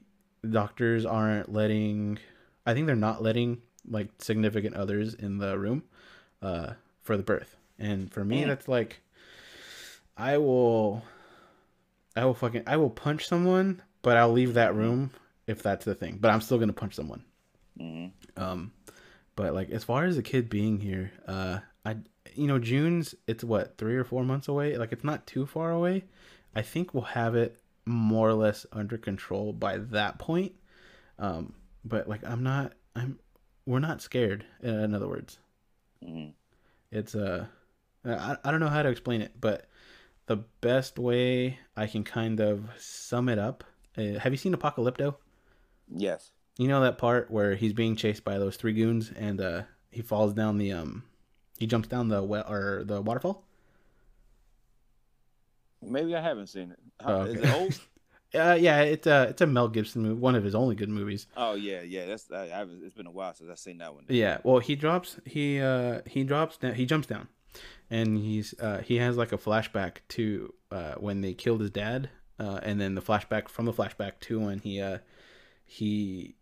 [0.50, 2.18] doctors aren't letting.
[2.66, 5.84] I think they're not letting like significant others in the room,
[6.42, 7.58] uh, for the birth.
[7.78, 8.48] And for me, Mm.
[8.48, 9.02] that's like,
[10.16, 11.04] I will,
[12.16, 15.12] I will fucking, I will punch someone, but I'll leave that room
[15.48, 16.18] if that's the thing.
[16.20, 17.24] But I'm still gonna punch someone.
[17.78, 18.08] hmm
[18.38, 18.72] Um,
[19.36, 21.98] but like as far as the kid being here, uh, I
[22.36, 24.78] you know June's it's what three or four months away.
[24.78, 26.06] Like it's not too far away.
[26.56, 30.54] I think we'll have it more or less under control by that point.
[31.20, 31.54] Um,
[31.86, 33.20] but like I'm not, I'm
[33.66, 34.46] we're not scared.
[34.64, 35.40] uh, In other words,
[36.04, 36.30] hmm
[36.92, 37.46] it's uh,
[38.06, 39.68] I I don't know how to explain it, but
[40.28, 43.64] the best way I can kind of sum it up.
[43.98, 45.16] Uh, have you seen Apocalypto?
[45.94, 46.32] Yes.
[46.58, 50.02] You know that part where he's being chased by those three goons and uh he
[50.02, 51.04] falls down the um
[51.58, 53.46] he jumps down the well or the waterfall?
[55.82, 56.80] Maybe I haven't seen it.
[57.02, 57.48] How- Oh, Is okay.
[57.48, 57.80] it old?
[58.34, 61.28] Uh yeah, it's a it's a Mel Gibson movie, one of his only good movies.
[61.36, 62.06] oh yeah, yeah.
[62.06, 64.06] That's I, I it's been a while since I've seen that one.
[64.08, 67.28] Yeah, well he drops he uh he drops down he jumps down
[67.90, 72.10] and he's uh he has like a flashback to uh when they killed his dad
[72.42, 74.98] uh and then the flashback from the flashback to when he uh
[75.66, 76.36] he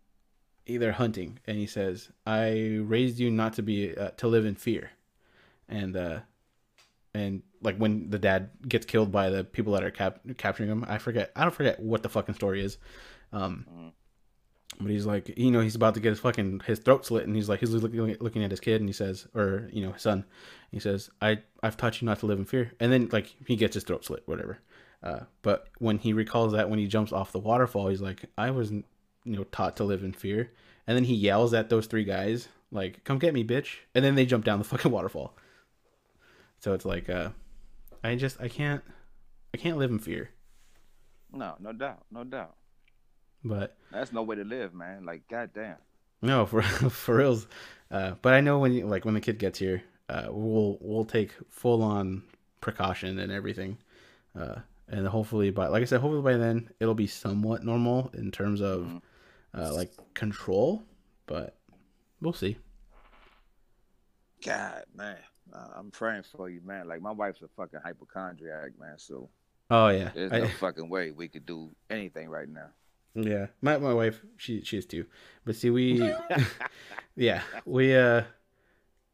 [0.66, 4.54] they're hunting and he says i raised you not to be uh, to live in
[4.54, 4.90] fear
[5.68, 6.20] and uh
[7.12, 10.84] and like when the dad gets killed by the people that are cap- capturing him.
[10.88, 11.32] I forget.
[11.34, 12.78] I don't forget what the fucking story is.
[13.32, 13.92] Um, Mhm.
[14.80, 17.34] but he's like, you know, he's about to get his fucking his throat slit, and
[17.34, 20.02] he's like, he's looking looking at his kid, and he says, or you know, his
[20.02, 20.24] son,
[20.70, 23.56] he says, I I've taught you not to live in fear, and then like he
[23.56, 24.60] gets his throat slit, whatever.
[25.02, 28.50] Uh, but when he recalls that when he jumps off the waterfall, he's like, I
[28.50, 28.84] wasn't,
[29.24, 30.52] you know, taught to live in fear,
[30.86, 34.14] and then he yells at those three guys, like, come get me, bitch, and then
[34.14, 35.34] they jump down the fucking waterfall.
[36.58, 37.30] So it's like, uh,
[38.04, 38.82] I just I can't
[39.54, 40.30] I can't live in fear,
[41.32, 42.54] No, no doubt, no doubt.
[43.44, 45.04] but That's no way to live, man.
[45.06, 45.76] Like, goddamn.
[46.22, 47.46] No, for for reals.
[47.90, 51.04] Uh, but I know when you, like when the kid gets here, uh, we'll we'll
[51.06, 52.22] take full on
[52.60, 53.78] precaution and everything,
[54.38, 54.56] uh,
[54.90, 58.60] and hopefully by like I said, hopefully by then it'll be somewhat normal in terms
[58.60, 59.02] of Mhm.
[59.54, 60.82] uh, like control,
[61.26, 61.56] but
[62.20, 62.56] we'll see.
[64.44, 65.18] God, man.
[65.74, 66.86] I'm praying for you, man.
[66.86, 68.98] Like, my wife's a fucking hypochondriac, man.
[68.98, 69.28] So
[69.68, 72.70] Oh yeah, there's I- no fucking way we could do anything right now.
[73.14, 73.46] yeah.
[73.60, 75.06] My my wife, she she is too.
[75.44, 76.12] But see, we
[77.16, 78.22] yeah we uh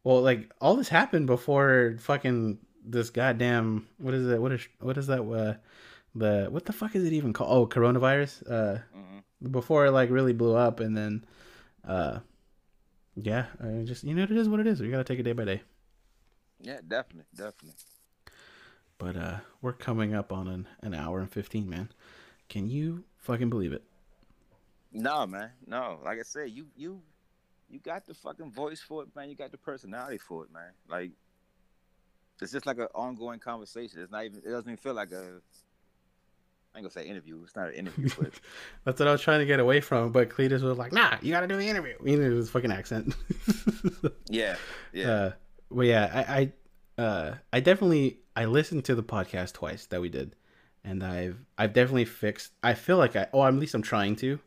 [0.04, 4.40] well like all this happened before fucking this goddamn what is it?
[4.40, 5.54] What is what is that uh
[6.14, 7.50] the what the fuck is it even called?
[7.52, 8.50] Oh coronavirus?
[8.50, 9.02] Uh hmm
[9.50, 11.22] before it like really blew up and then
[11.86, 12.20] uh
[13.14, 14.80] yeah I just you know it is what it is.
[14.80, 15.62] We gotta take it day by day.
[16.60, 17.74] Yeah, definitely, definitely.
[18.98, 21.90] but uh we're coming up on an, an hour and 15 man.
[22.48, 23.82] Can you fucking believe it?
[24.92, 25.50] No, man.
[25.66, 27.02] No, like I said, you you
[27.68, 29.28] you got the fucking voice for it, man.
[29.28, 30.70] You got the personality for it, man.
[30.88, 31.10] Like
[32.44, 34.00] it's just like an ongoing conversation.
[34.00, 34.38] It's not even.
[34.38, 35.40] It doesn't even feel like a.
[36.74, 37.40] I ain't gonna say interview.
[37.42, 38.32] It's not an interview, but
[38.84, 41.30] that's what I was trying to get away from but Cletus was like nah you
[41.32, 43.16] gotta do the interview you know his fucking accent
[44.28, 44.56] yeah,
[44.92, 45.10] yeah.
[45.10, 45.32] Uh,
[45.70, 46.52] well, yeah, I,
[46.98, 50.36] I, uh, I definitely I listened to the podcast twice that we did,
[50.84, 52.52] and I've I've definitely fixed.
[52.62, 54.38] I feel like I, oh, at least I'm trying to,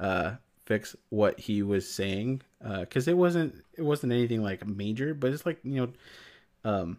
[0.00, 0.34] uh,
[0.66, 5.32] fix what he was saying, uh, because it wasn't it wasn't anything like major, but
[5.32, 5.92] it's like you know,
[6.70, 6.98] um,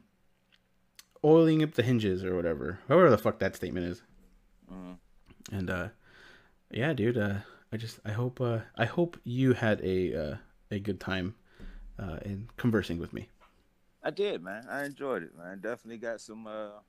[1.24, 4.04] oiling up the hinges or whatever, however the fuck that statement is,
[4.72, 4.98] Mhm.
[5.52, 5.90] and uh,
[6.72, 7.40] yeah, dude, uh,
[7.72, 10.38] I just I hope uh I hope you had a uh
[10.72, 11.36] a good time,
[12.00, 13.30] uh, in conversing with me.
[14.04, 14.68] I did, man.
[14.70, 15.60] I enjoyed it, man.
[15.60, 16.80] Definitely got some uh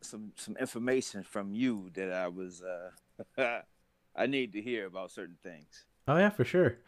[0.00, 2.90] some some information from you that I was uh
[4.16, 5.84] I need to hear about certain things.
[6.06, 6.78] Oh yeah, for sure.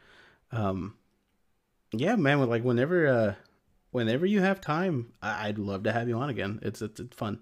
[0.52, 0.96] Um,
[1.92, 2.40] yeah, man.
[2.48, 3.34] Like whenever, uh,
[3.90, 6.58] whenever you have time, I- I'd love to have you on again.
[6.62, 7.40] It's it's, it's fun.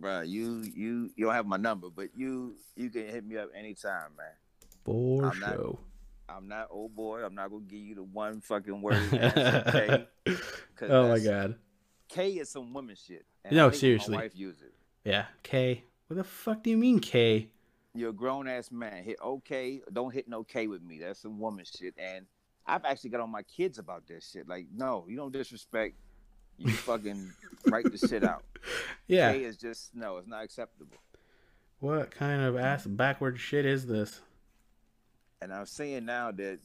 [0.00, 3.50] Bruh, you you you don't have my number, but you you can hit me up
[3.54, 4.26] anytime, man.
[4.84, 5.78] For I'm not-.
[6.30, 7.24] I'm not old boy.
[7.24, 10.06] I'm not gonna give you the one fucking word K.
[10.82, 11.56] oh my god.
[12.08, 13.24] K is some woman shit.
[13.50, 14.16] No, I hate when seriously.
[14.16, 14.74] My wife use it.
[15.04, 15.24] Yeah.
[15.42, 15.84] K.
[16.06, 17.48] What the fuck do you mean K?
[17.94, 19.02] You're a grown ass man.
[19.04, 19.80] Hit okay.
[19.90, 20.98] Don't hit no K with me.
[20.98, 21.94] That's some woman shit.
[21.98, 22.26] And
[22.68, 24.46] I've actually got on my kids about this shit.
[24.46, 25.96] Like, no, you don't disrespect.
[26.58, 27.32] You fucking
[27.66, 28.44] write the shit out.
[29.06, 29.32] Yeah.
[29.32, 30.18] K is just no.
[30.18, 30.98] It's not acceptable.
[31.80, 34.20] What kind of ass backward shit is this?
[35.40, 36.58] And I'm saying now that,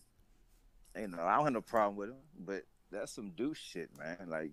[0.97, 4.27] you know, I don't have no problem with him, but that's some douche shit, man.
[4.27, 4.51] Like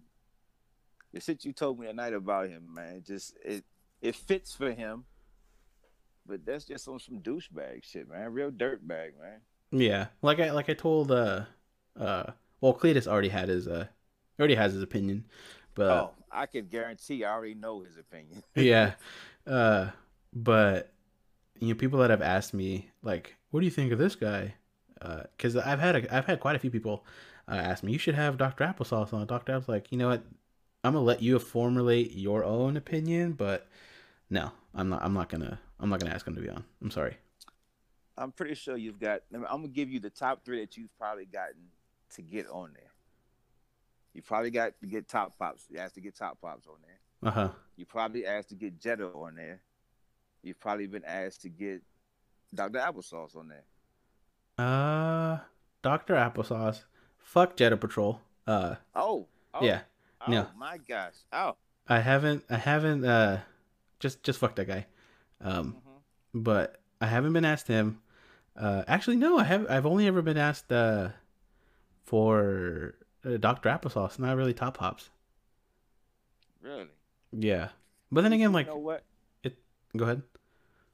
[1.13, 3.03] the shit you told me that night about him, man.
[3.05, 3.65] Just it
[4.01, 5.05] it fits for him,
[6.27, 8.33] but that's just on some douchebag shit, man.
[8.33, 9.41] Real dirtbag, man.
[9.73, 10.07] Yeah.
[10.23, 11.45] Like I like I told uh
[11.99, 12.25] uh
[12.61, 13.87] well Cletus already had his uh
[14.39, 15.27] already has his opinion,
[15.75, 18.43] but oh, I can guarantee I already know his opinion.
[18.55, 18.95] yeah
[19.47, 19.89] uh
[20.33, 20.93] but
[21.59, 24.55] you know people that have asked me like what do you think of this guy
[25.37, 27.05] because i've had a, i've had quite a few people
[27.49, 30.23] uh, ask me you should have dr applesauce on dr apple's like you know what
[30.85, 33.69] i'm gonna let you formulate your own opinion but
[34.29, 36.91] no i'm not i'm not gonna i'm not gonna ask him to be on i'm
[36.91, 37.17] sorry
[38.21, 39.23] I'm pretty sure you've got.
[39.35, 41.71] I'm gonna give you the top three that you've probably gotten
[42.15, 42.91] to get on there.
[44.15, 45.67] You probably got to get top pops.
[45.71, 47.29] You asked to get top pops on there.
[47.31, 49.61] uh-huh You probably asked to get Jetta on there.
[50.43, 51.83] You've probably been asked to get
[52.55, 52.79] Dr.
[52.79, 53.65] Applesauce on there.
[54.59, 55.39] uh
[55.83, 56.85] dr applesauce
[57.19, 59.81] fuck jetta patrol uh Oh, oh yeah
[60.27, 60.47] Oh no.
[60.59, 61.15] my gosh.
[61.33, 61.57] Oh.
[61.89, 63.41] i haven't i haven't uh
[64.01, 64.87] just just fuck that guy
[65.41, 66.01] um mhm.
[66.35, 68.03] but I haven't been asked him.
[68.61, 69.67] Uh, actually, no, I have.
[69.71, 71.09] I've only ever been asked uh,
[72.05, 75.09] for uh, Doctor Applesauce, not really Top Pops.
[76.61, 76.89] Really?
[77.33, 77.69] Yeah,
[78.13, 79.05] but then again, like, you know what?
[79.43, 79.57] It.
[79.97, 80.23] go ahead.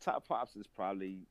[0.00, 1.26] Top Pops is probably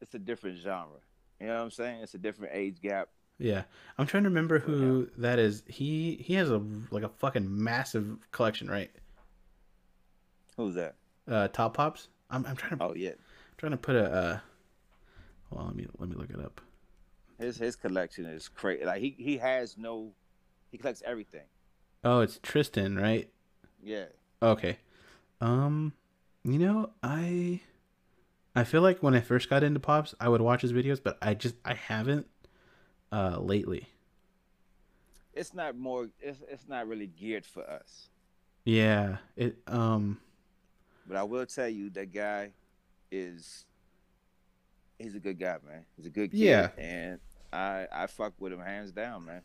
[0.00, 1.00] it's a different genre.
[1.40, 2.02] You know what I'm saying?
[2.02, 3.08] It's a different age gap.
[3.38, 3.64] Yeah,
[3.98, 5.64] I'm trying to remember who that is.
[5.66, 8.92] He he has a like a fucking massive collection, right?
[10.56, 10.94] Who's that?
[11.26, 12.06] Uh, Top Pops.
[12.30, 13.14] I'm I'm trying to Oh yeah,
[13.58, 14.04] trying to put a.
[14.12, 14.38] Uh,
[15.48, 16.60] hold on, let me let me look it up.
[17.38, 18.84] his his collection is crazy.
[18.84, 20.14] Like he he has no,
[20.70, 21.46] he collects everything.
[22.04, 23.30] Oh, it's Tristan, right?
[23.82, 24.06] Yeah.
[24.42, 24.78] Okay.
[25.40, 25.94] Um,
[26.44, 27.60] you know, I
[28.56, 31.18] I feel like when I first got into pops, I would watch his videos, but
[31.22, 32.28] I just I haven't
[33.12, 33.88] uh lately.
[35.34, 36.08] It's not more.
[36.20, 38.08] It's it's not really geared for us.
[38.64, 40.20] Yeah, it um
[41.06, 42.52] But I will tell you that guy
[43.14, 43.64] is.
[44.98, 45.84] He's a good guy, man.
[45.96, 46.70] He's a good kid, Yeah.
[46.78, 47.18] and
[47.52, 49.42] I I fuck with him hands down, man.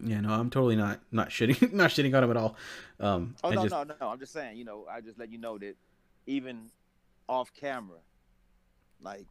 [0.00, 2.56] yeah, no, I'm totally not not shitting not shitting on him at all.
[3.00, 4.08] Um Oh I no, just no, no!
[4.08, 5.74] I'm just saying, you know, I just let you know that
[6.26, 6.70] even
[7.28, 7.98] off camera,
[9.00, 9.26] like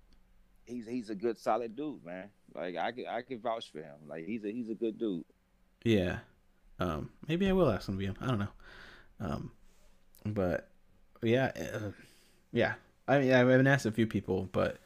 [0.66, 2.30] he's he's a good, solid dude, man.
[2.54, 3.96] Like I could I could vouch for him.
[4.08, 5.26] Like he's a he's a good dude.
[5.84, 6.20] yeah.
[6.80, 8.18] Um maybe I will ask him to be him.
[8.22, 8.48] I don't know.
[9.22, 9.52] Um
[10.26, 10.68] but
[11.24, 11.92] yeah, uh,
[12.52, 12.74] yeah.
[13.12, 14.78] I mean, I've been asked a few people, but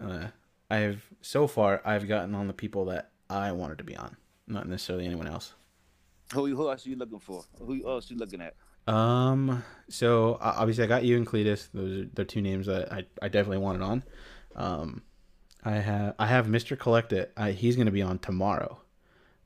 [0.00, 0.26] uh,
[0.70, 4.16] I've so far I've gotten on the people that I wanted to be on,
[4.46, 5.54] not necessarily anyone else.
[6.34, 7.44] Who who else are you looking for?
[7.58, 8.54] Who else are you looking at?
[8.92, 9.64] Um.
[9.88, 11.68] So obviously, I got you and Cletus.
[11.72, 14.04] Those are the two names that I, I definitely wanted on.
[14.54, 15.02] Um,
[15.64, 16.78] I have I have Mr.
[16.78, 17.32] Collect It.
[17.38, 18.80] I, he's gonna be on tomorrow.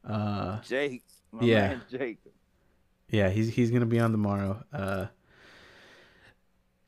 [0.05, 1.05] Uh, Jake.
[1.41, 1.77] Yeah.
[1.89, 2.19] Jake.
[3.09, 4.65] yeah, he's he's gonna be on tomorrow.
[4.73, 5.07] Uh,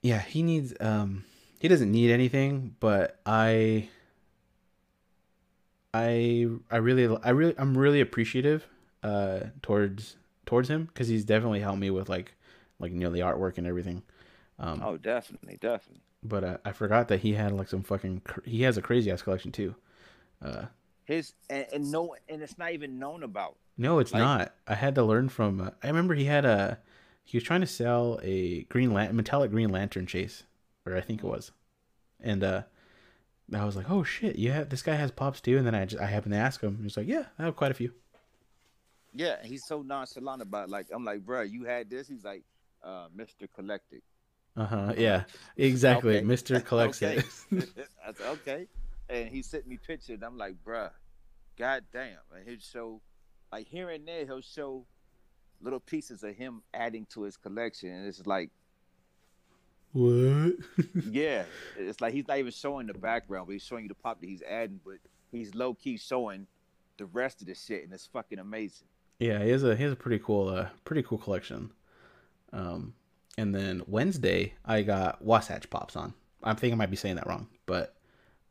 [0.03, 1.25] yeah, he needs um
[1.59, 3.89] he doesn't need anything, but I
[5.95, 8.67] I I really I really I'm really appreciative
[9.03, 10.17] uh towards
[10.47, 12.35] towards him because he's definitely helped me with like
[12.79, 14.03] like you know the artwork and everything.
[14.61, 16.03] Um, Oh, definitely, definitely.
[16.23, 19.11] but uh, I forgot that he had like some fucking cr- he has a crazy
[19.11, 19.75] ass collection too.
[20.45, 20.65] Uh,
[21.05, 23.57] His and, and no and it's not even known about.
[23.77, 24.55] no, it's Like- not.
[24.67, 25.61] I had to learn from.
[25.61, 26.79] Uh, I remember he had a
[27.25, 30.43] he was trying to sell a green lan- metallic green lantern chase,
[30.89, 31.53] or I think it was,
[32.21, 32.63] and uh,
[33.53, 35.85] I was like, oh shit, you have this guy has pops too, and then I
[35.85, 36.81] just I happened to ask him.
[36.83, 37.93] He's like, yeah, I have quite a few.
[39.15, 40.71] Yeah, he's so nonchalant about it.
[40.71, 42.09] like I'm like, bro, you had this.
[42.09, 42.45] He's like,
[42.83, 43.49] uh, Mr.
[43.55, 44.03] Collected.
[44.57, 44.95] Uh huh.
[44.97, 45.25] Yeah,
[45.57, 46.17] exactly.
[46.17, 46.25] Okay.
[46.25, 47.23] Mister collects okay.
[47.53, 48.67] I said, okay.
[49.09, 50.17] And he sent me pictures.
[50.17, 50.91] And I'm like, bruh,
[51.57, 52.19] god damn.
[52.35, 53.01] And he'll show,
[53.53, 54.85] like here and there, he'll show
[55.61, 57.91] little pieces of him adding to his collection.
[57.91, 58.51] And it's like,
[59.93, 60.55] what?
[61.11, 61.45] yeah,
[61.77, 64.29] it's like he's not even showing the background, but he's showing you the pop that
[64.29, 64.97] he's adding, but
[65.33, 66.47] he's low key showing
[66.99, 67.85] the rest of the shit.
[67.85, 68.89] And it's fucking amazing.
[69.19, 71.73] Yeah, he has a he has a pretty cool uh pretty cool collection.
[72.53, 72.95] Um,
[73.37, 76.15] and then Wednesday I got Wasatch Pops on.
[76.43, 77.95] I think I might be saying that wrong, but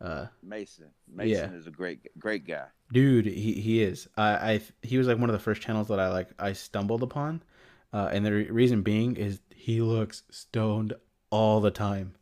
[0.02, 0.88] uh, Mason.
[1.08, 2.66] Mason is a great, great guy.
[2.92, 4.08] dude, he he is.
[4.18, 7.04] I I he was like one of the first channels that I like I stumbled
[7.04, 7.42] upon,
[7.94, 10.94] uh, and the re- reason being is he looks stoned
[11.30, 12.14] all the time.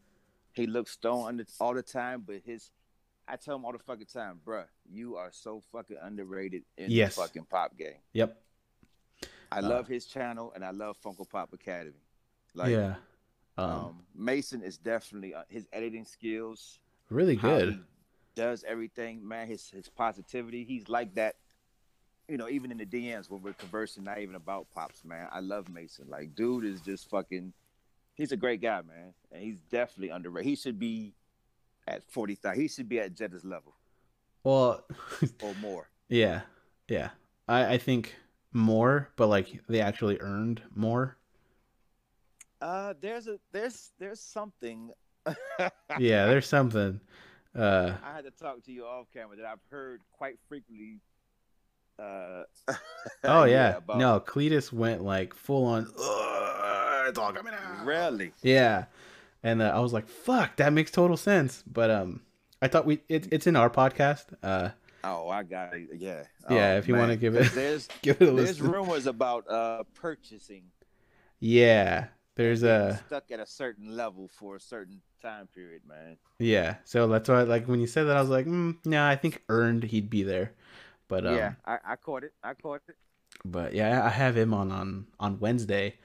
[0.53, 2.71] He looks stoned under, all the time, but his
[3.27, 7.15] I tell him all the fucking time, bruh, you are so fucking underrated in Yes.
[7.15, 7.97] the fucking pop game.
[8.13, 8.39] Yep.
[9.51, 11.95] I Uh, love his channel and I love Funko Pop Academy.
[12.53, 12.95] Like yeah.
[13.57, 16.79] um, Um, Mason is definitely uh, his editing skills,
[17.09, 17.83] really good.
[18.35, 20.63] does everything, man, his his positivity.
[20.63, 21.35] He's like that.
[22.27, 25.27] You know, even in the DMs when we're conversing, not even about pops, man.
[25.31, 26.07] I love Mason.
[26.09, 27.53] Like, dude is just fucking.
[28.15, 30.49] He's a great guy, man, and he's definitely underrated.
[30.49, 31.13] He should be
[31.87, 32.61] at forty thousand.
[32.61, 33.75] He should be at Jetta's level
[34.43, 34.83] Well,
[35.43, 35.89] or more.
[36.09, 36.41] yeah,
[36.87, 37.09] yeah.
[37.47, 38.15] I I think
[38.53, 41.17] more, but like they actually earned more.
[42.61, 44.91] Uh, there's a there's there's something.
[45.99, 46.99] Yeah, there's something.
[47.55, 50.99] Uh, I had to talk to you off camera that I've heard quite frequently.
[51.97, 52.43] Uh,
[53.23, 55.87] oh yeah, about- no, Cletus went like full on.
[55.97, 56.64] "Ugh,
[57.05, 57.85] It's all coming out.
[57.85, 58.31] Really?
[58.41, 58.85] Yeah,
[59.43, 62.21] and uh, I was like, "Fuck, that makes total sense." But um,
[62.61, 64.25] I thought we it's it's in our podcast.
[64.43, 64.69] Uh,
[65.07, 65.87] Oh, I got it.
[65.97, 66.23] Yeah.
[66.49, 68.71] Yeah, Oh, if you wanna give it- 'Cause there's give it a there's listen.
[68.71, 70.63] rumors about uh purchasing.
[71.39, 76.17] Yeah, there's a stuck at a certain level for a certain time period, man.
[76.39, 76.77] yeah.
[76.85, 79.43] So that's why, like, when you said that, I was like, mm, "No, I think
[79.49, 80.53] earned he'd be there."
[81.07, 82.33] But um, yeah, I, I caught it.
[82.43, 82.95] I caught it.
[83.43, 85.99] but yeah, I have him on on on Wednesday.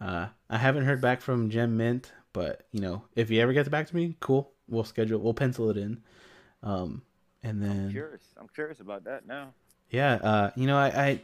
[0.00, 3.68] Uh, I haven't heard back from Gem Mint, but you know, if he ever gets
[3.68, 4.52] back to me, cool.
[4.68, 5.20] We'll schedule.
[5.20, 6.02] We'll pencil it in.
[6.62, 7.02] Um,
[7.42, 8.22] and I'm then curious.
[8.36, 9.54] I'm curious about that now.
[9.90, 11.20] yeah, uh, you know, I, I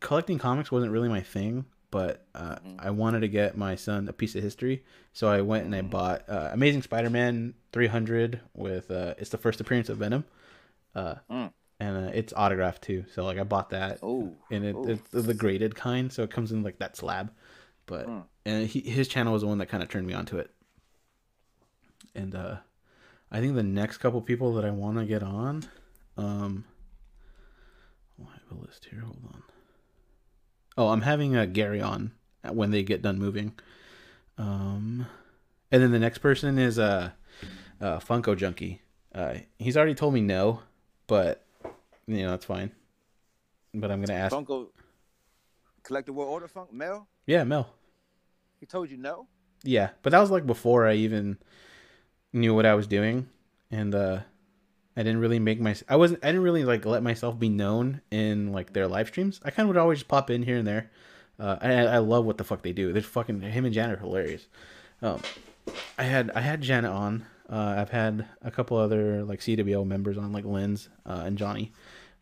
[0.00, 2.78] collecting comics wasn't really my thing, but uh, Mhm.
[2.78, 5.80] I wanted to get my son a piece of history, so I went and I
[5.80, 5.90] Mhm.
[5.90, 10.24] bought uh, Amazing Spider-Man 300 with uh, it's the first appearance of Venom.
[10.94, 11.52] Uh, Mm.
[11.80, 13.04] and uh, it's autographed too.
[13.14, 16.52] So like I bought that, Oh, and it, it's the graded kind, so it comes
[16.52, 17.32] in like that slab.
[17.92, 18.24] But Mm.
[18.46, 20.50] and he, his channel was the one that kind of turned me onto it.
[22.14, 22.56] And uh,
[23.30, 25.64] I think the next couple people that I want to get on,
[26.16, 26.64] um,
[28.18, 29.00] oh, I have a list here.
[29.00, 29.42] Hold on.
[30.78, 32.12] Oh, I'm having uh, Gary on
[32.50, 33.52] when they get done moving.
[34.38, 35.04] Um,
[35.70, 37.10] and then the next person is uh,
[37.78, 38.80] uh Funko Junkie.
[39.14, 40.62] Uh, he's already told me no,
[41.06, 41.44] but
[42.06, 42.70] you know that's fine.
[43.74, 44.34] But I'm gonna ask.
[44.34, 44.68] Funko
[45.82, 47.06] collector world order funk Mel.
[47.26, 47.74] Yeah, Mel.
[48.62, 49.26] He told you no.
[49.64, 51.36] Yeah, but that was like before I even
[52.32, 53.28] knew what I was doing,
[53.72, 54.20] and uh,
[54.96, 58.02] I didn't really make my I wasn't I didn't really like let myself be known
[58.12, 59.40] in like their live streams.
[59.44, 60.92] I kind of would always just pop in here and there.
[61.40, 62.92] Uh, I I love what the fuck they do.
[62.92, 64.46] They're fucking him and Janet are hilarious.
[65.02, 65.20] Um,
[65.98, 67.26] I had I had Janet on.
[67.50, 71.72] Uh, I've had a couple other like CWO members on, like Linz uh, and Johnny.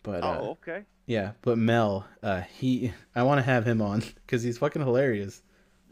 [0.03, 0.85] But uh, Oh, okay.
[1.05, 5.43] yeah, but Mel, uh, he I want to have him on because he's fucking hilarious.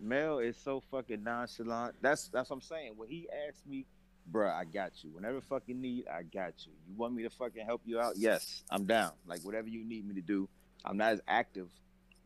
[0.01, 1.97] Mel is so fucking nonchalant.
[2.01, 2.93] That's that's what I'm saying.
[2.97, 3.87] When he asked me,
[4.31, 5.11] bruh, I got you.
[5.11, 6.73] Whenever fucking need, I got you.
[6.89, 8.15] You want me to fucking help you out?
[8.16, 9.12] Yes, I'm down.
[9.27, 10.49] Like whatever you need me to do.
[10.85, 11.69] I'm not as active,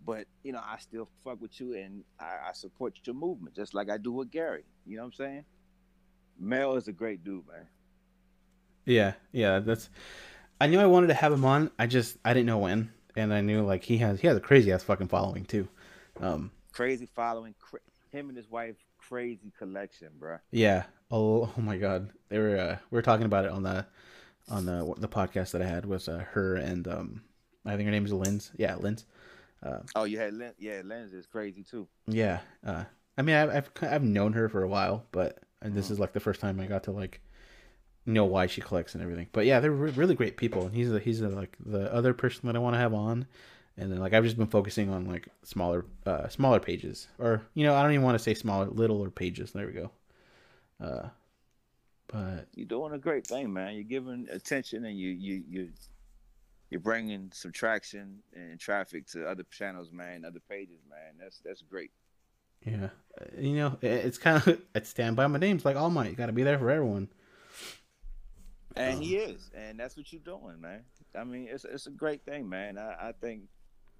[0.04, 3.74] but you know, I still fuck with you and I, I support your movement, just
[3.74, 4.64] like I do with Gary.
[4.86, 5.44] You know what I'm saying?
[6.38, 7.66] Mel is a great dude, man.
[8.84, 9.88] Yeah, yeah, that's.
[10.60, 11.70] I knew I wanted to have him on.
[11.78, 14.40] I just I didn't know when, and I knew like he has he has a
[14.40, 15.68] crazy ass fucking following too.
[16.20, 17.80] Um, Crazy following, cra-
[18.10, 20.40] him and his wife, crazy collection, bruh.
[20.50, 20.84] yeah.
[21.10, 23.84] Oh, oh my god, they were uh, we were talking about it on the
[24.48, 27.22] on the the podcast that I had was uh, her and um
[27.66, 28.50] I think her name is Linz.
[28.56, 29.04] Yeah, Linz.
[29.94, 31.86] Oh, you had Len- yeah, Linz is crazy too.
[32.08, 32.40] Yeah.
[32.66, 32.84] Uh,
[33.16, 36.12] I mean, I've, I've I've known her for a while, but and this is like
[36.12, 37.20] the first time I got to like
[38.04, 39.28] know why she collects and everything.
[39.32, 42.14] But yeah, they're re- really great people, and he's a, he's a, like the other
[42.14, 43.26] person that I want to have on.
[43.78, 47.64] And then like I've just been focusing on like smaller uh smaller pages, or you
[47.64, 49.52] know I don't even want to say smaller, littler pages.
[49.52, 49.90] There we go.
[50.82, 51.08] Uh,
[52.08, 53.74] but You're doing a great thing, man.
[53.74, 55.68] You're giving attention and you you you
[56.68, 61.14] you're bringing some traction and traffic to other channels, man, other pages, man.
[61.18, 61.90] That's that's great.
[62.64, 62.90] yeah,
[63.20, 66.10] uh, you know it's kind of I stand by my names like All Might.
[66.10, 67.08] You got to be there for everyone.
[68.74, 70.80] And he is, and that's what you're doing, man.
[71.14, 72.78] I mean, it's it's a great thing, man.
[72.78, 73.42] I, I think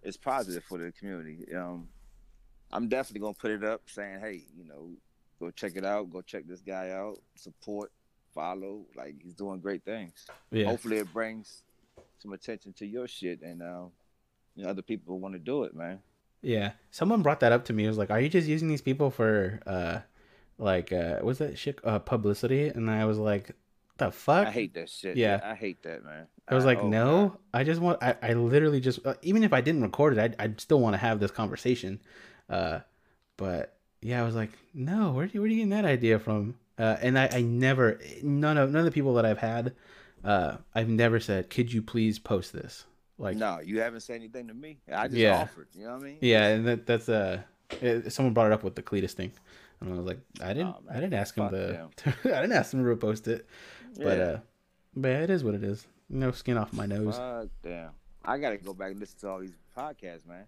[0.02, 1.46] it's positive for the community.
[1.54, 1.88] Um,
[2.72, 4.90] I'm definitely gonna put it up, saying, hey, you know,
[5.40, 7.92] go check it out, go check this guy out, support,
[8.34, 8.86] follow.
[8.96, 10.26] Like he's doing great things.
[10.50, 10.66] Yeah.
[10.66, 11.62] Hopefully, it brings
[12.18, 13.84] some attention to your shit, and uh,
[14.54, 16.00] you know, other people want to do it, man.
[16.40, 17.84] Yeah, someone brought that up to me.
[17.84, 20.00] It was like, "Are you just using these people for uh,
[20.58, 21.78] like uh, what's that shit?
[21.84, 23.52] Uh, publicity?" And I was like,
[23.98, 25.16] "The fuck?" I hate that shit.
[25.16, 25.40] Yeah.
[25.44, 26.26] I hate that, man.
[26.48, 27.38] I was like, oh, "No, God.
[27.54, 28.02] I just want.
[28.02, 30.94] I, I literally just uh, even if I didn't record it, I'd, I'd still want
[30.94, 32.00] to have this conversation."
[32.50, 32.80] Uh,
[33.36, 36.96] but yeah, I was like, "No, where where are you getting that idea from?" Uh,
[37.00, 39.74] and I, I never none of none of the people that I've had,
[40.24, 42.84] uh, I've never said, "Could you please post this?"
[43.18, 44.78] Like, no, you haven't said anything to me.
[44.92, 45.42] I just Yeah.
[45.42, 45.68] offered.
[45.74, 46.18] You know what I mean?
[46.20, 47.42] Yeah, and that, that's uh,
[47.80, 49.32] it, someone brought it up with the Cletus thing,
[49.80, 52.52] and I was like, I didn't, Oh, I didn't ask him fuck to, I didn't
[52.52, 53.46] ask him to repost it,
[53.96, 54.38] but uh,
[54.96, 55.86] but yeah, it is what it is.
[56.12, 57.16] No skin off my nose.
[57.16, 57.90] Fuck damn.
[58.24, 60.44] I gotta go back and listen to all these podcasts, man.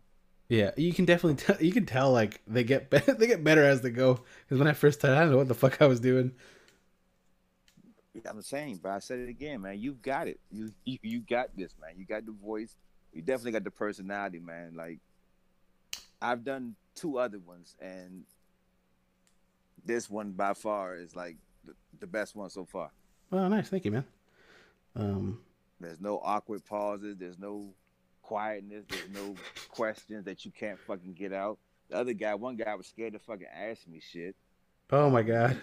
[0.49, 1.57] Yeah, you can definitely tell.
[1.61, 4.21] You can tell like they get better, they get better as they go.
[4.45, 6.33] Because when I first started, I don't know what the fuck I was doing.
[8.29, 9.81] I'm saying, but I said it again, man.
[9.81, 10.39] You've got it.
[10.53, 11.93] You, you you got this, man.
[11.97, 12.77] You got the voice.
[13.15, 14.75] You definitely got the personality, man.
[14.77, 14.99] Like
[16.21, 18.25] I've done two other ones, and
[19.85, 22.91] this one by far is like the, the best one so far.
[23.31, 24.05] Well, nice, thank you, man.
[24.97, 25.41] Um,
[25.85, 27.17] There's no awkward pauses.
[27.19, 27.75] There's no
[28.23, 28.85] quietness.
[28.89, 29.35] There's no
[29.69, 31.59] questions that you can't fucking get out.
[31.91, 34.35] The other guy, one guy was scared to fucking ask me shit.
[34.91, 35.61] oh my god,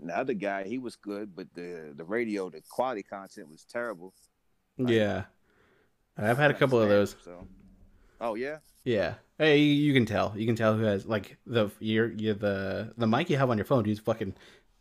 [0.00, 3.64] And the other guy, he was good, but the the radio, the quality content was
[3.64, 4.14] terrible.
[4.78, 5.24] yeah,
[6.16, 7.16] I've had a couple of those.
[7.24, 7.46] So,
[8.20, 9.14] oh yeah, Yeah.
[9.38, 10.32] Hey, you, can tell.
[10.36, 13.58] You can tell who has like the you're, you the the mic you have on
[13.58, 13.84] your phone.
[13.84, 14.34] Dude's fucking.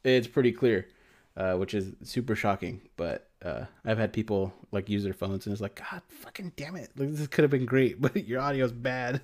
[0.03, 0.87] It's pretty clear,
[1.35, 2.81] uh, which is super shocking.
[2.95, 6.75] But uh, I've had people like use their phones and it's like, God, fucking damn
[6.75, 6.91] it!
[6.95, 9.21] Like this could have been great, but your audio's bad.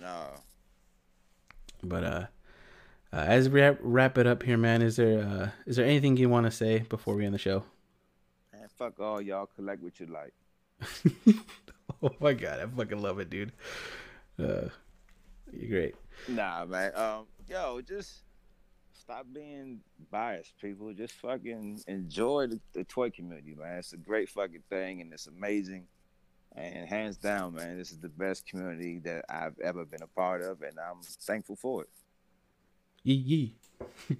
[0.00, 0.26] no.
[1.84, 2.26] But uh,
[3.12, 6.16] uh as we wrap, wrap it up here, man, is there uh is there anything
[6.16, 7.64] you want to say before we end the show?
[8.52, 9.46] Man, fuck all y'all.
[9.46, 10.34] Collect what you like.
[12.02, 13.52] oh my god, I fucking love it, dude.
[14.38, 14.68] Uh,
[15.52, 15.94] you're great.
[16.28, 16.94] Nah, man.
[16.96, 18.22] Um, yo, just
[19.02, 19.80] stop being
[20.10, 20.92] biased, people.
[20.92, 23.78] Just fucking enjoy the, the toy community, man.
[23.78, 25.86] It's a great fucking thing, and it's amazing.
[26.54, 30.42] And hands down, man, this is the best community that I've ever been a part
[30.42, 31.88] of, and I'm thankful for it.
[33.02, 33.56] Yee yee.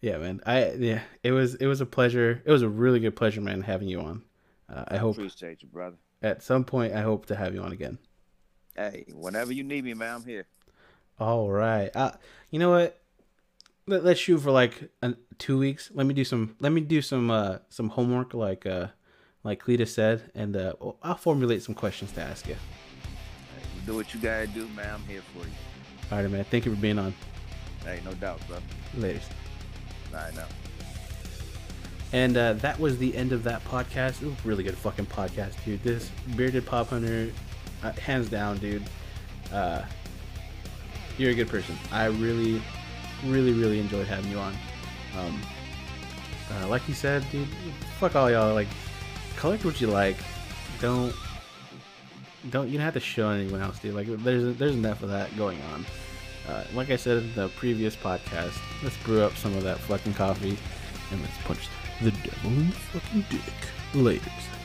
[0.00, 0.40] yeah, man.
[0.44, 2.42] I yeah, it was it was a pleasure.
[2.44, 4.22] It was a really good pleasure, man, having you on.
[4.68, 5.96] Uh, I hope appreciate you, brother.
[6.22, 7.98] At some point, I hope to have you on again.
[8.74, 10.46] Hey, whenever you need me, man, I'm here.
[11.20, 11.94] All right.
[11.94, 12.12] Uh,
[12.50, 12.98] you know what?
[13.88, 15.90] Let, let's shoot for like an, two weeks.
[15.94, 16.56] Let me do some.
[16.58, 18.88] Let me do some uh some homework, like uh
[19.44, 22.56] like Cletus said, and uh I'll formulate some questions to ask you.
[23.86, 24.94] Do what you gotta do, man.
[24.94, 25.52] I'm here for you.
[26.10, 26.44] All right, man.
[26.50, 27.14] Thank you for being on.
[27.84, 28.58] Hey, no doubt, bro.
[28.96, 29.28] Ladies.
[30.12, 30.46] All right, now.
[32.12, 34.20] And uh, that was the end of that podcast.
[34.20, 35.82] It was a really good fucking podcast, dude.
[35.84, 37.30] This bearded pop hunter,
[37.84, 38.82] uh, hands down, dude.
[39.52, 39.82] Uh,
[41.18, 41.76] you're a good person.
[41.92, 42.60] I really,
[43.30, 44.54] really, really enjoyed having you on.
[45.18, 45.40] Um,
[46.52, 47.48] uh, like you said, dude,
[47.98, 48.54] fuck all y'all.
[48.54, 48.68] Like,
[49.36, 50.16] collect what you like.
[50.80, 51.14] Don't,
[52.50, 52.68] don't.
[52.68, 53.94] You don't have to show anyone else, dude.
[53.94, 55.86] Like, there's there's enough of that going on.
[56.48, 60.14] Uh, like I said in the previous podcast, let's brew up some of that fucking
[60.14, 60.56] coffee
[61.10, 61.68] and let's punch
[62.02, 63.54] the devil in the fucking dick.
[63.92, 64.55] Laters.